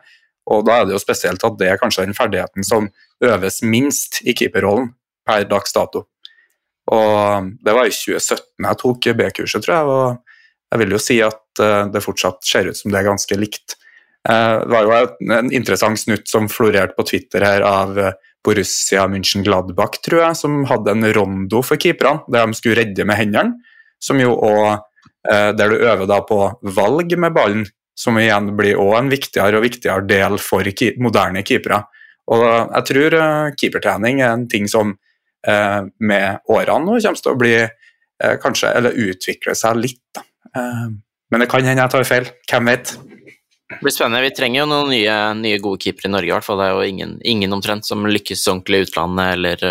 Og 0.49 0.65
da 0.65 0.81
er 0.81 0.89
det 0.89 0.97
jo 0.97 1.03
spesielt 1.03 1.45
at 1.45 1.61
det 1.61 1.69
er 1.69 1.81
kanskje 1.81 2.07
den 2.07 2.17
ferdigheten 2.17 2.65
som 2.67 2.89
øves 3.25 3.61
minst 3.65 4.23
i 4.25 4.35
keeperrollen 4.37 4.91
per 5.29 5.47
dags 5.49 5.77
dato. 5.77 6.07
Og 6.93 7.53
det 7.65 7.73
var 7.77 7.89
i 7.89 7.95
2017 7.95 8.69
jeg 8.69 8.81
tok 8.81 9.09
B-kurset, 9.21 9.65
tror 9.65 9.77
jeg, 9.77 9.93
og 9.93 10.35
jeg 10.75 10.83
vil 10.83 10.97
jo 10.97 11.01
si 11.01 11.21
at 11.25 11.63
eh, 11.63 11.81
det 11.93 12.05
fortsatt 12.05 12.45
ser 12.45 12.69
ut 12.69 12.79
som 12.79 12.93
det 12.93 13.01
er 13.01 13.09
ganske 13.09 13.39
likt. 13.39 13.77
Eh, 14.29 14.57
det 14.65 14.73
var 14.73 14.89
jo 14.89 15.33
en 15.37 15.53
interessant 15.55 16.01
snutt 16.01 16.29
som 16.31 16.49
florerte 16.51 16.97
på 16.97 17.07
Twitter 17.13 17.45
her 17.47 17.65
av 17.69 17.99
eh, 18.01 18.17
Borussia 18.45 19.07
München 19.09 19.45
Gladbach, 19.45 20.01
tror 20.05 20.27
jeg, 20.27 20.39
som 20.39 20.65
hadde 20.69 20.93
en 20.93 21.07
rondo 21.17 21.63
for 21.65 21.81
keeperne, 21.81 22.25
der 22.31 22.47
de 22.47 22.59
skulle 22.59 22.83
redde 22.83 23.07
med 23.09 23.19
hendene. 23.21 23.57
Som 24.03 24.21
jo 24.21 24.35
også, 24.37 24.83
Der 25.25 25.69
du 25.73 25.77
øver 25.81 26.05
da 26.05 26.19
på 26.21 26.37
valg 26.77 27.15
med 27.17 27.33
ballen, 27.33 27.63
som 27.97 28.19
igjen 28.21 28.51
blir 28.59 28.77
også 28.77 28.99
en 28.99 29.09
viktigere 29.09 29.57
og 29.57 29.65
viktigere 29.65 30.05
del 30.05 30.37
for 30.37 30.69
moderne 31.01 31.41
keepere. 31.43 31.79
Og 32.29 32.45
jeg 32.45 32.85
tror 32.91 33.17
uh, 33.17 33.55
keepertrening 33.57 34.21
er 34.21 34.35
en 34.35 34.45
ting 34.49 34.69
som 34.69 34.93
uh, 34.93 35.81
med 35.97 36.45
årene 36.45 36.85
nå 36.85 36.99
kommer 37.01 37.23
til 37.23 37.33
å 37.33 37.41
bli 37.41 37.55
kanskje, 38.41 38.69
eller 38.77 39.01
utvikle 39.01 39.57
seg 39.57 39.81
litt. 39.81 40.05
Da. 40.15 40.23
men 41.33 41.43
det 41.43 41.49
kan 41.51 41.65
hende 41.67 41.83
jeg 41.83 41.93
tar 41.93 42.07
feil, 42.07 42.29
hvem 42.49 42.69
vet. 42.71 42.93
Det 43.75 43.87
blir 43.87 43.95
spennende. 43.95 44.25
Vi 44.25 44.35
trenger 44.37 44.63
jo 44.63 44.71
noen 44.71 44.91
nye, 44.93 45.19
nye 45.39 45.61
gode 45.63 45.83
keepere 45.85 46.11
i 46.11 46.15
Norge, 46.15 46.31
i 46.31 46.35
hvert 46.35 46.47
fall. 46.47 46.61
Det 46.61 46.67
er 46.67 46.75
jo 46.75 46.91
ingen, 46.95 47.15
ingen 47.35 47.57
omtrent 47.57 47.87
som 47.89 48.07
lykkes 48.07 48.47
ordentlig 48.51 48.83
i 48.83 48.89
utlandet, 48.89 49.39
eller 49.39 49.69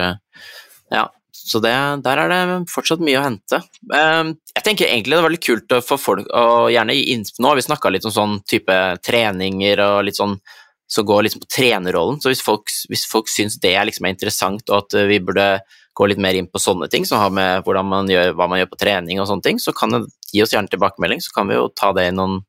Ja. 0.94 1.10
Så 1.44 1.60
det, 1.60 1.74
der 2.06 2.20
er 2.22 2.30
det 2.32 2.70
fortsatt 2.72 3.02
mye 3.04 3.20
å 3.20 3.24
hente. 3.26 3.58
Jeg 3.92 4.64
tenker 4.64 4.88
egentlig 4.88 5.18
det 5.18 5.24
var 5.26 5.34
litt 5.34 5.44
kult 5.44 5.74
å 5.76 5.82
få 5.84 5.98
folk 6.00 6.30
å 6.32 6.70
gjerne 6.72 6.96
Nå 6.96 7.50
har 7.50 7.58
vi 7.60 7.66
snakka 7.66 7.92
litt 7.92 8.06
om 8.08 8.14
sånn 8.16 8.38
type 8.48 8.78
treninger 9.04 9.82
og 9.84 10.06
litt 10.08 10.16
sånn 10.16 10.38
som 10.88 11.06
går 11.06 11.26
liksom 11.26 11.44
på 11.44 11.50
trenerrollen. 11.52 12.22
Så 12.22 12.32
hvis 12.32 12.44
folk, 12.46 12.72
hvis 12.90 13.06
folk 13.10 13.32
syns 13.32 13.58
det 13.60 13.74
er, 13.74 13.88
liksom 13.90 14.08
interessant, 14.08 14.70
og 14.70 14.86
at 14.86 14.98
vi 15.10 15.20
burde 15.20 15.48
gå 15.98 16.08
litt 16.10 16.22
mer 16.22 16.38
inn 16.38 16.50
på 16.50 16.62
sånne 16.62 16.90
ting, 16.92 17.06
som 17.06 17.22
har 17.22 17.34
med 17.34 17.66
man 17.86 18.10
gjør, 18.10 18.34
hva 18.38 18.48
man 18.50 18.62
gjør 18.62 18.72
på 18.72 18.82
trening 18.86 19.22
og 19.22 19.30
sånne 19.30 19.46
ting, 19.46 19.60
så 19.62 19.74
kan 19.76 19.94
det 19.94 20.06
gi 20.32 20.44
oss 20.44 20.54
gjerne 20.54 20.72
tilbakemelding, 20.72 21.22
så 21.22 21.34
kan 21.36 21.50
vi 21.50 21.58
jo 21.58 21.70
ta 21.76 21.92
det 21.94 22.08
i 22.10 22.16
noen 22.16 22.42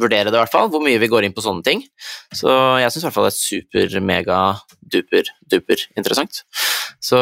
vurdere 0.00 0.30
det 0.30 0.38
i 0.38 0.42
hvert 0.42 0.52
fall, 0.52 0.70
hvor 0.72 0.82
mye 0.84 1.00
vi 1.00 1.10
går 1.10 1.26
inn 1.26 1.36
på 1.36 1.44
sånne 1.44 1.64
ting. 1.66 1.84
Så 2.34 2.50
jeg 2.80 2.90
syns 2.92 3.04
i 3.04 3.08
hvert 3.08 3.18
fall 3.18 3.28
det 3.28 3.34
er 3.34 3.38
super, 3.38 4.00
mega, 4.12 4.40
duper, 4.96 5.30
duper 5.52 5.86
interessant. 5.94 6.42
Så 7.00 7.20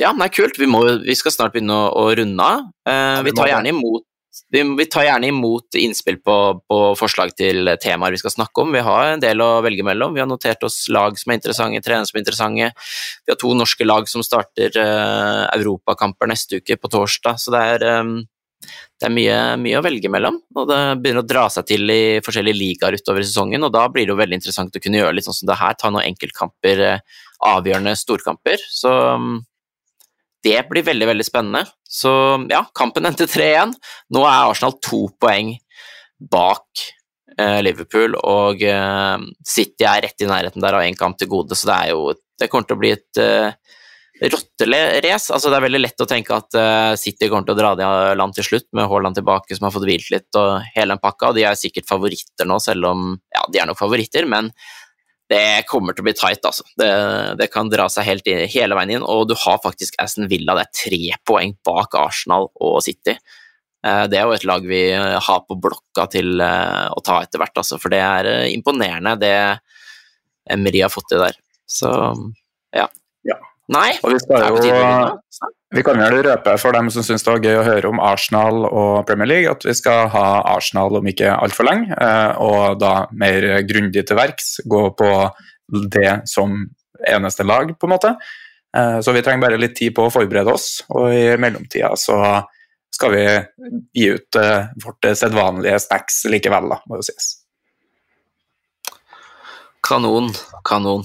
ja, 0.00 0.12
det 0.12 0.26
er 0.26 0.34
kult. 0.34 0.60
Vi, 0.60 0.68
må, 0.70 0.82
vi 1.06 1.16
skal 1.18 1.34
snart 1.34 1.56
begynne 1.56 1.76
å, 1.76 1.88
å 1.96 2.12
runde 2.18 2.50
av. 2.56 2.68
Uh, 2.88 3.22
vi 3.26 3.34
tar 3.36 3.52
gjerne 3.52 3.74
imot 3.74 4.04
vi, 4.52 4.62
vi, 4.78 4.86
tar 4.90 5.06
gjerne 5.06 5.30
imot 5.30 5.76
innspill 5.80 6.18
på, 6.22 6.36
på, 6.68 6.78
forslag 6.98 7.32
til 7.38 7.70
temaer 7.82 8.14
vi 8.14 8.20
skal 8.20 8.34
snakke 8.34 8.62
om. 8.62 8.74
Vi 8.74 8.84
har 8.84 9.14
en 9.14 9.22
del 9.22 9.42
å 9.42 9.62
velge 9.64 9.86
mellom. 9.86 10.14
Vi 10.14 10.22
har 10.22 10.28
notert 10.30 10.62
oss 10.66 10.84
lag 10.92 11.16
som 11.18 11.32
er 11.32 11.40
interessante, 11.40 11.82
trenere 11.84 12.08
som 12.08 12.18
er 12.18 12.24
interessante. 12.24 12.70
Vi 13.24 13.32
har 13.32 13.40
to 13.40 13.54
norske 13.56 13.86
lag 13.86 14.08
som 14.10 14.24
starter 14.26 14.76
uh, 14.76 15.46
europakamper 15.56 16.30
neste 16.30 16.60
uke, 16.60 16.78
på 16.80 16.92
torsdag. 16.92 17.40
Så 17.42 17.54
det 17.54 17.62
er, 17.74 17.86
um, 18.02 18.18
det 18.62 19.08
er 19.08 19.12
mye, 19.12 19.38
mye, 19.60 19.78
å 19.78 19.84
velge 19.84 20.10
mellom. 20.12 20.38
Og 20.56 20.68
det 20.70 20.78
begynner 21.02 21.24
å 21.24 21.28
dra 21.28 21.44
seg 21.52 21.66
til 21.68 21.92
i 21.92 22.18
forskjellige 22.24 22.58
ligaer 22.58 22.96
utover 22.96 23.26
sesongen, 23.26 23.66
og 23.66 23.74
da 23.74 23.84
blir 23.92 24.06
det 24.06 24.14
jo 24.14 24.20
veldig 24.20 24.38
interessant 24.40 24.76
å 24.76 24.82
kunne 24.82 25.02
gjøre 25.02 25.18
litt 25.18 25.28
sånn 25.28 25.40
som 25.40 25.50
det 25.50 25.58
her, 25.60 25.76
ta 25.76 25.92
noen 25.92 26.08
enkeltkamper, 26.08 26.82
uh, 26.96 27.20
avgjørende 27.52 27.92
storkamper. 28.00 28.64
Så 28.72 28.92
um, 29.18 29.36
det 30.46 30.58
blir 30.70 30.86
veldig, 30.86 31.10
veldig 31.12 31.26
spennende. 31.26 31.66
Så 31.82 32.10
ja, 32.50 32.64
kampen 32.76 33.08
endte 33.08 33.28
3-1. 33.30 33.74
Nå 34.14 34.24
er 34.24 34.50
Arsenal 34.50 34.76
to 34.84 35.06
poeng 35.20 35.56
bak 36.16 36.86
eh, 37.38 37.60
Liverpool, 37.64 38.16
og 38.24 38.62
eh, 38.64 39.16
City 39.46 39.86
er 39.88 40.06
rett 40.06 40.24
i 40.24 40.30
nærheten 40.30 40.64
der 40.64 40.78
av 40.78 40.86
én 40.86 40.96
kamp 40.98 41.18
til 41.20 41.30
gode, 41.32 41.58
så 41.58 41.68
det 41.70 41.76
er 41.76 41.92
jo 41.94 42.14
Det 42.36 42.50
kommer 42.52 42.68
til 42.68 42.76
å 42.76 42.80
bli 42.80 42.90
et 42.92 43.20
eh, 43.20 43.75
rotterace. 44.22 45.32
Altså, 45.34 45.50
det 45.50 45.58
er 45.58 45.66
veldig 45.66 45.82
lett 45.82 46.02
å 46.02 46.08
tenke 46.08 46.36
at 46.36 46.56
uh, 46.56 46.94
City 46.98 47.28
kommer 47.28 47.48
til 47.48 47.56
å 47.56 47.58
dra 47.58 47.74
det 47.78 47.84
i 47.84 48.16
land 48.16 48.36
til 48.36 48.46
slutt, 48.46 48.68
med 48.76 48.88
Haaland 48.90 49.18
tilbake 49.18 49.56
som 49.56 49.68
har 49.68 49.74
fått 49.74 49.86
hvilt 49.88 50.08
litt 50.14 50.40
og 50.40 50.64
hele 50.76 50.94
den 50.94 51.02
pakka, 51.02 51.34
de 51.36 51.44
er 51.48 51.58
sikkert 51.58 51.88
favoritter 51.90 52.48
nå, 52.48 52.58
selv 52.62 52.90
om 52.92 53.06
Ja, 53.34 53.44
de 53.52 53.60
er 53.60 53.68
nok 53.68 53.80
favoritter, 53.80 54.28
men 54.28 54.52
det 55.28 55.66
kommer 55.66 55.94
til 55.94 56.04
å 56.04 56.06
bli 56.06 56.14
tight, 56.14 56.44
altså. 56.46 56.62
Det, 56.78 56.88
det 57.40 57.48
kan 57.50 57.70
dra 57.70 57.88
seg 57.90 58.06
helt 58.06 58.28
inn, 58.30 58.44
hele 58.50 58.76
veien 58.78 58.96
inn, 58.96 59.06
og 59.06 59.26
du 59.30 59.34
har 59.42 59.58
faktisk 59.62 59.98
Aston 60.02 60.30
Villa, 60.30 60.54
det 60.54 60.68
er 60.68 60.76
tre 60.84 61.00
poeng 61.26 61.56
bak 61.66 61.98
Arsenal 61.98 62.46
og 62.54 62.78
City. 62.86 63.16
Eh, 63.86 64.04
det 64.10 64.20
er 64.20 64.26
jo 64.26 64.36
et 64.36 64.46
lag 64.48 64.66
vi 64.66 64.82
har 64.94 65.42
på 65.46 65.58
blokka 65.62 66.06
til 66.14 66.40
eh, 66.42 66.86
å 66.90 67.02
ta 67.04 67.20
etter 67.24 67.42
hvert, 67.42 67.58
altså, 67.62 67.78
for 67.82 67.92
det 67.92 68.02
er 68.02 68.30
eh, 68.30 68.52
imponerende 68.54 69.16
det 69.20 69.34
Emery 70.54 70.84
har 70.84 70.94
fått 70.94 71.10
til 71.10 71.22
der. 71.24 71.38
Så 71.66 71.90
ja. 72.74 72.86
Nei, 73.74 73.90
og 74.06 74.12
vi 74.14 74.68
jo 74.68 74.82
vi 75.74 75.82
kan 75.82 75.98
vel 75.98 76.20
røpe 76.22 76.54
for 76.62 76.76
dem 76.76 76.86
som 76.94 77.02
syns 77.04 77.24
det 77.26 77.32
var 77.32 77.42
gøy 77.42 77.56
å 77.58 77.66
høre 77.66 77.90
om 77.90 77.98
Arsenal 78.00 78.62
og 78.68 79.02
Premier 79.08 79.28
League, 79.28 79.50
at 79.50 79.66
vi 79.66 79.74
skal 79.74 80.06
ha 80.12 80.26
Arsenal 80.54 81.00
om 81.00 81.08
ikke 81.10 81.34
altfor 81.34 81.66
lenge, 81.66 81.90
eh, 81.90 82.38
og 82.40 82.78
da 82.78 82.92
mer 83.18 83.44
grundig 83.66 84.06
til 84.06 84.18
verks. 84.18 84.60
Gå 84.64 84.82
på 84.96 85.10
det 85.90 86.20
som 86.30 86.54
eneste 87.02 87.44
lag, 87.44 87.74
på 87.74 87.88
en 87.88 87.94
måte. 87.96 88.14
Eh, 88.76 89.00
så 89.02 89.12
vi 89.12 89.24
trenger 89.26 89.42
bare 89.42 89.58
litt 89.60 89.74
tid 89.76 89.96
på 89.96 90.06
å 90.06 90.14
forberede 90.14 90.54
oss, 90.54 90.84
og 90.94 91.10
i 91.10 91.34
mellomtida 91.40 91.92
så 91.98 92.20
skal 92.94 93.12
vi 93.12 93.26
gi 93.98 94.08
ut 94.14 94.38
eh, 94.40 94.70
vårt 94.84 95.10
sedvanlige 95.18 95.82
snacks 95.82 96.22
likevel, 96.30 96.70
da, 96.72 96.80
må 96.86 97.02
jo 97.02 97.08
sies. 97.10 97.32
Kanon, 99.86 100.30
kanon. 100.66 101.04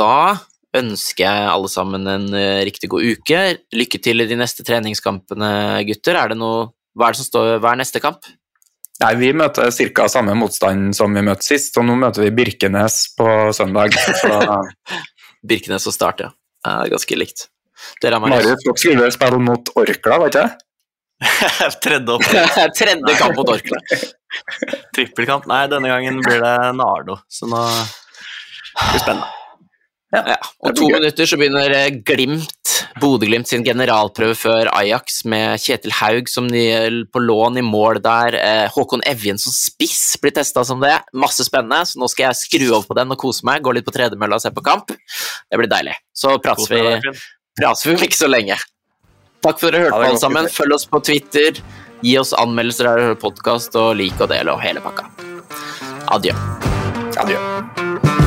Da 0.00 0.38
ønsker 0.76 1.24
jeg 1.24 1.46
alle 1.48 1.70
sammen 1.72 2.04
en 2.10 2.26
uh, 2.34 2.64
riktig 2.66 2.90
god 2.92 3.06
uke. 3.14 3.44
Lykke 3.74 4.00
til 4.04 4.24
i 4.24 4.28
de 4.28 4.36
neste 4.38 4.66
treningskampene, 4.66 5.52
gutter. 5.88 6.18
Er 6.20 6.34
det 6.34 6.38
noe, 6.40 6.68
hva 6.98 7.08
er 7.08 7.16
det 7.16 7.22
som 7.22 7.30
står, 7.30 7.54
hva 7.62 7.72
er 7.72 7.82
neste 7.82 8.02
kamp? 8.04 8.28
Nei, 8.98 9.12
Vi 9.14 9.32
møter 9.36 9.70
ca. 9.94 10.08
samme 10.10 10.34
motstand 10.34 10.96
som 10.98 11.14
vi 11.14 11.22
møtte 11.22 11.46
sist, 11.46 11.76
og 11.78 11.86
nå 11.86 11.94
møter 12.00 12.26
vi 12.26 12.34
Birkenes 12.34 13.14
på 13.18 13.28
søndag. 13.54 13.94
Birkenes 15.48 15.86
og 15.86 15.94
Start, 15.94 16.24
ja. 16.26 16.32
Det 16.66 16.74
er 16.74 16.90
ganske 16.96 17.18
likt. 17.18 17.46
Marius, 18.02 18.64
dere 18.64 18.74
skulle 18.74 19.10
spille 19.14 19.38
mot 19.38 19.70
Orkla, 19.78 20.18
var 20.18 20.32
ikke 20.32 20.42
det? 20.42 20.64
Tredje. 21.84 22.18
Tredje 22.78 23.16
kamp 23.18 23.38
mot 23.38 23.54
Orkla. 23.54 23.78
Trippelkamp. 24.98 25.46
Nei, 25.50 25.64
denne 25.70 25.94
gangen 25.94 26.18
blir 26.24 26.42
det 26.42 26.54
Nardo, 26.78 27.20
så 27.30 27.46
nå 27.46 27.62
blir 27.62 28.98
det 28.98 29.04
spennende. 29.06 29.37
Ja. 30.12 30.22
ja. 30.26 30.36
Om 30.58 30.74
to 30.74 30.86
minutter 30.88 31.28
så 31.28 31.36
begynner 31.36 31.72
eh, 31.76 31.90
Glimt, 32.06 32.70
Bodø-Glimt 33.02 33.50
sin 33.50 33.64
generalprøve 33.66 34.36
før 34.38 34.70
Ajax 34.72 35.20
med 35.28 35.60
Kjetil 35.60 35.92
Haug 35.98 36.30
som 36.32 36.48
på 36.48 37.22
lån 37.22 37.60
i 37.60 37.64
mål 37.66 38.00
der. 38.04 38.38
Eh, 38.38 38.64
Håkon 38.72 39.04
Evjen 39.08 39.40
som 39.40 39.52
spiss 39.52 40.16
blir 40.22 40.32
testa 40.38 40.64
som 40.64 40.80
det. 40.80 40.94
Masse 41.12 41.44
spennende, 41.46 41.82
så 41.84 42.00
nå 42.00 42.08
skal 42.08 42.30
jeg 42.30 42.40
skru 42.40 42.66
over 42.70 42.88
på 42.88 42.96
den 42.98 43.12
og 43.12 43.20
kose 43.20 43.44
meg. 43.48 43.60
Gå 43.64 43.76
litt 43.76 43.88
på 43.88 43.94
tredemølla 43.94 44.40
og 44.40 44.44
se 44.44 44.52
på 44.54 44.64
kamp. 44.64 44.94
Det 44.94 45.60
blir 45.60 45.70
deilig. 45.70 45.98
Så 46.16 46.38
prates 46.42 46.70
vi, 46.72 46.80
prates 47.60 47.84
vi 47.86 47.96
om 47.98 48.08
ikke 48.08 48.22
så 48.22 48.30
lenge. 48.32 48.56
Takk 49.44 49.60
for 49.60 49.68
at 49.68 49.76
dere 49.76 49.84
hørte 49.86 50.00
på, 50.00 50.06
alle 50.08 50.22
sammen. 50.22 50.48
Følg 50.50 50.78
oss 50.78 50.88
på 50.88 51.02
Twitter. 51.04 51.60
Gi 52.02 52.16
oss 52.20 52.32
anmeldelser 52.38 52.88
der 52.88 52.98
du 52.98 53.06
hører 53.10 53.20
podkast, 53.20 53.76
og 53.78 53.98
lik 53.98 54.16
og 54.22 54.32
del 54.32 54.50
og 54.54 54.62
hele 54.62 54.82
pakka. 54.82 55.10
Adjø. 56.14 56.34
Adjø. 57.18 58.26